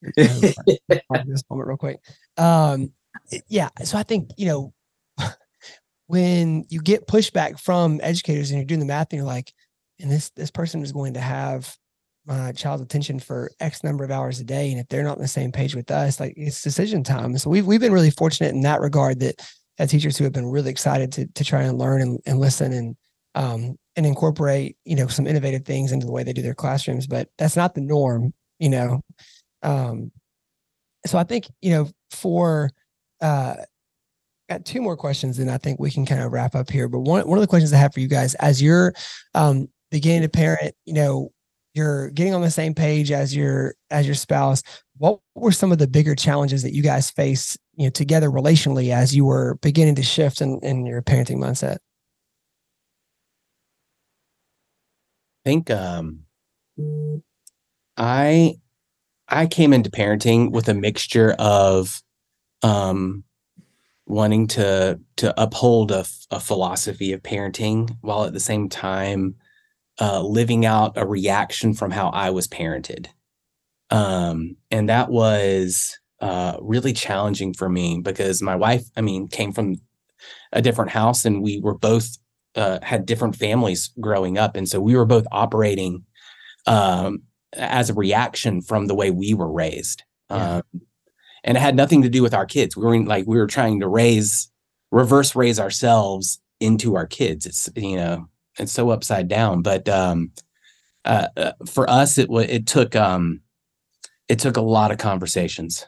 this 0.16 1.44
moment 1.50 1.68
real 1.68 1.78
quick. 1.78 2.00
Um, 2.38 2.94
yeah. 3.48 3.70
So 3.84 3.98
I 3.98 4.04
think, 4.04 4.32
you 4.38 4.48
know, 4.48 4.74
when 6.08 6.66
you 6.70 6.82
get 6.82 7.08
pushback 7.08 7.60
from 7.60 8.00
educators 8.04 8.52
and 8.52 8.60
you're 8.60 8.66
doing 8.66 8.80
the 8.80 8.86
math 8.86 9.08
and 9.12 9.18
you're 9.18 9.26
like, 9.26 9.54
and 10.00 10.12
this 10.12 10.32
this 10.32 10.52
person 10.52 10.82
is 10.82 10.92
going 10.92 11.14
to 11.14 11.20
have 11.20 11.76
my 12.26 12.52
child's 12.52 12.84
attention 12.84 13.20
for 13.20 13.52
X 13.60 13.84
number 13.84 14.04
of 14.04 14.12
hours 14.12 14.40
a 14.40 14.44
day. 14.44 14.72
And 14.72 14.80
if 14.80 14.88
they're 14.88 15.04
not 15.04 15.18
on 15.18 15.22
the 15.22 15.28
same 15.28 15.52
page 15.52 15.76
with 15.76 15.90
us, 15.92 16.20
like 16.20 16.34
it's 16.36 16.62
decision 16.62 17.04
time. 17.04 17.38
So 17.38 17.50
we've 17.50 17.66
we've 17.66 17.80
been 17.80 17.94
really 17.94 18.12
fortunate 18.12 18.54
in 18.54 18.62
that 18.62 18.82
regard 18.82 19.20
that 19.20 19.42
as 19.80 19.92
teachers 19.92 20.18
who 20.18 20.24
have 20.24 20.34
been 20.34 20.48
really 20.48 20.72
excited 20.72 21.12
to 21.14 21.28
to 21.28 21.44
try 21.44 21.64
and 21.64 21.78
learn 21.78 22.02
and, 22.02 22.20
and 22.26 22.40
listen 22.40 22.74
and 22.74 22.96
um 23.36 23.78
and 23.96 24.06
incorporate, 24.06 24.78
you 24.86 24.96
know, 24.96 25.08
some 25.08 25.28
innovative 25.28 25.66
things 25.66 25.92
into 25.92 26.06
the 26.06 26.12
way 26.12 26.24
they 26.24 26.34
do 26.34 26.42
their 26.42 26.54
classrooms, 26.54 27.08
but 27.08 27.28
that's 27.38 27.58
not 27.58 27.76
the 27.76 27.82
norm, 27.82 28.34
you 28.60 28.70
know. 28.70 29.02
Um, 29.64 30.12
so 31.06 31.18
I 31.18 31.24
think, 31.24 31.48
you 31.62 31.72
know, 31.72 31.90
for 32.12 32.70
uh 33.22 33.56
got 34.50 34.66
two 34.66 34.82
more 34.82 34.98
questions 34.98 35.40
and 35.40 35.50
I 35.50 35.58
think 35.58 35.80
we 35.80 35.92
can 35.92 36.06
kind 36.06 36.22
of 36.22 36.32
wrap 36.32 36.56
up 36.56 36.70
here. 36.70 36.88
But 36.88 37.00
one 37.02 37.28
one 37.28 37.38
of 37.38 37.42
the 37.42 37.48
questions 37.48 37.72
I 37.74 37.78
have 37.78 37.94
for 37.94 38.00
you 38.02 38.08
guys 38.08 38.36
as 38.36 38.62
you're 38.62 38.94
um 39.34 39.70
beginning 39.92 40.24
to 40.24 40.30
parent, 40.30 40.76
you 40.86 40.94
know, 40.94 41.32
you're 41.74 42.10
getting 42.12 42.34
on 42.34 42.42
the 42.42 42.52
same 42.52 42.74
page 42.74 43.12
as 43.12 43.36
your 43.36 43.76
as 43.90 44.06
your 44.06 44.16
spouse. 44.16 44.62
What 44.98 45.20
were 45.36 45.52
some 45.52 45.72
of 45.72 45.78
the 45.78 45.88
bigger 45.88 46.16
challenges 46.16 46.64
that 46.64 46.74
you 46.74 46.84
guys 46.84 47.10
face, 47.10 47.58
you 47.76 47.86
know, 47.86 47.92
together 47.92 48.30
relationally 48.30 48.94
as 48.94 49.16
you 49.16 49.26
were 49.26 49.58
beginning 49.62 49.96
to 49.96 50.04
shift 50.04 50.42
in, 50.42 50.60
in 50.62 50.86
your 50.86 51.02
parenting 51.02 51.38
mindset? 51.38 51.78
I 55.46 55.50
think 55.50 55.70
um 55.72 56.20
I 57.98 58.56
I 59.28 59.48
came 59.48 59.72
into 59.72 59.90
parenting 59.90 60.52
with 60.52 60.68
a 60.68 60.74
mixture 60.74 61.36
of 61.40 62.02
um 62.64 63.24
wanting 64.06 64.48
to 64.48 65.00
to 65.16 65.42
uphold 65.42 65.92
a, 65.92 66.06
a 66.32 66.40
philosophy 66.40 67.14
of 67.14 67.24
parenting 67.24 67.96
while 68.02 68.26
at 68.26 68.34
the 68.34 68.40
same 68.40 68.68
time 68.68 69.36
uh, 70.00 70.22
living 70.22 70.66
out 70.66 70.98
a 70.98 71.06
reaction 71.06 71.74
from 71.74 71.92
how 71.92 72.10
I 72.10 72.32
was 72.32 72.48
parented. 72.48 73.08
Um, 73.92 74.58
and 74.72 74.90
that 74.90 75.10
was 75.10 76.00
uh, 76.20 76.58
really 76.60 76.94
challenging 76.94 77.54
for 77.54 77.70
me 77.70 78.00
because 78.02 78.42
my 78.42 78.56
wife, 78.56 78.84
I 78.98 79.02
mean, 79.02 79.28
came 79.28 79.52
from 79.52 79.76
a 80.52 80.62
different 80.62 80.92
house 80.92 81.24
and 81.26 81.44
we 81.44 81.60
were 81.60 81.78
both 81.78 82.18
uh, 82.56 82.80
had 82.82 83.06
different 83.06 83.36
families 83.36 83.92
growing 84.00 84.38
up. 84.38 84.56
And 84.56 84.68
so 84.68 84.82
we 84.82 84.96
were 84.96 85.06
both 85.06 85.26
operating 85.32 86.04
um, 86.68 87.24
as 87.54 87.90
a 87.90 87.94
reaction 87.94 88.62
from 88.62 88.88
the 88.88 88.96
way 88.96 89.12
we 89.12 89.34
were 89.34 89.52
raised. 89.52 90.04
Yeah. 90.30 90.56
Um, 90.56 90.82
and 91.44 91.58
it 91.58 91.62
had 91.62 91.76
nothing 91.76 92.02
to 92.04 92.10
do 92.10 92.22
with 92.22 92.34
our 92.34 92.46
kids. 92.46 92.78
We 92.78 92.86
were 92.86 93.04
like, 93.04 93.26
we 93.28 93.38
were 93.38 93.48
trying 93.48 93.80
to 93.80 93.88
raise, 93.88 94.52
reverse 94.92 95.36
raise 95.36 95.60
ourselves 95.60 96.40
into 96.60 96.96
our 96.96 97.08
kids. 97.08 97.46
It's, 97.46 97.70
you 97.76 97.96
know, 97.96 98.30
it's 98.60 98.72
so 98.72 98.90
upside 98.90 99.28
down. 99.28 99.62
But 99.62 99.88
um, 99.90 100.32
uh, 101.06 101.28
uh, 101.36 101.54
for 101.66 101.90
us, 101.90 102.18
it 102.18 102.30
it 102.32 102.68
took 102.68 102.96
um, 102.96 103.42
it 104.28 104.40
took 104.40 104.58
a 104.58 104.62
lot 104.62 104.92
of 104.92 104.98
conversations, 104.98 105.88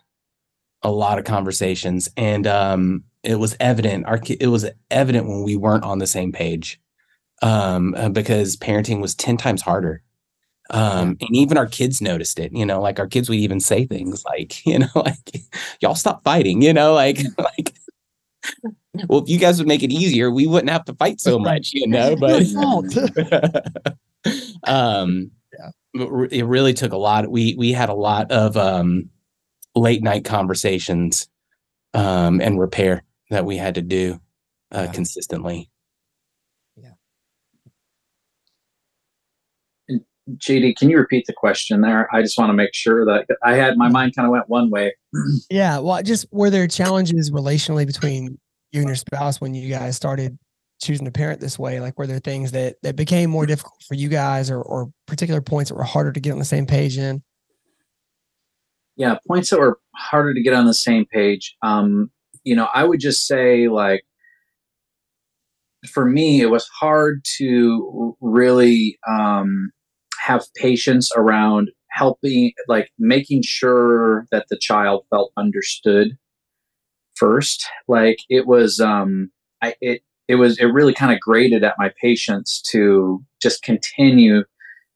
a 0.81 0.91
lot 0.91 1.19
of 1.19 1.25
conversations, 1.25 2.09
and 2.17 2.47
um, 2.47 3.03
it 3.23 3.35
was 3.35 3.55
evident. 3.59 4.05
Our 4.05 4.19
it 4.27 4.47
was 4.47 4.69
evident 4.89 5.27
when 5.27 5.43
we 5.43 5.55
weren't 5.55 5.83
on 5.83 5.99
the 5.99 6.07
same 6.07 6.31
page, 6.31 6.81
um, 7.41 7.93
uh, 7.95 8.09
because 8.09 8.57
parenting 8.57 9.01
was 9.01 9.15
ten 9.15 9.37
times 9.37 9.61
harder. 9.61 10.01
Um, 10.73 11.17
and 11.21 11.36
even 11.36 11.57
our 11.57 11.67
kids 11.67 12.01
noticed 12.01 12.39
it, 12.39 12.51
you 12.51 12.65
know, 12.65 12.81
like 12.81 12.99
our 12.99 13.07
kids 13.07 13.29
would 13.29 13.38
even 13.38 13.59
say 13.59 13.86
things 13.86 14.25
like, 14.25 14.65
you 14.65 14.79
know, 14.79 14.88
like 14.95 15.43
y'all 15.79 15.95
stop 15.95 16.23
fighting, 16.23 16.62
you 16.62 16.73
know, 16.73 16.93
like, 16.93 17.19
like 17.38 17.73
well, 19.07 19.21
if 19.21 19.29
you 19.29 19.39
guys 19.39 19.57
would 19.57 19.67
make 19.67 19.83
it 19.83 19.91
easier, 19.91 20.31
we 20.31 20.47
wouldn't 20.47 20.69
have 20.69 20.86
to 20.86 20.95
fight 20.95 21.19
so 21.19 21.39
much, 21.39 21.71
you 21.73 21.88
know. 21.88 22.15
But 22.15 22.43
um, 24.63 25.31
yeah. 25.53 26.05
it 26.31 26.45
really 26.45 26.73
took 26.73 26.91
a 26.91 26.97
lot. 26.97 27.29
We 27.29 27.55
we 27.55 27.71
had 27.71 27.89
a 27.89 27.95
lot 27.95 28.31
of 28.31 28.57
um, 28.57 29.09
late 29.75 30.03
night 30.03 30.25
conversations 30.25 31.27
um, 31.93 32.41
and 32.41 32.59
repair 32.59 33.03
that 33.29 33.45
we 33.45 33.57
had 33.57 33.75
to 33.75 33.81
do 33.81 34.19
uh, 34.71 34.83
yeah. 34.86 34.91
consistently. 34.91 35.69
JD, 40.29 40.77
can 40.77 40.89
you 40.89 40.97
repeat 40.97 41.25
the 41.27 41.33
question 41.33 41.81
there? 41.81 42.13
I 42.15 42.21
just 42.21 42.38
want 42.38 42.49
to 42.49 42.53
make 42.53 42.73
sure 42.73 43.05
that 43.05 43.25
I 43.43 43.55
had 43.55 43.77
my 43.77 43.89
mind 43.89 44.15
kind 44.15 44.25
of 44.25 44.31
went 44.31 44.47
one 44.49 44.69
way. 44.69 44.93
Yeah. 45.49 45.79
Well, 45.79 46.01
just 46.01 46.25
were 46.31 46.49
there 46.49 46.67
challenges 46.67 47.31
relationally 47.31 47.86
between 47.86 48.39
you 48.71 48.79
and 48.79 48.88
your 48.88 48.95
spouse 48.95 49.39
when 49.39 49.53
you 49.53 49.69
guys 49.69 49.95
started 49.95 50.38
choosing 50.81 51.05
to 51.05 51.12
parent 51.12 51.39
this 51.39 51.59
way? 51.59 51.79
Like, 51.79 51.97
were 51.97 52.07
there 52.07 52.19
things 52.19 52.51
that 52.51 52.77
that 52.83 52.95
became 52.95 53.29
more 53.29 53.45
difficult 53.45 53.83
for 53.88 53.95
you 53.95 54.09
guys, 54.09 54.49
or 54.49 54.62
or 54.62 54.91
particular 55.07 55.41
points 55.41 55.69
that 55.69 55.75
were 55.75 55.83
harder 55.83 56.12
to 56.12 56.19
get 56.19 56.31
on 56.31 56.39
the 56.39 56.45
same 56.45 56.65
page 56.65 56.97
in? 56.97 57.21
Yeah, 58.95 59.17
points 59.27 59.49
that 59.49 59.59
were 59.59 59.79
harder 59.95 60.33
to 60.33 60.41
get 60.41 60.53
on 60.53 60.65
the 60.65 60.73
same 60.73 61.05
page. 61.05 61.55
Um, 61.62 62.12
you 62.43 62.55
know, 62.55 62.69
I 62.73 62.83
would 62.83 62.99
just 62.99 63.27
say 63.27 63.67
like 63.67 64.03
for 65.91 66.05
me, 66.05 66.41
it 66.41 66.49
was 66.49 66.67
hard 66.67 67.23
to 67.38 68.15
really 68.21 68.97
um, 69.07 69.71
have 70.23 70.45
patience 70.55 71.12
around 71.17 71.69
helping, 71.89 72.53
like 72.67 72.89
making 72.97 73.41
sure 73.43 74.25
that 74.31 74.45
the 74.49 74.57
child 74.57 75.05
felt 75.09 75.31
understood 75.36 76.17
first. 77.15 77.67
Like 77.88 78.19
it 78.29 78.47
was, 78.47 78.79
um, 78.79 79.31
I, 79.62 79.75
it, 79.81 80.01
it 80.29 80.36
was, 80.36 80.57
it 80.59 80.67
really 80.67 80.93
kind 80.93 81.12
of 81.12 81.19
grated 81.19 81.63
at 81.63 81.75
my 81.77 81.91
patience 82.01 82.62
to 82.71 83.23
just 83.41 83.63
continue 83.63 84.45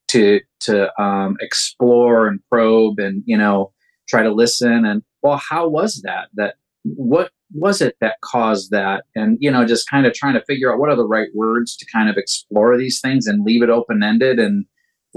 to, 0.08 0.40
to, 0.60 1.00
um, 1.00 1.36
explore 1.40 2.26
and 2.26 2.40
probe 2.50 2.98
and, 2.98 3.22
you 3.26 3.36
know, 3.36 3.70
try 4.08 4.22
to 4.22 4.32
listen. 4.32 4.86
And 4.86 5.02
well, 5.22 5.40
how 5.50 5.68
was 5.68 6.00
that? 6.02 6.28
That, 6.34 6.54
what 6.84 7.30
was 7.52 7.82
it 7.82 7.96
that 8.00 8.20
caused 8.22 8.70
that? 8.70 9.04
And, 9.14 9.36
you 9.40 9.50
know, 9.50 9.66
just 9.66 9.90
kind 9.90 10.06
of 10.06 10.14
trying 10.14 10.34
to 10.34 10.44
figure 10.46 10.72
out 10.72 10.78
what 10.78 10.90
are 10.90 10.96
the 10.96 11.06
right 11.06 11.28
words 11.34 11.76
to 11.76 11.86
kind 11.92 12.08
of 12.08 12.16
explore 12.16 12.78
these 12.78 13.00
things 13.00 13.26
and 13.26 13.44
leave 13.44 13.62
it 13.62 13.68
open 13.70 14.02
ended 14.02 14.38
and 14.38 14.64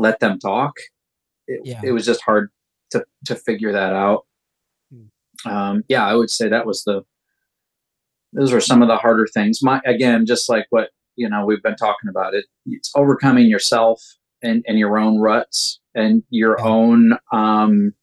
let 0.01 0.19
them 0.19 0.39
talk. 0.39 0.73
It, 1.47 1.61
yeah. 1.63 1.81
it 1.83 1.91
was 1.91 2.05
just 2.05 2.21
hard 2.21 2.49
to, 2.91 3.03
to 3.25 3.35
figure 3.35 3.71
that 3.71 3.93
out 3.93 4.25
um, 5.45 5.83
yeah, 5.87 6.05
I 6.05 6.15
would 6.15 6.29
say 6.29 6.47
that 6.49 6.65
was 6.65 6.83
the 6.83 7.03
those 8.33 8.53
were 8.53 8.61
some 8.61 8.81
of 8.81 8.87
the 8.87 8.97
harder 8.97 9.27
things. 9.27 9.61
My 9.61 9.81
again, 9.85 10.25
just 10.25 10.49
like 10.49 10.67
what 10.69 10.89
you 11.15 11.29
know 11.29 11.45
we've 11.45 11.63
been 11.63 11.75
talking 11.75 12.09
about 12.09 12.33
it, 12.33 12.45
it's 12.65 12.91
overcoming 12.95 13.47
yourself 13.47 14.01
and 14.41 14.63
and 14.67 14.77
your 14.77 14.97
own 14.97 15.19
ruts 15.19 15.79
and 15.95 16.23
your 16.29 16.61
own 16.61 17.17
um, 17.31 17.93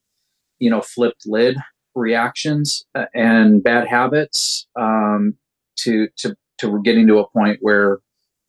you 0.59 0.71
know 0.71 0.81
flipped 0.81 1.27
lid 1.27 1.57
reactions 1.95 2.87
uh, 2.95 3.07
and 3.15 3.63
bad 3.63 3.89
habits 3.89 4.67
um, 4.77 5.35
to 5.77 6.09
to 6.17 6.37
to 6.59 6.83
getting 6.83 7.07
to 7.07 7.19
a 7.19 7.29
point 7.31 7.59
where 7.61 7.99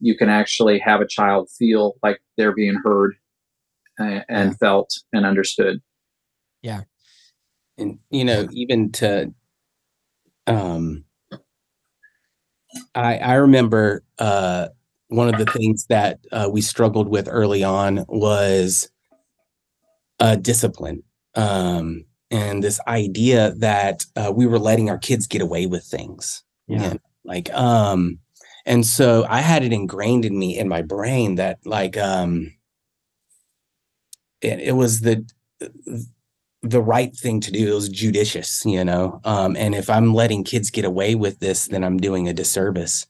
you 0.02 0.18
can 0.18 0.30
actually 0.30 0.80
have 0.80 1.02
a 1.02 1.08
child 1.08 1.50
feel 1.52 1.96
like 2.02 2.22
they're 2.38 2.56
being 2.56 2.80
heard 2.84 3.16
and, 4.00 4.26
and 4.30 4.60
felt 4.60 4.98
and 5.14 5.26
understood. 5.26 5.82
Yeah. 6.62 6.82
And 7.78 8.00
you 8.10 8.26
know 8.26 8.48
even 8.52 8.92
to 8.94 9.34
um 10.48 11.06
i 12.94 13.18
i 13.18 13.34
remember 13.36 14.04
uh 14.18 14.68
one 15.10 15.34
of 15.34 15.44
the 15.44 15.52
things 15.52 15.86
that 15.88 16.20
uh, 16.32 16.48
we 16.52 16.62
struggled 16.62 17.10
with 17.10 17.28
early 17.32 17.64
on 17.64 18.06
was 18.08 18.92
uh, 20.20 20.36
discipline. 20.36 21.02
Um, 21.34 22.06
and 22.32 22.64
this 22.64 22.80
idea 22.88 23.54
that 23.58 24.06
uh, 24.16 24.32
we 24.36 24.46
were 24.46 24.60
letting 24.60 24.90
our 24.90 24.98
kids 25.00 25.26
get 25.28 25.42
away 25.42 25.66
with 25.66 25.84
things 25.84 26.44
yeah. 26.68 26.94
like 27.26 27.52
um 27.54 28.20
and 28.66 28.86
so 28.86 29.26
i 29.30 29.42
had 29.42 29.64
it 29.64 29.74
ingrained 29.74 30.26
in 30.26 30.38
me 30.38 30.58
in 30.58 30.68
my 30.68 30.82
brain 30.82 31.36
that 31.36 31.58
like 31.66 31.98
um 31.98 32.54
it, 34.42 34.60
it 34.60 34.72
was 34.74 35.02
the 35.02 35.26
the 36.62 36.82
right 36.82 37.16
thing 37.16 37.40
to 37.40 37.52
do. 37.52 37.72
It 37.72 37.76
was 37.76 37.90
judicious, 37.90 38.66
you 38.66 38.84
know. 38.84 39.22
Um, 39.24 39.56
and 39.56 39.74
if 39.74 39.90
I'm 39.90 40.14
letting 40.14 40.44
kids 40.44 40.70
get 40.70 40.86
away 40.86 41.16
with 41.16 41.40
this, 41.40 41.68
then 41.68 41.84
I'm 41.84 41.98
doing 41.98 42.28
a 42.28 42.34
disservice. 42.34 43.06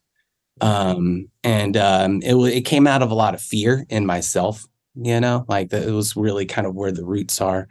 Um, 0.61 1.29
and 1.43 1.77
um, 1.77 2.21
it 2.21 2.35
it 2.35 2.61
came 2.65 2.85
out 2.85 3.01
of 3.01 3.11
a 3.11 3.15
lot 3.15 3.33
of 3.33 3.41
fear 3.41 3.85
in 3.89 4.05
myself, 4.05 4.65
you 4.95 5.19
know, 5.19 5.45
like 5.47 5.69
the, 5.69 5.87
it 5.87 5.91
was 5.91 6.15
really 6.15 6.45
kind 6.45 6.67
of 6.67 6.75
where 6.75 6.91
the 6.91 7.05
roots 7.05 7.41
are 7.41 7.67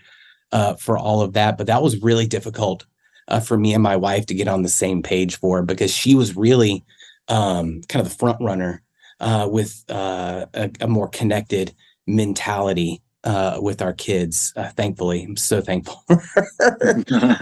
uh, 0.53 0.75
for 0.75 0.99
all 0.99 1.21
of 1.21 1.35
that. 1.35 1.59
But 1.59 1.67
that 1.67 1.83
was 1.83 2.03
really 2.03 2.27
difficult 2.27 2.87
uh, 3.29 3.41
for 3.41 3.59
me 3.59 3.75
and 3.75 3.83
my 3.83 3.97
wife 3.97 4.27
to 4.27 4.35
get 4.35 4.49
on 4.49 4.63
the 4.63 4.69
same 4.69 5.03
page 5.03 5.37
for 5.39 5.63
because 5.63 5.93
she 5.93 6.15
was 6.15 6.37
really 6.37 6.85
um, 7.29 7.83
kind 7.89 8.05
of 8.05 8.11
the 8.11 8.19
front 8.19 8.39
runner 8.41 8.83
uh, 9.21 9.49
with 9.51 9.85
uh, 9.91 10.47
a, 10.55 10.71
a 10.81 10.89
more 10.89 11.09
connected 11.09 11.75
mentality 12.07 13.03
uh, 13.29 13.59
with 13.61 13.83
our 13.83 13.93
kids. 13.93 14.55
Uh, 14.57 14.71
thankfully, 14.71 15.23
I'm 15.23 15.37
so 15.37 15.61
thankful. 15.61 16.03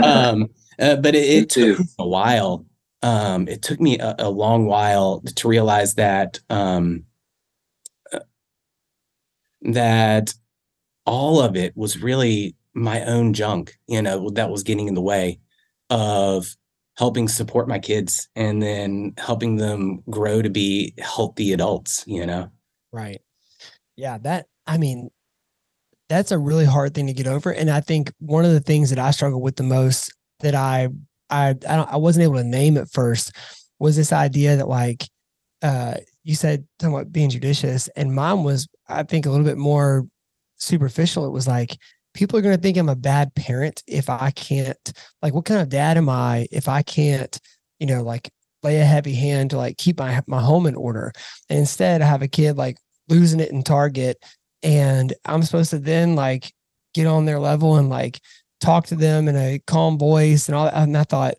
um, 0.02 0.50
uh, 0.80 0.96
but 0.96 1.14
it, 1.14 1.24
it 1.44 1.48
took 1.48 1.78
a 2.00 2.06
while. 2.06 2.66
Um, 3.02 3.46
it 3.46 3.62
took 3.62 3.80
me 3.80 3.96
a, 4.00 4.16
a, 4.18 4.28
long 4.28 4.66
while 4.66 5.20
to 5.20 5.48
realize 5.48 5.94
that 5.94 6.40
um, 6.50 7.04
uh, 8.12 8.18
that 9.62 10.34
all 11.04 11.40
of 11.40 11.54
it 11.54 11.76
was 11.76 12.02
really 12.02 12.56
my 12.74 13.04
own 13.04 13.32
junk. 13.32 13.78
You 13.86 14.02
know, 14.02 14.30
that 14.30 14.50
was 14.50 14.64
getting 14.64 14.88
in 14.88 14.94
the 14.94 15.00
way 15.00 15.38
of 15.88 16.48
helping 16.98 17.28
support 17.28 17.68
my 17.68 17.78
kids 17.78 18.28
and 18.34 18.60
then 18.60 19.12
helping 19.18 19.54
them 19.54 20.02
grow 20.10 20.42
to 20.42 20.50
be 20.50 20.94
healthy 20.98 21.52
adults. 21.52 22.02
You 22.08 22.26
know. 22.26 22.50
Right. 22.90 23.20
Yeah. 23.94 24.18
That, 24.18 24.46
I 24.66 24.78
mean, 24.78 25.10
that's 26.08 26.30
a 26.30 26.38
really 26.38 26.64
hard 26.64 26.94
thing 26.94 27.06
to 27.08 27.12
get 27.12 27.26
over. 27.26 27.50
And 27.50 27.70
I 27.70 27.80
think 27.80 28.12
one 28.18 28.44
of 28.44 28.52
the 28.52 28.60
things 28.60 28.90
that 28.90 28.98
I 28.98 29.10
struggle 29.10 29.40
with 29.40 29.56
the 29.56 29.62
most 29.62 30.12
that 30.40 30.54
I, 30.54 30.88
I, 31.30 31.48
I, 31.48 31.52
don't, 31.54 31.92
I 31.92 31.96
wasn't 31.96 32.24
able 32.24 32.36
to 32.36 32.44
name 32.44 32.76
at 32.76 32.90
first 32.90 33.32
was 33.78 33.96
this 33.96 34.12
idea 34.12 34.56
that 34.56 34.68
like, 34.68 35.04
uh, 35.62 35.94
you 36.22 36.34
said 36.34 36.66
talking 36.78 36.94
about 36.94 37.12
being 37.12 37.30
judicious 37.30 37.88
and 37.96 38.14
mine 38.14 38.44
was, 38.44 38.68
I 38.88 39.02
think 39.02 39.26
a 39.26 39.30
little 39.30 39.44
bit 39.44 39.58
more 39.58 40.06
superficial. 40.56 41.26
It 41.26 41.32
was 41.32 41.48
like, 41.48 41.76
people 42.14 42.38
are 42.38 42.42
going 42.42 42.56
to 42.56 42.62
think 42.62 42.76
I'm 42.76 42.88
a 42.88 42.96
bad 42.96 43.34
parent 43.34 43.82
if 43.86 44.08
I 44.08 44.30
can't, 44.30 44.92
like, 45.22 45.34
what 45.34 45.44
kind 45.44 45.60
of 45.60 45.68
dad 45.68 45.96
am 45.96 46.08
I 46.08 46.46
if 46.50 46.68
I 46.68 46.82
can't, 46.82 47.38
you 47.78 47.86
know, 47.86 48.02
like 48.02 48.30
lay 48.62 48.80
a 48.80 48.84
heavy 48.84 49.14
hand 49.14 49.50
to 49.50 49.56
like 49.56 49.76
keep 49.76 49.98
my, 49.98 50.22
my 50.26 50.40
home 50.40 50.66
in 50.66 50.74
order. 50.74 51.12
And 51.48 51.58
instead 51.58 52.00
I 52.00 52.06
have 52.06 52.22
a 52.22 52.28
kid 52.28 52.56
like 52.56 52.78
losing 53.08 53.40
it 53.40 53.50
in 53.50 53.62
Target 53.62 54.16
and 54.66 55.14
I'm 55.24 55.44
supposed 55.44 55.70
to 55.70 55.78
then 55.78 56.16
like 56.16 56.52
get 56.92 57.06
on 57.06 57.24
their 57.24 57.38
level 57.38 57.76
and 57.76 57.88
like 57.88 58.20
talk 58.60 58.86
to 58.86 58.96
them 58.96 59.28
in 59.28 59.36
a 59.36 59.60
calm 59.66 59.96
voice 59.96 60.48
and 60.48 60.56
all 60.56 60.64
that. 60.64 60.74
And 60.74 60.96
I 60.96 61.04
thought, 61.04 61.34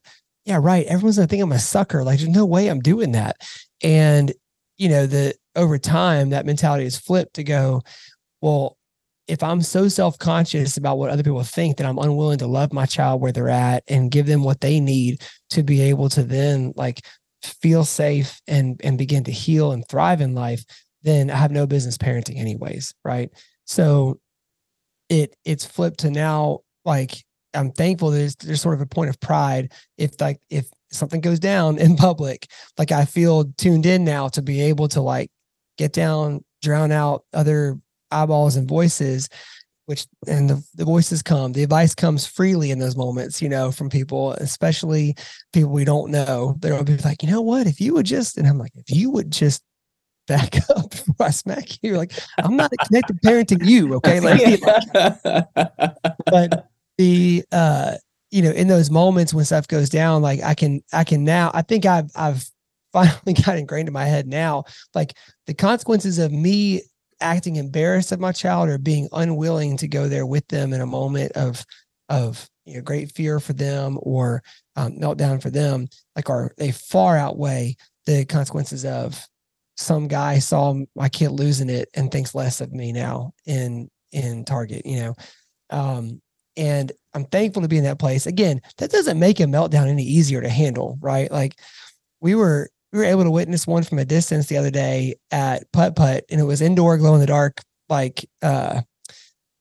yeah, 0.46 0.60
right. 0.62 0.86
Everyone's 0.86 1.18
gonna 1.18 1.28
think 1.28 1.44
I'm 1.44 1.52
a 1.52 1.60
sucker. 1.60 2.06
Like, 2.06 2.20
there's 2.20 2.30
no 2.30 2.46
way 2.46 2.70
I'm 2.70 2.80
doing 2.80 3.12
that. 3.12 3.36
And 3.84 4.34
you 4.78 4.88
know, 4.88 5.08
the 5.08 5.36
over 5.56 5.78
time 5.78 6.30
that 6.30 6.46
mentality 6.46 6.86
is 6.86 6.98
flipped 6.98 7.34
to 7.34 7.44
go, 7.44 7.82
well, 8.42 8.78
if 9.28 9.44
I'm 9.44 9.62
so 9.62 9.90
self-conscious 9.90 10.78
about 10.78 10.98
what 10.98 11.10
other 11.10 11.24
people 11.24 11.44
think 11.44 11.78
that 11.78 11.86
I'm 11.86 11.98
unwilling 11.98 12.38
to 12.38 12.48
love 12.48 12.72
my 12.72 12.86
child 12.86 13.20
where 13.20 13.34
they're 13.34 13.50
at 13.50 13.84
and 13.90 14.10
give 14.10 14.26
them 14.26 14.44
what 14.44 14.62
they 14.62 14.80
need 14.80 15.22
to 15.50 15.64
be 15.64 15.82
able 15.82 16.08
to 16.10 16.24
then 16.24 16.72
like 16.78 17.02
feel 17.44 17.84
safe 17.84 18.40
and 18.48 18.80
and 18.86 18.98
begin 18.98 19.26
to 19.26 19.32
heal 19.32 19.74
and 19.74 19.86
thrive 19.90 20.22
in 20.22 20.34
life, 20.34 20.64
then 21.04 21.30
I 21.30 21.36
have 21.36 21.52
no 21.52 21.68
business 21.68 21.98
parenting 21.98 22.38
anyways, 22.38 22.94
right? 23.06 23.30
So 23.66 24.20
it 25.10 25.36
it's 25.46 25.66
flipped 25.66 26.00
to 26.02 26.12
now 26.12 26.60
like 26.86 27.24
I'm 27.54 27.72
thankful 27.72 28.12
there's 28.12 28.36
there's 28.36 28.62
sort 28.62 28.76
of 28.76 28.82
a 28.82 28.86
point 28.86 29.10
of 29.10 29.20
pride 29.20 29.72
if 29.98 30.20
like 30.20 30.40
if 30.50 30.70
something 30.92 31.22
goes 31.22 31.40
down 31.40 31.78
in 31.78 31.96
public, 31.96 32.48
like 32.78 32.92
I 32.92 33.06
feel 33.06 33.46
tuned 33.58 33.86
in 33.86 34.04
now 34.04 34.28
to 34.30 34.42
be 34.42 34.62
able 34.62 34.88
to 34.90 35.02
like 35.02 35.30
get 35.78 35.94
down, 35.94 36.44
drown 36.62 36.92
out 36.92 37.24
other 37.34 37.78
eyeballs 38.12 38.56
and 38.56 38.68
voices 38.68 39.30
which 39.88 40.06
and 40.28 40.50
the, 40.50 40.64
the 40.76 40.86
voices 40.86 41.22
come 41.22 41.54
the 41.54 41.64
advice 41.64 41.96
comes 41.96 42.26
freely 42.26 42.72
in 42.72 42.80
those 42.80 42.96
moments 42.96 43.42
you 43.42 43.50
know 43.50 43.72
from 43.72 43.90
people 43.90 44.34
especially 44.34 45.16
people 45.54 45.72
we 45.72 45.84
don't 45.84 46.12
know 46.12 46.56
they'll 46.60 46.84
be 46.84 46.98
like 46.98 47.24
you 47.24 47.30
know 47.30 47.42
what 47.42 47.68
if 47.68 47.82
you 47.82 47.94
would 47.94 48.06
just 48.06 48.38
and 48.38 48.48
i'm 48.48 48.58
like 48.58 48.72
if 48.76 48.90
you 48.90 49.10
would 49.10 49.32
just 49.32 49.64
back 50.28 50.58
up 50.70 50.92
before 50.92 51.26
I 51.28 51.32
smack 51.32 51.82
you. 51.84 51.98
Like, 51.98 52.12
I'm 52.38 52.56
not 52.56 52.72
connected 52.86 53.20
parenting 53.22 53.66
you, 53.66 53.94
okay? 53.96 54.20
Like, 54.20 54.62
but 56.26 56.70
the 56.98 57.44
uh, 57.52 57.96
you 58.32 58.42
know, 58.42 58.52
in 58.52 58.68
those 58.68 58.92
moments 58.92 59.34
when 59.34 59.46
stuff 59.46 59.68
goes 59.68 59.90
down, 59.90 60.22
like 60.22 60.42
I 60.44 60.54
can 60.54 60.82
I 60.94 61.04
can 61.04 61.24
now 61.24 61.52
I 61.54 61.62
think 61.62 61.86
I've 61.86 62.12
I've 62.16 62.46
finally 62.94 63.34
got 63.34 63.58
ingrained 63.58 63.88
in 63.88 63.94
my 63.94 64.06
head 64.06 64.28
now, 64.28 64.66
like 64.94 65.14
the 65.46 65.54
consequences 65.54 66.20
of 66.20 66.32
me 66.32 66.82
acting 67.20 67.56
embarrassed 67.56 68.12
of 68.12 68.20
my 68.20 68.32
child 68.32 68.70
or 68.70 68.78
being 68.78 69.10
unwilling 69.12 69.76
to 69.78 69.88
go 69.88 70.08
there 70.08 70.26
with 70.26 70.48
them 70.50 70.72
in 70.74 70.82
a 70.82 70.86
moment 70.86 71.32
of 71.34 71.66
of 72.10 72.48
you 72.66 72.76
know 72.76 72.82
great 72.82 73.12
fear 73.14 73.40
for 73.40 73.54
them 73.54 73.98
or 74.02 74.44
um, 74.76 74.94
meltdown 74.94 75.42
for 75.42 75.50
them 75.50 75.88
like 76.16 76.30
are 76.30 76.54
they 76.58 76.72
far 76.72 77.18
outweigh 77.18 77.76
the 78.06 78.24
consequences 78.26 78.86
of 78.86 79.28
some 79.78 80.08
guy 80.08 80.40
saw 80.40 80.76
my 80.96 81.08
kid 81.08 81.30
losing 81.30 81.70
it 81.70 81.90
and 81.94 82.12
thinks 82.12 82.36
less 82.36 82.62
of 82.62 82.74
me 82.74 82.92
now 82.92 83.34
in 83.46 83.90
in 84.12 84.44
Target, 84.44 84.86
you 84.86 85.00
know. 85.00 85.16
Um, 85.70 86.22
and 86.56 86.92
I'm 87.14 87.26
thankful 87.26 87.62
to 87.62 87.68
be 87.68 87.78
in 87.78 87.84
that 87.84 88.00
place. 88.00 88.26
Again, 88.26 88.62
that 88.80 88.92
doesn't 88.92 89.20
make 89.20 89.40
a 89.40 89.44
meltdown 89.44 89.88
any 89.88 90.04
easier 90.04 90.42
to 90.42 90.50
handle, 90.50 90.98
right? 91.02 91.32
Like 91.32 91.60
we 92.20 92.36
were 92.36 92.70
we 92.92 93.00
were 93.00 93.06
able 93.06 93.24
to 93.24 93.32
witness 93.32 93.68
one 93.68 93.84
from 93.84 94.00
a 94.00 94.06
distance 94.06 94.48
the 94.48 94.58
other 94.58 94.72
day 94.72 95.16
at 95.32 95.72
putt 95.72 95.96
putt, 95.96 96.26
and 96.30 96.42
it 96.42 96.46
was 96.46 96.62
indoor 96.62 96.98
glow 96.98 97.14
in 97.14 97.20
the 97.20 97.28
dark, 97.28 97.62
like 97.90 98.28
uh 98.42 98.82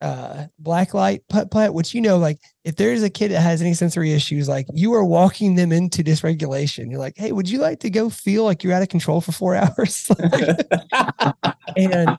uh 0.02 0.44
black 0.58 0.92
light 0.92 1.22
putt 1.30 1.50
putt 1.50 1.72
which 1.72 1.94
you 1.94 2.02
know 2.02 2.18
like 2.18 2.38
if 2.64 2.76
there's 2.76 3.02
a 3.02 3.08
kid 3.08 3.30
that 3.30 3.40
has 3.40 3.62
any 3.62 3.72
sensory 3.72 4.12
issues 4.12 4.46
like 4.46 4.66
you 4.74 4.92
are 4.92 5.04
walking 5.04 5.54
them 5.54 5.72
into 5.72 6.04
dysregulation. 6.04 6.90
You're 6.90 7.00
like 7.00 7.14
hey 7.16 7.32
would 7.32 7.48
you 7.48 7.58
like 7.58 7.80
to 7.80 7.90
go 7.90 8.10
feel 8.10 8.44
like 8.44 8.62
you're 8.62 8.74
out 8.74 8.82
of 8.82 8.88
control 8.88 9.20
for 9.20 9.32
four 9.32 9.54
hours? 9.56 10.10
And 11.76 12.16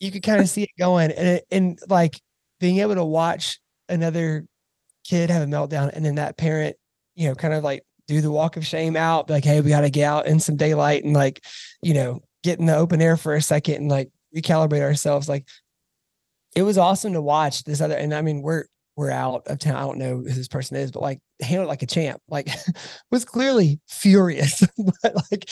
you 0.00 0.10
could 0.10 0.22
kind 0.22 0.40
of 0.40 0.48
see 0.48 0.64
it 0.64 0.70
going 0.78 1.10
and 1.12 1.40
and 1.50 1.78
like 1.88 2.20
being 2.60 2.78
able 2.78 2.94
to 2.94 3.04
watch 3.04 3.58
another 3.88 4.46
kid 5.04 5.30
have 5.30 5.42
a 5.42 5.46
meltdown 5.46 5.90
and 5.92 6.04
then 6.04 6.16
that 6.16 6.36
parent 6.36 6.76
you 7.14 7.28
know 7.28 7.34
kind 7.34 7.54
of 7.54 7.62
like 7.62 7.82
do 8.08 8.20
the 8.20 8.30
walk 8.30 8.56
of 8.56 8.66
shame 8.66 8.96
out 8.96 9.30
like 9.30 9.44
hey 9.44 9.60
we 9.60 9.70
got 9.70 9.80
to 9.80 9.90
get 9.90 10.04
out 10.04 10.26
in 10.26 10.38
some 10.38 10.56
daylight 10.56 11.04
and 11.04 11.14
like 11.14 11.44
you 11.82 11.94
know 11.94 12.20
get 12.42 12.58
in 12.58 12.66
the 12.66 12.76
open 12.76 13.00
air 13.00 13.16
for 13.16 13.34
a 13.34 13.42
second 13.42 13.76
and 13.76 13.88
like 13.88 14.10
recalibrate 14.34 14.82
ourselves 14.82 15.28
like 15.28 15.46
it 16.56 16.62
was 16.62 16.78
awesome 16.78 17.12
to 17.12 17.22
watch 17.22 17.62
this 17.64 17.80
other, 17.80 17.94
and 17.94 18.12
I 18.14 18.22
mean, 18.22 18.42
we're 18.42 18.64
we're 18.96 19.10
out 19.10 19.46
of 19.46 19.58
town. 19.58 19.76
I 19.76 19.80
don't 19.80 19.98
know 19.98 20.16
who 20.16 20.24
this 20.24 20.48
person 20.48 20.78
is, 20.78 20.90
but 20.90 21.02
like 21.02 21.20
handled 21.40 21.68
like 21.68 21.82
a 21.82 21.86
champ. 21.86 22.20
Like 22.28 22.48
was 23.10 23.26
clearly 23.26 23.78
furious, 23.86 24.66
but 25.02 25.14
like 25.30 25.44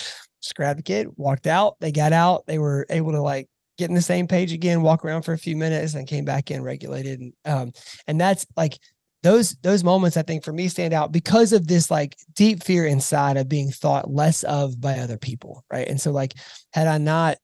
just 0.43 0.55
grabbed 0.57 0.79
the 0.79 0.83
kid, 0.83 1.09
walked 1.17 1.47
out. 1.47 1.77
They 1.79 1.93
got 1.93 2.15
out. 2.15 2.47
They 2.47 2.59
were 2.59 2.87
able 2.89 3.13
to 3.13 3.21
like 3.21 3.49
get 3.77 3.91
in 3.91 3.95
the 3.95 4.03
same 4.03 4.27
page 4.27 4.53
again, 4.53 4.83
walk 4.83 5.05
around 5.05 5.23
for 5.23 5.35
a 5.35 5.39
few 5.39 5.57
minutes, 5.57 5.95
and 5.95 6.09
came 6.09 6.25
back 6.25 6.51
in 6.51 6.63
regulated. 6.63 7.21
And 7.21 7.33
um, 7.45 7.73
and 8.07 8.19
that's 8.19 8.47
like 8.57 8.79
those 9.23 9.57
those 9.63 9.85
moments 9.85 10.17
I 10.17 10.23
think 10.23 10.43
for 10.43 10.53
me 10.53 10.69
stand 10.69 10.95
out 10.95 11.13
because 11.13 11.53
of 11.53 11.67
this 11.67 11.91
like 11.91 12.17
deep 12.35 12.63
fear 12.63 12.87
inside 12.87 13.37
of 13.37 13.49
being 13.49 13.71
thought 13.71 14.11
less 14.11 14.43
of 14.45 14.81
by 14.81 14.99
other 14.99 15.19
people, 15.19 15.65
right? 15.71 15.87
And 15.87 16.01
so 16.01 16.13
like 16.13 16.33
had 16.73 16.87
I 16.87 16.97
not 16.97 17.37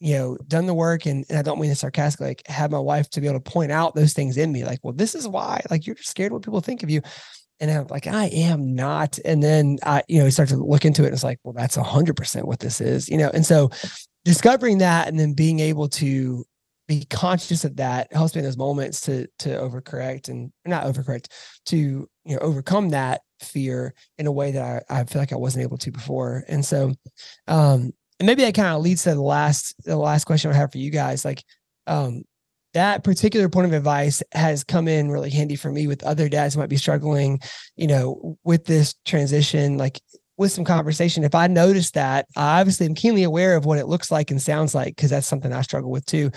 you 0.00 0.14
know, 0.14 0.36
done 0.46 0.66
the 0.66 0.74
work 0.74 1.06
and, 1.06 1.24
and 1.28 1.38
I 1.38 1.42
don't 1.42 1.60
mean 1.60 1.70
it 1.70 1.76
sarcastically, 1.76 2.28
like 2.28 2.46
have 2.46 2.70
my 2.70 2.78
wife 2.78 3.10
to 3.10 3.20
be 3.20 3.26
able 3.26 3.40
to 3.40 3.50
point 3.50 3.72
out 3.72 3.94
those 3.94 4.12
things 4.12 4.36
in 4.36 4.52
me, 4.52 4.64
like, 4.64 4.80
well, 4.82 4.92
this 4.92 5.14
is 5.14 5.26
why, 5.26 5.60
like 5.70 5.86
you're 5.86 5.96
scared 5.96 6.32
what 6.32 6.42
people 6.42 6.60
think 6.60 6.82
of 6.82 6.90
you. 6.90 7.02
And 7.60 7.70
I'm 7.70 7.88
like, 7.88 8.06
I 8.06 8.26
am 8.26 8.74
not. 8.74 9.18
And 9.24 9.42
then 9.42 9.78
I, 9.82 10.02
you 10.06 10.18
know, 10.18 10.26
you 10.26 10.30
start 10.30 10.50
to 10.50 10.56
look 10.56 10.84
into 10.84 11.02
it 11.02 11.06
and 11.06 11.14
it's 11.14 11.24
like, 11.24 11.40
well, 11.42 11.54
that's 11.54 11.76
a 11.76 11.82
hundred 11.82 12.16
percent 12.16 12.46
what 12.46 12.60
this 12.60 12.80
is, 12.80 13.08
you 13.08 13.18
know? 13.18 13.30
And 13.34 13.44
so 13.44 13.70
discovering 14.24 14.78
that 14.78 15.08
and 15.08 15.18
then 15.18 15.32
being 15.32 15.58
able 15.58 15.88
to 15.88 16.44
be 16.86 17.04
conscious 17.04 17.64
of 17.64 17.76
that 17.76 18.12
helps 18.12 18.34
me 18.34 18.40
in 18.40 18.44
those 18.44 18.56
moments 18.56 19.02
to 19.02 19.26
to 19.38 19.50
overcorrect 19.50 20.28
and 20.28 20.50
not 20.64 20.84
overcorrect 20.84 21.26
to 21.66 21.76
you 21.76 22.08
know 22.34 22.38
overcome 22.38 22.88
that 22.88 23.20
fear 23.40 23.94
in 24.16 24.26
a 24.26 24.32
way 24.32 24.50
that 24.52 24.84
I, 24.88 25.00
I 25.00 25.04
feel 25.04 25.20
like 25.20 25.32
I 25.32 25.36
wasn't 25.36 25.62
able 25.62 25.76
to 25.78 25.92
before. 25.92 26.44
And 26.48 26.64
so 26.64 26.94
um 27.46 27.92
and 28.18 28.26
maybe 28.26 28.42
that 28.42 28.54
kind 28.54 28.74
of 28.74 28.82
leads 28.82 29.04
to 29.04 29.14
the 29.14 29.22
last 29.22 29.74
the 29.84 29.96
last 29.96 30.24
question 30.24 30.50
I 30.50 30.54
have 30.54 30.72
for 30.72 30.78
you 30.78 30.90
guys. 30.90 31.24
Like, 31.24 31.42
um, 31.86 32.22
that 32.74 33.04
particular 33.04 33.48
point 33.48 33.66
of 33.66 33.72
advice 33.72 34.22
has 34.32 34.64
come 34.64 34.88
in 34.88 35.10
really 35.10 35.30
handy 35.30 35.56
for 35.56 35.70
me 35.70 35.86
with 35.86 36.04
other 36.04 36.28
dads 36.28 36.54
who 36.54 36.60
might 36.60 36.68
be 36.68 36.76
struggling, 36.76 37.40
you 37.76 37.86
know, 37.86 38.38
with 38.44 38.64
this 38.66 38.94
transition. 39.04 39.78
Like 39.78 40.00
with 40.36 40.52
some 40.52 40.64
conversation, 40.64 41.24
if 41.24 41.34
I 41.34 41.46
notice 41.46 41.92
that, 41.92 42.26
I 42.36 42.60
obviously 42.60 42.86
am 42.86 42.94
keenly 42.94 43.22
aware 43.22 43.56
of 43.56 43.64
what 43.64 43.78
it 43.78 43.86
looks 43.86 44.10
like 44.10 44.30
and 44.30 44.40
sounds 44.40 44.74
like 44.74 44.96
because 44.96 45.10
that's 45.10 45.26
something 45.26 45.52
I 45.52 45.62
struggle 45.62 45.90
with 45.90 46.04
too. 46.06 46.30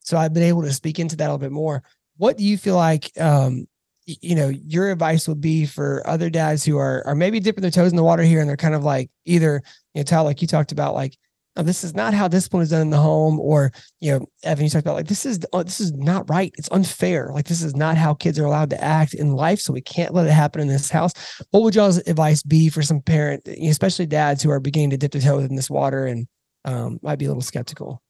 So 0.00 0.16
I've 0.16 0.34
been 0.34 0.42
able 0.42 0.62
to 0.62 0.72
speak 0.72 0.98
into 0.98 1.16
that 1.16 1.24
a 1.24 1.30
little 1.32 1.38
bit 1.38 1.52
more. 1.52 1.82
What 2.16 2.36
do 2.36 2.44
you 2.44 2.58
feel 2.58 2.76
like 2.76 3.10
um, 3.18 3.66
you 4.06 4.34
know 4.34 4.48
your 4.48 4.90
advice 4.90 5.28
would 5.28 5.40
be 5.40 5.66
for 5.66 6.02
other 6.06 6.30
dads 6.30 6.64
who 6.64 6.78
are 6.78 7.06
are 7.06 7.14
maybe 7.14 7.40
dipping 7.40 7.62
their 7.62 7.70
toes 7.70 7.90
in 7.90 7.96
the 7.96 8.02
water 8.02 8.22
here 8.22 8.40
and 8.40 8.48
they're 8.48 8.56
kind 8.56 8.74
of 8.74 8.82
like 8.82 9.10
either 9.26 9.62
you 9.94 10.00
know 10.00 10.02
Tal 10.02 10.24
like 10.24 10.40
you 10.40 10.48
talked 10.48 10.72
about 10.72 10.94
like 10.94 11.16
oh, 11.58 11.62
this 11.62 11.84
is 11.84 11.94
not 11.94 12.14
how 12.14 12.28
discipline 12.28 12.62
is 12.62 12.70
done 12.70 12.82
in 12.82 12.90
the 12.90 12.98
home 12.98 13.38
or 13.40 13.72
you 14.00 14.12
know 14.12 14.26
evan 14.44 14.64
you 14.64 14.70
talked 14.70 14.86
about 14.86 14.94
like 14.94 15.08
this 15.08 15.26
is 15.26 15.40
oh, 15.52 15.62
this 15.62 15.80
is 15.80 15.92
not 15.92 16.28
right. 16.30 16.52
It's 16.56 16.70
unfair. 16.70 17.30
Like 17.34 17.46
this 17.46 17.62
is 17.62 17.76
not 17.76 17.96
how 17.96 18.14
kids 18.14 18.38
are 18.38 18.44
allowed 18.44 18.70
to 18.70 18.82
act 18.82 19.14
in 19.14 19.32
life 19.32 19.60
so 19.60 19.72
we 19.72 19.80
can't 19.80 20.14
let 20.14 20.26
it 20.26 20.32
happen 20.32 20.60
in 20.60 20.68
this 20.68 20.90
house. 20.90 21.12
What 21.50 21.62
would 21.62 21.74
y'all's 21.74 21.98
advice 21.98 22.42
be 22.42 22.68
for 22.68 22.82
some 22.82 23.00
parent 23.00 23.46
especially 23.48 24.06
dads 24.06 24.42
who 24.42 24.50
are 24.50 24.60
beginning 24.60 24.90
to 24.90 24.96
dip 24.96 25.12
their 25.12 25.22
toes 25.22 25.48
in 25.48 25.56
this 25.56 25.70
water 25.70 26.06
and 26.06 26.26
um, 26.64 26.98
might 27.02 27.18
be 27.18 27.26
a 27.26 27.28
little 27.28 27.42
skeptical? 27.42 28.02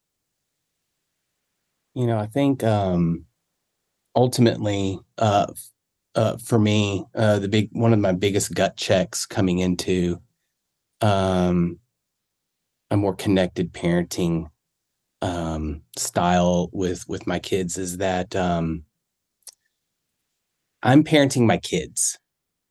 You 1.94 2.06
know 2.06 2.18
i 2.18 2.26
think 2.26 2.62
um 2.62 3.24
ultimately 4.14 5.00
uh 5.16 5.46
uh, 6.18 6.37
for 6.38 6.58
me, 6.58 7.04
uh, 7.14 7.38
the 7.38 7.48
big 7.48 7.68
one 7.70 7.92
of 7.92 8.00
my 8.00 8.11
biggest 8.11 8.52
gut 8.52 8.76
checks 8.76 9.24
coming 9.24 9.61
into 9.61 10.20
um, 11.00 11.78
a 12.90 12.96
more 12.96 13.14
connected 13.14 13.72
parenting 13.72 14.46
um, 15.22 15.83
style 15.96 16.70
with 16.72 17.09
with 17.09 17.27
my 17.27 17.38
kids 17.38 17.79
is 17.79 17.98
that 17.98 18.35
um, 18.37 18.85
I'm 20.83 21.03
parenting 21.05 21.46
my 21.46 21.57
kids, 21.59 22.18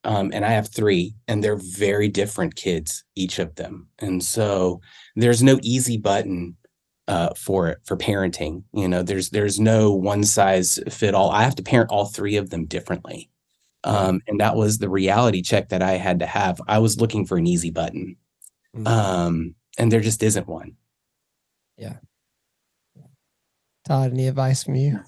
um, 0.04 0.32
and 0.34 0.46
I 0.46 0.52
have 0.52 0.70
three, 0.74 1.16
and 1.28 1.44
they're 1.44 1.58
very 1.58 2.08
different 2.08 2.56
kids, 2.56 3.04
each 3.16 3.40
of 3.40 3.56
them, 3.56 3.90
and 4.00 4.24
so 4.24 4.82
there's 5.16 5.44
no 5.44 5.60
easy 5.62 5.98
button 5.98 6.58
uh, 7.08 7.30
for 7.36 7.68
it 7.70 7.80
for 7.86 7.98
parenting. 7.98 8.64
You 8.74 8.88
know, 8.88 9.04
there's 9.04 9.30
there's 9.32 9.60
no 9.60 9.92
one 9.94 10.24
size 10.24 10.80
fit 10.90 11.16
all. 11.16 11.32
I 11.32 11.44
have 11.44 11.56
to 11.56 11.64
parent 11.64 11.92
all 11.92 12.06
three 12.06 12.38
of 12.38 12.50
them 12.50 12.66
differently, 12.66 13.30
um, 13.84 14.22
and 14.28 14.40
that 14.42 14.56
was 14.56 14.78
the 14.80 14.90
reality 14.90 15.42
check 15.42 15.70
that 15.70 15.82
I 15.84 15.94
had 15.94 16.20
to 16.20 16.26
have. 16.28 16.62
I 16.68 16.80
was 16.80 17.02
looking 17.02 17.26
for 17.26 17.38
an 17.38 17.48
easy 17.48 17.72
button, 17.72 18.18
Mm. 18.76 18.88
um, 18.88 19.56
and 19.78 19.92
there 19.92 20.02
just 20.02 20.24
isn't 20.24 20.48
one. 20.48 20.76
Yeah. 21.78 21.98
Todd, 23.86 24.12
any 24.12 24.28
advice 24.28 24.64
from 24.64 24.76
you? 24.76 25.00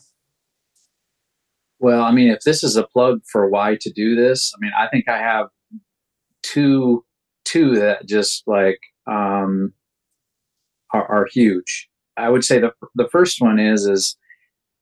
Well, 1.79 2.01
I 2.01 2.11
mean, 2.11 2.29
if 2.29 2.41
this 2.41 2.63
is 2.63 2.75
a 2.75 2.83
plug 2.83 3.21
for 3.31 3.49
why 3.49 3.77
to 3.81 3.89
do 3.91 4.15
this, 4.15 4.53
I 4.55 4.57
mean, 4.59 4.71
I 4.77 4.87
think 4.87 5.07
I 5.07 5.17
have 5.17 5.47
two 6.43 7.05
two 7.45 7.75
that 7.77 8.05
just 8.05 8.43
like 8.47 8.79
um, 9.07 9.73
are, 10.93 11.05
are 11.05 11.27
huge. 11.31 11.89
I 12.17 12.29
would 12.29 12.43
say 12.43 12.59
the 12.59 12.71
the 12.95 13.07
first 13.09 13.41
one 13.41 13.59
is 13.59 13.85
is 13.85 14.17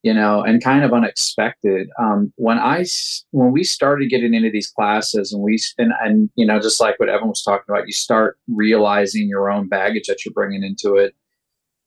you 0.07 0.13
know, 0.13 0.41
and 0.41 0.63
kind 0.63 0.85
of 0.85 0.93
unexpected. 0.93 1.89
Um, 1.99 2.31
when 2.37 2.57
I 2.57 2.85
when 3.31 3.51
we 3.51 3.65
started 3.65 4.09
getting 4.09 4.33
into 4.33 4.49
these 4.49 4.69
classes, 4.69 5.33
and 5.33 5.43
we 5.43 5.59
and 5.77 5.91
and 6.01 6.29
you 6.35 6.45
know, 6.45 6.61
just 6.61 6.79
like 6.79 6.97
what 6.97 7.09
Evan 7.09 7.27
was 7.27 7.43
talking 7.43 7.65
about, 7.67 7.87
you 7.87 7.93
start 7.93 8.37
realizing 8.47 9.27
your 9.27 9.51
own 9.51 9.67
baggage 9.67 10.05
that 10.07 10.23
you're 10.23 10.33
bringing 10.33 10.63
into 10.63 10.95
it. 10.95 11.13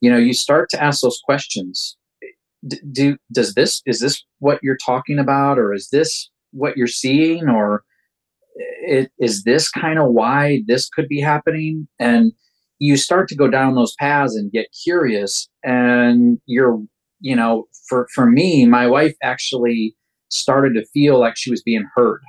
You 0.03 0.11
know, 0.11 0.19
you 0.19 0.35
start 0.35 0.69
to 0.71 0.83
ask 0.83 1.01
those 1.01 1.19
questions 1.25 1.97
d- 2.67 2.81
do 2.93 3.17
does 3.33 3.55
this 3.55 3.81
is 3.87 4.01
this 4.01 4.23
what 4.39 4.59
you're 4.63 4.77
talking 4.77 5.19
about 5.19 5.59
or 5.59 5.73
is 5.73 5.89
this 5.89 6.29
what 6.53 6.77
you're 6.77 6.87
seeing 6.87 7.49
or 7.49 7.85
it, 8.83 9.11
is 9.19 9.45
this 9.45 9.71
kind 9.71 9.99
of 9.99 10.11
why 10.11 10.63
this 10.67 10.91
could 10.91 11.09
be 11.09 11.21
happening 11.21 11.89
and 11.99 12.33
you 12.79 12.97
start 12.97 13.29
to 13.29 13.37
go 13.37 13.49
down 13.49 13.75
those 13.75 13.95
paths 13.99 14.35
and 14.35 14.53
get 14.53 14.67
curious 14.85 15.49
and 15.65 16.39
you're 16.47 16.83
you 17.21 17.37
know 17.37 17.67
for 17.89 18.09
for 18.15 18.27
me 18.27 18.65
my 18.67 18.87
wife 18.87 19.15
actually 19.23 19.97
started 20.31 20.75
to 20.75 20.85
feel 20.87 21.19
like 21.19 21.37
she 21.37 21.51
was 21.51 21.63
being 21.63 21.87
heard 21.95 22.21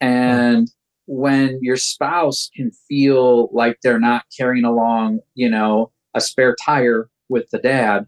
and 0.00 0.70
when 1.06 1.58
your 1.62 1.76
spouse 1.76 2.50
can 2.54 2.70
feel 2.88 3.48
like 3.52 3.78
they're 3.82 4.00
not 4.00 4.24
carrying 4.36 4.64
along 4.64 5.20
you 5.34 5.48
know 5.48 5.90
a 6.14 6.20
spare 6.20 6.56
tire 6.64 7.08
with 7.28 7.48
the 7.50 7.58
dad 7.58 8.06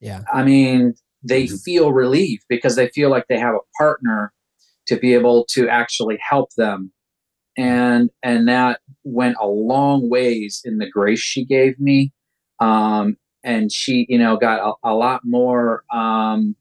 Yeah. 0.00 0.22
I 0.32 0.44
mean, 0.44 0.94
they 1.22 1.44
Mhm. 1.44 1.62
feel 1.62 1.92
relieved 1.92 2.44
because 2.48 2.76
they 2.76 2.88
feel 2.88 3.10
like 3.10 3.26
they 3.28 3.38
have 3.38 3.54
a 3.54 3.66
partner 3.78 4.32
to 4.86 4.96
be 4.96 5.14
able 5.14 5.44
to 5.46 5.68
actually 5.68 6.18
help 6.20 6.50
them. 6.56 6.92
And 7.56 8.10
and 8.22 8.48
that 8.48 8.80
went 9.04 9.36
a 9.40 9.46
long 9.46 10.08
ways 10.10 10.62
in 10.64 10.78
the 10.78 10.88
grace 10.90 11.20
she 11.20 11.44
gave 11.44 11.78
me. 11.80 12.12
Um, 12.60 13.16
and 13.42 13.72
she, 13.72 14.06
you 14.08 14.18
know, 14.18 14.36
got 14.36 14.60
a, 14.60 14.90
a 14.90 14.94
lot 14.94 15.22
more 15.24 15.84
um, 15.92 16.54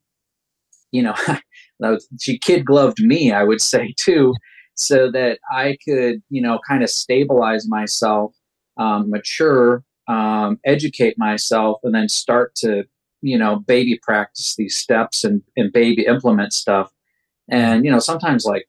you 0.92 1.04
know, 1.04 1.16
she 2.20 2.38
kid 2.38 2.66
gloved 2.66 3.00
me, 3.00 3.32
I 3.32 3.44
would 3.44 3.62
say 3.62 3.94
too, 3.98 4.34
so 4.76 5.12
that 5.12 5.40
I 5.52 5.78
could, 5.86 6.22
you 6.30 6.42
know, 6.42 6.60
kind 6.68 6.84
of 6.84 6.90
stabilize 6.90 7.68
myself, 7.68 8.34
um, 8.78 9.10
mature, 9.10 9.84
um, 10.08 10.60
educate 10.66 11.18
myself, 11.18 11.80
and 11.84 11.94
then 11.94 12.10
start 12.10 12.56
to 12.56 12.86
you 13.22 13.38
know 13.38 13.60
baby 13.60 14.00
practice 14.02 14.56
these 14.56 14.78
steps 14.78 15.24
and 15.24 15.42
and 15.58 15.72
baby 15.74 16.06
implement 16.06 16.54
stuff. 16.54 16.92
And 17.50 17.84
you 17.86 17.92
know 17.92 18.00
sometimes 18.00 18.46
like 18.46 18.66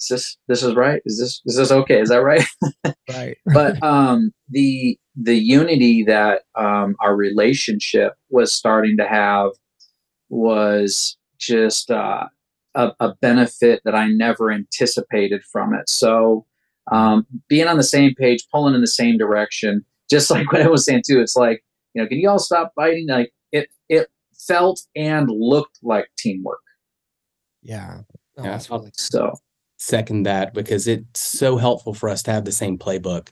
is 0.00 0.08
this 0.08 0.36
this 0.48 0.62
is 0.62 0.74
right? 0.74 1.00
Is 1.04 1.18
this 1.18 1.40
is 1.46 1.56
this 1.56 1.70
okay? 1.70 2.00
Is 2.00 2.08
that 2.08 2.22
right? 2.22 2.44
Right. 3.08 3.36
but 3.46 3.82
um 3.82 4.32
the 4.48 4.98
the 5.16 5.36
unity 5.36 6.02
that 6.04 6.42
um 6.56 6.94
our 7.00 7.14
relationship 7.16 8.14
was 8.30 8.52
starting 8.52 8.96
to 8.96 9.06
have 9.06 9.50
was 10.28 11.16
just 11.38 11.90
uh 11.90 12.24
a, 12.74 12.90
a 13.00 13.14
benefit 13.20 13.80
that 13.84 13.94
i 13.94 14.08
never 14.08 14.50
anticipated 14.50 15.42
from 15.50 15.74
it. 15.74 15.88
So 15.88 16.46
um 16.90 17.26
being 17.48 17.68
on 17.68 17.76
the 17.76 17.82
same 17.82 18.14
page 18.14 18.46
pulling 18.50 18.74
in 18.74 18.80
the 18.80 18.86
same 18.86 19.18
direction 19.18 19.84
just 20.10 20.30
like 20.34 20.50
what 20.52 20.62
i 20.62 20.68
was 20.68 20.84
saying 20.84 21.02
too 21.06 21.20
it's 21.20 21.36
like 21.36 21.62
you 21.94 22.02
know 22.02 22.08
can 22.08 22.18
you 22.18 22.28
all 22.30 22.38
stop 22.38 22.72
fighting? 22.74 23.06
Like 23.08 23.32
it 23.52 23.68
it 23.90 24.08
felt 24.48 24.80
and 24.96 25.28
looked 25.30 25.78
like 25.82 26.08
teamwork. 26.18 26.58
Yeah. 27.62 28.00
Oh, 28.38 28.44
Yeah, 28.44 28.58
I'll- 28.70 28.78
really 28.80 28.90
so 28.94 29.34
second 29.76 30.22
that 30.24 30.54
because 30.54 30.86
it's 30.88 31.20
so 31.20 31.56
helpful 31.58 31.92
for 31.92 32.08
us 32.08 32.22
to 32.22 32.30
have 32.32 32.44
the 32.44 32.52
same 32.52 32.78
playbook, 32.78 33.28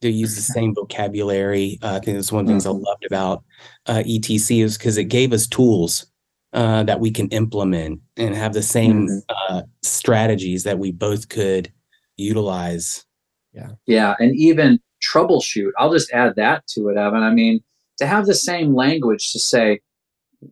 to 0.00 0.10
use 0.10 0.34
the 0.36 0.42
same 0.42 0.74
vocabulary. 0.74 1.78
Uh, 1.82 1.96
I 1.96 2.04
think 2.04 2.16
that's 2.16 2.32
one 2.32 2.40
of 2.42 2.46
the 2.46 2.52
things 2.52 2.66
I 2.66 2.70
Mhm. 2.70 2.82
loved 2.84 3.04
about 3.04 3.44
uh, 3.86 4.02
ETC 4.06 4.62
is 4.62 4.78
because 4.78 4.96
it 4.96 5.04
gave 5.04 5.32
us 5.32 5.46
tools 5.46 6.06
uh, 6.52 6.82
that 6.82 6.98
we 7.00 7.10
can 7.10 7.28
implement 7.28 8.00
and 8.16 8.34
have 8.34 8.52
the 8.54 8.62
same 8.62 9.06
Mhm. 9.06 9.22
uh, 9.28 9.62
strategies 9.82 10.64
that 10.64 10.78
we 10.78 10.90
both 10.90 11.28
could 11.28 11.72
utilize. 12.16 13.04
Yeah. 13.52 13.70
Yeah 13.86 14.14
and 14.20 14.34
even 14.36 14.78
troubleshoot 15.02 15.70
i'll 15.78 15.92
just 15.92 16.12
add 16.12 16.34
that 16.36 16.64
to 16.68 16.88
it 16.88 16.96
evan 16.98 17.22
i 17.22 17.32
mean 17.32 17.58
to 17.98 18.06
have 18.06 18.26
the 18.26 18.34
same 18.34 18.74
language 18.74 19.32
to 19.32 19.38
say 19.38 19.80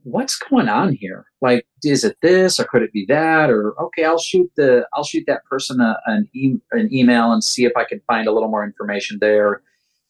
what's 0.03 0.37
going 0.37 0.69
on 0.69 0.93
here? 0.93 1.27
Like 1.41 1.67
is 1.85 2.05
it 2.05 2.17
this 2.23 2.61
or 2.61 2.65
could 2.65 2.83
it 2.83 2.93
be 2.93 3.07
that? 3.09 3.51
Or 3.51 3.81
okay 3.81 4.05
i'll 4.05 4.19
shoot 4.19 4.51
the 4.57 4.87
i'll 4.95 5.05
shoot 5.05 5.25
that 5.27 5.45
person 5.45 5.81
a, 5.81 5.99
an, 6.07 6.29
e- 6.35 6.61
an 6.73 6.93
email 6.93 7.33
and 7.33 7.43
see 7.43 7.65
if 7.65 7.73
i 7.77 7.85
can 7.85 8.01
find 8.07 8.29
a 8.29 8.33
little 8.33 8.49
more 8.49 8.65
information 8.65 9.19
there. 9.21 9.63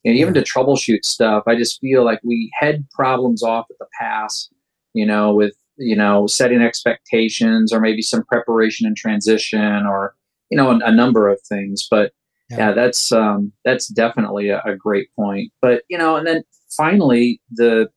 And 0.04 0.16
even 0.16 0.32
to 0.34 0.42
troubleshoot 0.42 1.04
stuff 1.04 1.44
i 1.46 1.54
just 1.56 1.80
feel 1.80 2.04
like 2.04 2.20
we 2.24 2.50
head 2.58 2.86
problems 2.92 3.42
off 3.42 3.66
at 3.70 3.78
the 3.78 3.86
pass 4.00 4.48
you 4.94 5.04
know 5.06 5.34
with 5.34 5.54
you 5.78 5.96
know 5.96 6.26
setting 6.26 6.60
expectations 6.60 7.72
or 7.72 7.80
maybe 7.80 8.02
some 8.02 8.24
preparation 8.24 8.86
and 8.86 8.96
transition 8.96 9.86
or 9.86 10.14
you 10.50 10.56
know 10.56 10.70
a, 10.70 10.78
a 10.84 10.92
number 10.92 11.28
of 11.28 11.40
things. 11.48 11.86
But 11.90 12.12
yeah, 12.50 12.72
that's 12.72 13.12
um 13.12 13.52
that's 13.64 13.88
definitely 13.88 14.48
a, 14.48 14.60
a 14.64 14.76
great 14.76 15.08
point. 15.14 15.52
But 15.60 15.82
you 15.88 15.96
know 15.98 16.16
and 16.16 16.26
then 16.26 16.42
finally 16.76 17.40
the 17.50 17.88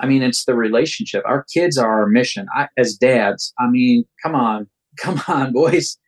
i 0.00 0.06
mean 0.06 0.22
it's 0.22 0.44
the 0.44 0.54
relationship 0.54 1.22
our 1.26 1.44
kids 1.52 1.78
are 1.78 2.00
our 2.00 2.06
mission 2.06 2.46
I, 2.54 2.68
as 2.76 2.94
dads 2.94 3.52
i 3.58 3.68
mean 3.68 4.04
come 4.22 4.34
on 4.34 4.68
come 4.98 5.20
on 5.28 5.52
boys 5.52 5.98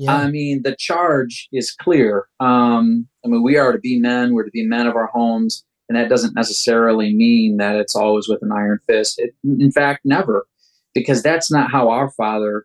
Yeah. 0.00 0.16
I 0.16 0.30
mean, 0.30 0.62
the 0.62 0.74
charge 0.78 1.46
is 1.52 1.72
clear. 1.72 2.24
Um, 2.40 3.06
I 3.22 3.28
mean, 3.28 3.42
we 3.42 3.58
are 3.58 3.70
to 3.70 3.78
be 3.78 4.00
men. 4.00 4.32
We're 4.32 4.46
to 4.46 4.50
be 4.50 4.66
men 4.66 4.86
of 4.86 4.96
our 4.96 5.08
homes, 5.08 5.62
and 5.90 5.98
that 5.98 6.08
doesn't 6.08 6.34
necessarily 6.34 7.14
mean 7.14 7.58
that 7.58 7.76
it's 7.76 7.94
always 7.94 8.26
with 8.26 8.40
an 8.40 8.50
iron 8.50 8.78
fist. 8.86 9.18
It, 9.18 9.34
in 9.44 9.70
fact, 9.70 10.00
never, 10.06 10.46
because 10.94 11.22
that's 11.22 11.50
not 11.50 11.70
how 11.70 11.90
our 11.90 12.10
Father 12.12 12.64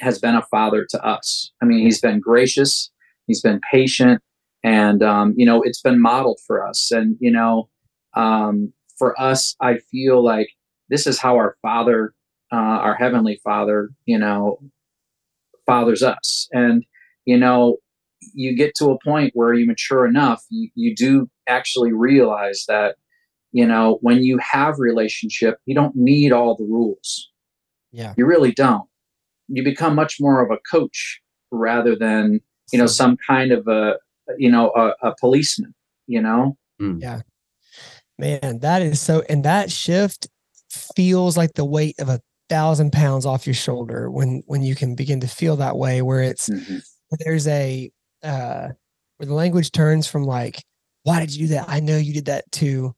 has 0.00 0.18
been 0.18 0.34
a 0.34 0.42
father 0.42 0.84
to 0.90 1.06
us. 1.06 1.52
I 1.62 1.64
mean, 1.64 1.78
he's 1.78 2.00
been 2.00 2.18
gracious, 2.18 2.90
he's 3.28 3.40
been 3.40 3.60
patient, 3.70 4.20
and 4.64 5.00
um, 5.00 5.34
you 5.36 5.46
know, 5.46 5.62
it's 5.62 5.80
been 5.80 6.02
modeled 6.02 6.40
for 6.44 6.66
us. 6.66 6.90
And 6.90 7.16
you 7.20 7.30
know, 7.30 7.68
um, 8.14 8.72
for 8.98 9.20
us, 9.20 9.56
I 9.60 9.78
feel 9.90 10.22
like 10.22 10.48
this 10.88 11.06
is 11.06 11.18
how 11.18 11.36
our 11.36 11.56
Father, 11.62 12.14
uh, 12.52 12.56
our 12.56 12.94
heavenly 12.94 13.40
Father, 13.42 13.90
you 14.04 14.18
know, 14.18 14.60
fathers 15.66 16.02
us. 16.02 16.48
And, 16.52 16.84
you 17.24 17.38
know, 17.38 17.78
you 18.34 18.56
get 18.56 18.74
to 18.76 18.90
a 18.90 18.98
point 19.04 19.32
where 19.34 19.54
you 19.54 19.66
mature 19.66 20.06
enough, 20.06 20.44
you, 20.50 20.70
you 20.74 20.94
do 20.94 21.28
actually 21.48 21.92
realize 21.92 22.64
that, 22.68 22.96
you 23.52 23.66
know, 23.66 23.98
when 24.00 24.22
you 24.22 24.38
have 24.38 24.78
relationship, 24.78 25.58
you 25.66 25.74
don't 25.74 25.94
need 25.96 26.32
all 26.32 26.56
the 26.56 26.64
rules. 26.64 27.30
yeah. 27.92 28.14
You 28.16 28.26
really 28.26 28.52
don't. 28.52 28.88
You 29.48 29.62
become 29.62 29.94
much 29.94 30.16
more 30.20 30.42
of 30.44 30.50
a 30.50 30.58
coach 30.70 31.20
rather 31.50 31.94
than, 31.94 32.40
you 32.72 32.78
know, 32.78 32.86
some 32.86 33.16
kind 33.26 33.52
of 33.52 33.66
a, 33.68 33.96
you 34.38 34.50
know, 34.50 34.70
a, 34.74 35.08
a 35.08 35.14
policeman, 35.20 35.74
you 36.06 36.22
know? 36.22 36.56
Man, 38.22 38.60
that 38.60 38.82
is 38.82 39.00
so, 39.00 39.24
and 39.28 39.44
that 39.44 39.68
shift 39.70 40.28
feels 40.94 41.36
like 41.36 41.54
the 41.54 41.64
weight 41.64 41.98
of 41.98 42.08
a 42.08 42.20
thousand 42.48 42.92
pounds 42.92 43.26
off 43.26 43.46
your 43.48 43.54
shoulder 43.54 44.08
when 44.10 44.44
when 44.46 44.62
you 44.62 44.76
can 44.76 44.94
begin 44.94 45.18
to 45.20 45.26
feel 45.26 45.56
that 45.56 45.76
way, 45.76 46.02
where 46.02 46.22
it's 46.22 46.48
there's 47.18 47.48
a 47.48 47.90
uh 48.22 48.68
where 49.16 49.26
the 49.26 49.34
language 49.34 49.72
turns 49.72 50.06
from 50.06 50.22
like, 50.22 50.62
why 51.02 51.18
did 51.18 51.34
you 51.34 51.48
do 51.48 51.54
that? 51.54 51.68
I 51.68 51.80
know 51.80 51.96
you 51.96 52.14
did 52.14 52.26
that 52.26 52.44
too. 52.52 52.94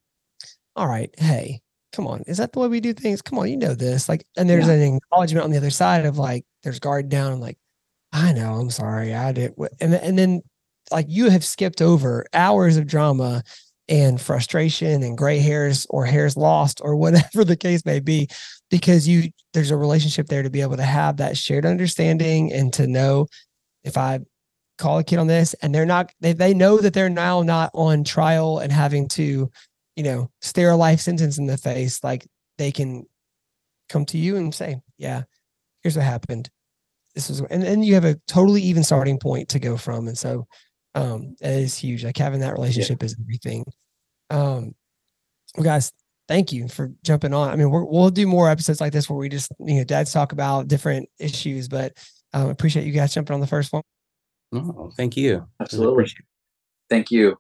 All 0.77 0.87
right, 0.89 1.09
hey, 1.16 1.62
come 1.95 2.07
on, 2.07 2.22
is 2.27 2.37
that 2.37 2.53
the 2.53 2.59
way 2.59 2.68
we 2.68 2.81
do 2.81 2.93
things? 2.93 3.22
Come 3.22 3.39
on, 3.39 3.49
you 3.49 3.57
know 3.57 3.75
this. 3.75 4.11
Like, 4.11 4.25
and 4.37 4.49
there's 4.51 4.66
Yeah. 4.66 4.75
an 4.75 4.97
acknowledgement 4.97 5.45
on 5.45 5.51
the 5.53 5.57
other 5.57 5.70
side 5.70 6.05
of 6.05 6.18
like, 6.18 6.45
there's 6.64 6.81
guard 6.81 7.09
down. 7.09 7.33
I'm 7.33 7.41
like, 7.41 7.57
I 8.12 8.35
know, 8.35 8.57
I'm 8.57 8.70
sorry, 8.70 9.14
I 9.14 9.33
did, 9.33 9.55
and 9.81 9.95
and 9.95 10.18
then 10.18 10.43
like 10.93 11.07
you 11.09 11.31
have 11.31 11.47
skipped 11.47 11.81
over 11.81 12.27
hours 12.35 12.77
of 12.77 12.87
drama 12.87 13.43
and 13.89 14.20
frustration 14.20 15.03
and 15.03 15.18
gray 15.18 15.39
hairs 15.39 15.87
or 15.91 16.05
hairs 16.05 16.37
lost 16.37 16.80
or 16.82 16.97
whatever 16.97 17.45
the 17.45 17.57
case 17.57 17.85
may 17.85 18.01
be 18.01 18.28
because 18.70 19.07
you 19.07 19.30
there's 19.53 19.70
a 19.70 19.76
relationship 19.76 20.26
there 20.26 20.43
to 20.43 20.51
be 20.51 20.62
able 20.62 20.76
to 20.76 20.82
have 20.82 21.18
that 21.18 21.37
shared 21.37 21.66
understanding 21.66 22.53
and 22.53 22.72
to 22.72 22.87
know 22.87 23.26
if 23.85 23.97
i 23.97 24.18
call 24.76 24.99
a 24.99 25.05
kid 25.05 25.18
on 25.18 25.28
this 25.28 25.55
and 25.62 25.72
they're 25.72 25.87
not 25.87 26.11
they, 26.20 26.32
they 26.32 26.53
know 26.53 26.78
that 26.78 26.93
they're 26.95 27.09
now 27.09 27.43
not 27.43 27.70
on 27.74 28.03
trial 28.03 28.59
and 28.59 28.72
having 28.72 29.07
to 29.07 29.49
you 29.97 30.03
know, 30.03 30.30
stare 30.41 30.70
a 30.70 30.76
life 30.76 31.01
sentence 31.01 31.39
in 31.39 31.47
the 31.47 31.57
face, 31.57 32.03
like 32.03 32.26
they 32.59 32.72
can 32.72 33.07
come 33.89 34.05
to 34.07 34.18
you 34.18 34.37
and 34.37 34.55
say, 34.55 34.80
yeah, 34.99 35.22
here's 35.82 35.97
what 35.97 36.05
happened. 36.05 36.51
This 37.14 37.30
is, 37.30 37.41
and 37.41 37.62
then 37.62 37.82
you 37.82 37.95
have 37.95 38.05
a 38.05 38.16
totally 38.26 38.62
even 38.62 38.82
starting 38.82 39.18
point 39.18 39.51
to 39.51 39.61
go 39.61 39.76
from. 39.76 40.09
And 40.09 40.18
so, 40.18 40.47
um, 40.95 41.36
that 41.40 41.53
is 41.53 41.76
huge. 41.76 42.05
Like 42.05 42.16
having 42.16 42.40
that 42.40 42.53
relationship 42.53 43.03
yeah. 43.03 43.07
is 43.07 43.16
everything. 43.20 43.64
Um, 44.30 44.74
well, 45.57 45.64
guys, 45.64 45.92
thank 46.28 46.53
you 46.53 46.68
for 46.68 46.92
jumping 47.03 47.34
on. 47.34 47.51
I 47.51 47.57
mean, 47.57 47.70
we 47.70 47.78
will 47.80 48.11
do 48.11 48.26
more 48.26 48.51
episodes 48.51 48.80
like 48.80 48.92
this 48.92 49.09
where 49.09 49.18
we 49.18 49.28
just, 49.28 49.53
you 49.61 49.74
know, 49.74 49.84
dads 49.84 50.12
talk 50.12 50.32
about 50.32 50.68
different 50.68 51.09
issues, 51.18 51.68
but 51.68 51.92
um, 52.32 52.49
appreciate 52.49 52.86
you 52.86 52.92
guys 52.92 53.14
jumping 53.14 53.34
on 53.34 53.40
the 53.40 53.47
first 53.47 53.72
one. 53.72 53.82
Oh, 54.53 54.90
thank 54.97 55.16
you. 55.16 55.47
Absolutely. 55.61 56.07
Thank 56.88 57.11
you. 57.11 57.36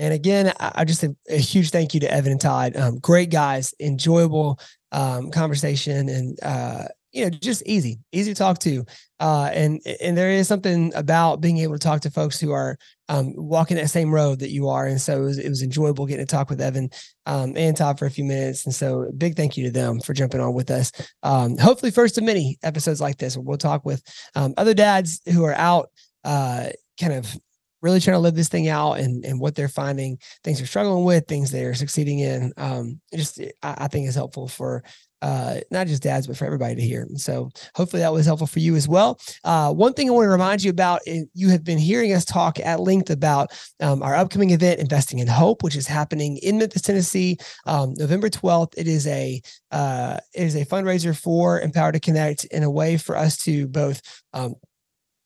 And 0.00 0.14
again, 0.14 0.52
I 0.60 0.84
just 0.84 1.02
a, 1.02 1.14
a 1.28 1.38
huge 1.38 1.70
thank 1.70 1.92
you 1.92 2.00
to 2.00 2.12
Evan 2.12 2.30
and 2.30 2.40
Todd. 2.40 2.76
Um, 2.76 3.00
great 3.00 3.30
guys, 3.30 3.74
enjoyable 3.80 4.60
um, 4.92 5.32
conversation, 5.32 6.08
and 6.08 6.38
uh, 6.40 6.84
you 7.18 7.24
know, 7.24 7.30
just 7.30 7.62
easy, 7.66 7.98
easy 8.12 8.32
to 8.32 8.38
talk 8.38 8.58
to. 8.60 8.84
Uh, 9.20 9.50
and 9.52 9.80
and 10.00 10.16
there 10.16 10.30
is 10.30 10.46
something 10.46 10.92
about 10.94 11.40
being 11.40 11.58
able 11.58 11.74
to 11.74 11.78
talk 11.78 12.00
to 12.02 12.10
folks 12.10 12.38
who 12.38 12.52
are 12.52 12.78
um, 13.08 13.32
walking 13.36 13.76
that 13.76 13.90
same 13.90 14.14
road 14.14 14.38
that 14.38 14.50
you 14.50 14.68
are. 14.68 14.86
And 14.86 15.00
so 15.00 15.22
it 15.22 15.24
was, 15.24 15.38
it 15.38 15.48
was 15.48 15.62
enjoyable 15.62 16.06
getting 16.06 16.24
to 16.24 16.30
talk 16.30 16.50
with 16.50 16.60
Evan 16.60 16.90
um, 17.26 17.54
and 17.56 17.76
Todd 17.76 17.98
for 17.98 18.06
a 18.06 18.10
few 18.10 18.24
minutes. 18.24 18.64
And 18.64 18.74
so 18.74 19.10
big 19.16 19.34
thank 19.34 19.56
you 19.56 19.64
to 19.64 19.70
them 19.70 20.00
for 20.00 20.14
jumping 20.14 20.40
on 20.40 20.54
with 20.54 20.70
us. 20.70 20.92
Um, 21.22 21.58
hopefully, 21.58 21.90
first 21.90 22.18
of 22.18 22.24
many 22.24 22.58
episodes 22.62 23.00
like 23.00 23.18
this, 23.18 23.36
where 23.36 23.44
we'll 23.44 23.58
talk 23.58 23.84
with 23.84 24.02
um, 24.34 24.54
other 24.56 24.74
dads 24.74 25.20
who 25.26 25.44
are 25.44 25.54
out, 25.54 25.90
uh, 26.24 26.68
kind 27.00 27.12
of 27.12 27.36
really 27.80 28.00
trying 28.00 28.16
to 28.16 28.20
live 28.20 28.34
this 28.34 28.48
thing 28.48 28.68
out 28.68 28.94
and, 28.94 29.24
and 29.24 29.40
what 29.40 29.54
they're 29.54 29.68
finding, 29.68 30.18
things 30.42 30.58
they're 30.58 30.66
struggling 30.66 31.04
with, 31.04 31.26
things 31.26 31.50
they're 31.50 31.74
succeeding 31.74 32.18
in. 32.18 32.52
Um, 32.56 33.00
just 33.14 33.40
I, 33.62 33.74
I 33.78 33.88
think 33.88 34.08
is 34.08 34.14
helpful 34.14 34.48
for 34.48 34.82
uh, 35.22 35.56
not 35.70 35.86
just 35.86 36.02
dads, 36.02 36.26
but 36.26 36.36
for 36.36 36.44
everybody 36.44 36.74
to 36.74 36.82
hear. 36.82 37.06
So 37.16 37.50
hopefully 37.74 38.02
that 38.02 38.12
was 38.12 38.26
helpful 38.26 38.46
for 38.46 38.60
you 38.60 38.76
as 38.76 38.88
well. 38.88 39.20
Uh, 39.44 39.72
one 39.72 39.92
thing 39.92 40.08
I 40.08 40.12
want 40.12 40.26
to 40.26 40.30
remind 40.30 40.62
you 40.62 40.70
about, 40.70 41.00
you 41.06 41.48
have 41.48 41.64
been 41.64 41.78
hearing 41.78 42.12
us 42.12 42.24
talk 42.24 42.60
at 42.60 42.80
length 42.80 43.10
about 43.10 43.50
um, 43.80 44.02
our 44.02 44.14
upcoming 44.14 44.50
event, 44.50 44.80
Investing 44.80 45.18
in 45.18 45.26
Hope, 45.26 45.62
which 45.62 45.76
is 45.76 45.86
happening 45.86 46.38
in 46.38 46.58
Memphis, 46.58 46.82
Tennessee, 46.82 47.38
um, 47.66 47.94
November 47.96 48.28
12th. 48.28 48.74
It 48.76 48.86
is 48.86 49.06
a 49.06 49.40
uh, 49.70 50.18
it 50.34 50.42
is 50.42 50.54
a 50.54 50.64
fundraiser 50.64 51.16
for 51.16 51.60
Empowered 51.60 51.94
to 51.94 52.00
Connect 52.00 52.44
in 52.46 52.62
a 52.62 52.70
way 52.70 52.96
for 52.96 53.16
us 53.16 53.36
to 53.38 53.66
both 53.68 54.00
um, 54.32 54.54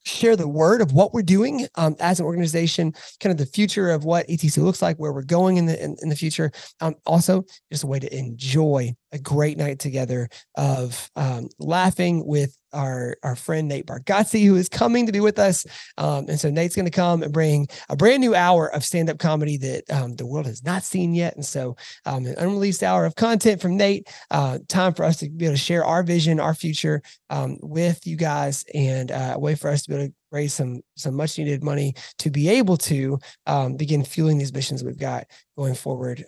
share 0.05 0.36
the 0.36 0.49
word 0.49 0.80
of 0.80 0.93
what 0.93 1.12
we're 1.12 1.22
doing 1.22 1.66
um, 1.76 1.95
as 2.01 2.18
an 2.18 2.26
organization, 2.26 2.93
kind 3.20 3.30
of 3.30 3.38
the 3.38 3.47
future 3.47 3.90
of 3.90 4.05
what 4.05 4.26
ETC 4.26 4.59
looks 4.59 4.82
like, 4.82 4.97
where 4.97 5.12
we're 5.12 5.22
going 5.22 5.59
in 5.59 5.66
the 5.66 5.82
in, 5.82 5.97
in 6.03 6.09
the 6.09 6.16
future. 6.16 6.51
Um, 6.80 6.95
also, 7.07 7.45
just 7.70 7.84
a 7.84 7.86
way 7.86 7.99
to 7.99 8.16
enjoy 8.16 8.95
a 9.13 9.19
great 9.19 9.59
night 9.59 9.79
together 9.79 10.29
of 10.57 11.11
um, 11.17 11.49
laughing 11.59 12.27
with 12.27 12.57
our 12.73 13.17
our 13.23 13.37
friend 13.37 13.69
Nate 13.69 13.87
Bargatze, 13.87 14.45
who 14.45 14.57
is 14.57 14.69
coming 14.69 15.07
to 15.07 15.13
be 15.13 15.21
with 15.21 15.39
us. 15.39 15.67
Um, 15.99 16.27
and 16.29 16.41
so 16.41 16.51
Nate's 16.51 16.75
going 16.75 16.87
to 16.87 16.91
come 16.91 17.23
and 17.23 17.33
bring 17.33 17.69
a 17.89 17.97
brand 17.97 18.21
new 18.21 18.35
hour 18.35 18.69
of 18.69 18.85
stand 18.85 19.11
up 19.11 19.19
comedy 19.19 19.57
that 19.59 19.91
um, 19.91 20.17
the 20.17 20.27
world 20.27 20.47
has 20.47 20.65
not 20.65 20.83
seen 20.83 21.15
yet. 21.15 21.37
And 21.37 21.45
so 21.45 21.77
um, 22.07 22.25
an 22.25 22.35
unreleased 22.39 22.83
hour 22.83 23.05
of 23.05 23.15
content 23.15 23.61
from 23.61 23.77
Nate. 23.77 24.09
Uh, 24.31 24.59
time 24.69 24.95
for 24.95 25.05
us 25.05 25.19
to 25.19 25.29
be 25.29 25.45
able 25.45 25.55
to 25.55 25.61
share 25.61 25.85
our 25.85 26.03
vision, 26.03 26.41
our 26.41 26.55
future 26.55 27.03
um, 27.31 27.59
with 27.61 28.07
you 28.07 28.17
guys, 28.17 28.65
and 28.75 29.11
uh, 29.13 29.33
a 29.35 29.39
way 29.39 29.55
for 29.55 29.69
us 29.69 29.83
to 29.83 29.91
be 29.91 29.95
able 29.97 30.07
to 30.07 30.15
raise 30.31 30.55
some 30.55 30.81
some 30.97 31.15
much 31.15 31.37
needed 31.37 31.63
money 31.63 31.95
to 32.17 32.31
be 32.31 32.49
able 32.49 32.79
to 32.79 33.19
um, 33.47 33.77
begin 33.77 34.03
fueling 34.03 34.39
these 34.39 34.55
missions 34.55 34.83
we've 34.83 34.97
got 34.97 35.27
going 35.59 35.75
forward 35.75 36.25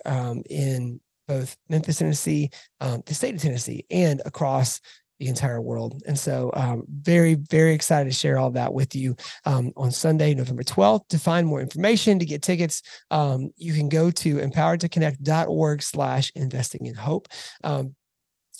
in 0.50 1.00
both 1.26 1.56
Memphis, 1.68 1.98
Tennessee, 1.98 2.50
um, 2.80 3.02
the 3.06 3.14
state 3.14 3.34
of 3.34 3.42
Tennessee, 3.42 3.84
and 3.90 4.22
across 4.24 4.80
the 5.20 5.28
entire 5.28 5.60
world. 5.60 6.02
And 6.06 6.18
so, 6.18 6.50
um, 6.54 6.84
very, 6.88 7.34
very 7.34 7.72
excited 7.72 8.10
to 8.10 8.16
share 8.16 8.38
all 8.38 8.50
that 8.52 8.74
with 8.74 8.94
you 8.94 9.16
um, 9.44 9.72
on 9.76 9.90
Sunday, 9.90 10.34
November 10.34 10.64
12th. 10.64 11.08
To 11.08 11.18
find 11.18 11.46
more 11.46 11.60
information, 11.60 12.18
to 12.18 12.26
get 12.26 12.42
tickets, 12.42 12.82
um, 13.10 13.50
you 13.56 13.72
can 13.74 13.88
go 13.88 14.10
to 14.10 14.36
empoweredtoconnect.org 14.36 15.82
slash 15.82 16.32
investing 16.34 16.86
in 16.86 16.94
hope. 16.94 17.28
Um, 17.62 17.94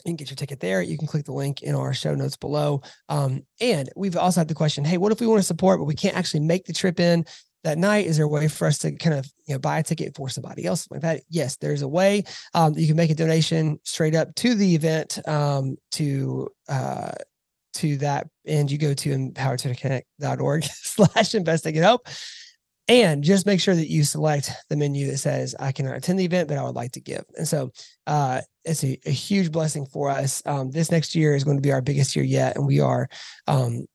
you 0.05 0.11
can 0.11 0.17
get 0.17 0.31
your 0.31 0.37
ticket 0.37 0.61
there. 0.61 0.83
You 0.83 0.99
can 0.99 1.07
click 1.07 1.25
the 1.25 1.33
link 1.33 1.63
in 1.63 1.75
our 1.75 1.95
show 1.95 2.15
notes 2.15 2.37
below. 2.37 2.83
Um, 3.09 3.43
and 3.61 3.89
we've 3.97 4.17
also 4.17 4.41
had 4.41 4.49
the 4.49 4.55
question, 4.55 4.85
hey, 4.85 4.99
what 4.99 5.13
if 5.13 5.21
we 5.21 5.27
want 5.27 5.39
to 5.39 5.47
support, 5.47 5.81
but 5.81 5.87
we 5.87 5.95
can't 5.95 6.17
actually 6.17 6.41
make 6.41 6.67
the 6.67 6.73
trip 6.73 7.01
in? 7.01 7.25
That 7.65 7.79
night? 7.79 8.07
Is 8.07 8.17
there 8.17 8.27
a 8.27 8.29
way 8.29 8.47
for 8.49 8.67
us 8.67 8.79
to 8.79 8.93
kind 8.93 9.17
of 9.17 9.27
you 9.47 9.55
know 9.55 9.59
buy 9.59 9.79
a 9.79 9.83
ticket 9.83 10.15
for 10.15 10.29
somebody 10.29 10.65
else 10.65 10.89
like 10.91 11.01
that? 11.01 11.23
Yes, 11.29 11.57
there's 11.57 11.83
a 11.83 11.89
way. 11.89 12.25
Um, 12.55 12.75
you 12.77 12.87
can 12.87 12.97
make 12.97 13.11
a 13.11 13.15
donation 13.15 13.81
straight 13.83 14.15
up 14.15 14.35
to 14.37 14.55
the 14.55 14.75
event 14.75 15.19
um, 15.27 15.77
to 15.93 16.49
uh, 16.69 17.13
to 17.75 17.97
that, 17.99 18.29
and 18.47 18.71
you 18.71 18.79
go 18.79 18.95
to 18.95 19.11
empoweredtoconnect.org 19.11 20.65
slash 20.73 21.35
investing 21.35 21.75
in 21.77 21.83
hope. 21.83 22.07
And 22.87 23.25
just 23.25 23.47
make 23.47 23.61
sure 23.61 23.75
that 23.75 23.91
you 23.91 24.05
select 24.05 24.53
the 24.69 24.77
menu 24.77 25.07
that 25.07 25.17
says, 25.17 25.55
I 25.59 25.73
cannot 25.73 25.97
attend 25.97 26.19
the 26.19 26.25
event, 26.27 26.49
but 26.49 26.59
I 26.59 26.65
would 26.65 26.75
like 26.75 26.93
to 26.93 27.01
give. 27.01 27.25
And 27.39 27.49
so 27.49 27.71
uh, 28.07 28.43
it's 28.63 28.85
a, 28.85 28.99
a, 29.07 29.11
huge 29.11 29.51
blessing 29.51 29.87
for 29.87 30.11
us. 30.11 30.43
Um, 30.45 30.71
this 30.71 30.91
next 30.91 31.15
year 31.15 31.35
is 31.35 31.45
going 31.45 31.57
to 31.57 31.63
be 31.63 31.73
our 31.73 31.81
biggest 31.81 32.15
year 32.15 32.27
yet. 32.27 32.57
And 32.57 32.67
we 32.67 32.81
are 32.81 33.09
um, 33.47 33.87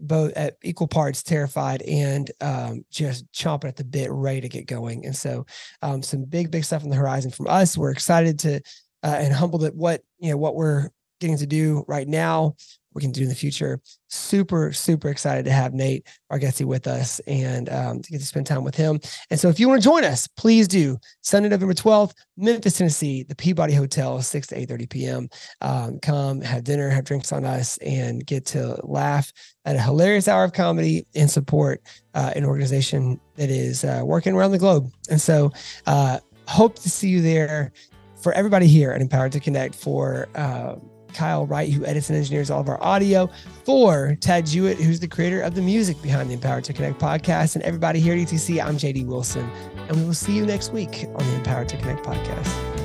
both 0.00 0.32
at 0.32 0.56
equal 0.62 0.88
parts 0.88 1.22
terrified 1.22 1.82
and 1.82 2.30
um, 2.40 2.84
just 2.90 3.30
chomping 3.32 3.68
at 3.68 3.76
the 3.76 3.84
bit, 3.84 4.10
ready 4.10 4.40
to 4.40 4.48
get 4.48 4.66
going. 4.66 5.06
And 5.06 5.16
so, 5.16 5.46
um, 5.82 6.02
some 6.02 6.24
big, 6.24 6.50
big 6.50 6.64
stuff 6.64 6.84
on 6.84 6.90
the 6.90 6.96
horizon 6.96 7.30
from 7.30 7.48
us. 7.48 7.76
We're 7.76 7.90
excited 7.90 8.38
to 8.40 8.60
uh, 9.02 9.16
and 9.18 9.32
humbled 9.32 9.64
at 9.64 9.74
what 9.74 10.02
you 10.18 10.30
know 10.30 10.36
what 10.36 10.54
we're 10.54 10.90
getting 11.20 11.38
to 11.38 11.46
do 11.46 11.84
right 11.86 12.08
now 12.08 12.54
we 12.92 13.00
can 13.00 13.12
do 13.12 13.22
in 13.22 13.28
the 13.28 13.34
future. 13.34 13.80
Super, 14.08 14.72
super 14.72 15.08
excited 15.08 15.44
to 15.44 15.52
have 15.52 15.72
Nate 15.72 16.06
Bargatze 16.30 16.64
with 16.64 16.86
us 16.86 17.20
and 17.20 17.68
um, 17.68 18.02
to 18.02 18.10
get 18.10 18.18
to 18.18 18.26
spend 18.26 18.46
time 18.46 18.64
with 18.64 18.74
him. 18.74 19.00
And 19.30 19.38
so, 19.38 19.48
if 19.48 19.60
you 19.60 19.68
want 19.68 19.82
to 19.82 19.88
join 19.88 20.04
us, 20.04 20.26
please 20.26 20.66
do. 20.66 20.98
Sunday, 21.20 21.48
November 21.48 21.74
twelfth, 21.74 22.14
Memphis, 22.36 22.78
Tennessee, 22.78 23.22
the 23.22 23.36
Peabody 23.36 23.74
Hotel, 23.74 24.20
six 24.22 24.48
to 24.48 24.58
eight 24.58 24.68
thirty 24.68 24.86
p.m. 24.86 25.28
Um, 25.60 26.00
come 26.00 26.40
have 26.40 26.64
dinner, 26.64 26.88
have 26.88 27.04
drinks 27.04 27.32
on 27.32 27.44
us, 27.44 27.76
and 27.78 28.26
get 28.26 28.44
to 28.46 28.80
laugh 28.82 29.32
at 29.64 29.76
a 29.76 29.80
hilarious 29.80 30.26
hour 30.26 30.44
of 30.44 30.52
comedy 30.52 31.06
and 31.14 31.30
support 31.30 31.82
uh, 32.14 32.32
an 32.34 32.44
organization 32.44 33.20
that 33.36 33.50
is 33.50 33.84
uh, 33.84 34.02
working 34.04 34.34
around 34.34 34.50
the 34.50 34.58
globe. 34.58 34.90
And 35.08 35.20
so, 35.20 35.52
uh, 35.86 36.18
hope 36.48 36.78
to 36.80 36.90
see 36.90 37.08
you 37.08 37.22
there. 37.22 37.72
For 38.16 38.34
everybody 38.34 38.66
here 38.66 38.90
at 38.90 39.00
Empowered 39.00 39.32
to 39.32 39.40
Connect, 39.40 39.74
for 39.74 40.28
uh, 40.34 40.74
Kyle 41.14 41.46
Wright, 41.46 41.72
who 41.72 41.84
edits 41.84 42.08
and 42.08 42.18
engineers 42.18 42.50
all 42.50 42.60
of 42.60 42.68
our 42.68 42.82
audio, 42.82 43.28
for 43.64 44.16
Tad 44.20 44.46
Jewett, 44.46 44.78
who's 44.78 45.00
the 45.00 45.08
creator 45.08 45.40
of 45.40 45.54
the 45.54 45.62
music 45.62 46.00
behind 46.02 46.30
the 46.30 46.34
Empowered 46.34 46.64
to 46.64 46.72
Connect 46.72 46.98
podcast, 47.00 47.54
and 47.54 47.64
everybody 47.64 48.00
here 48.00 48.14
at 48.14 48.20
ETC, 48.20 48.64
I'm 48.64 48.76
JD 48.76 49.06
Wilson, 49.06 49.48
and 49.88 49.96
we 49.96 50.04
will 50.04 50.14
see 50.14 50.32
you 50.32 50.46
next 50.46 50.72
week 50.72 51.06
on 51.14 51.26
the 51.26 51.34
Empowered 51.36 51.68
to 51.68 51.76
Connect 51.76 52.04
podcast. 52.04 52.79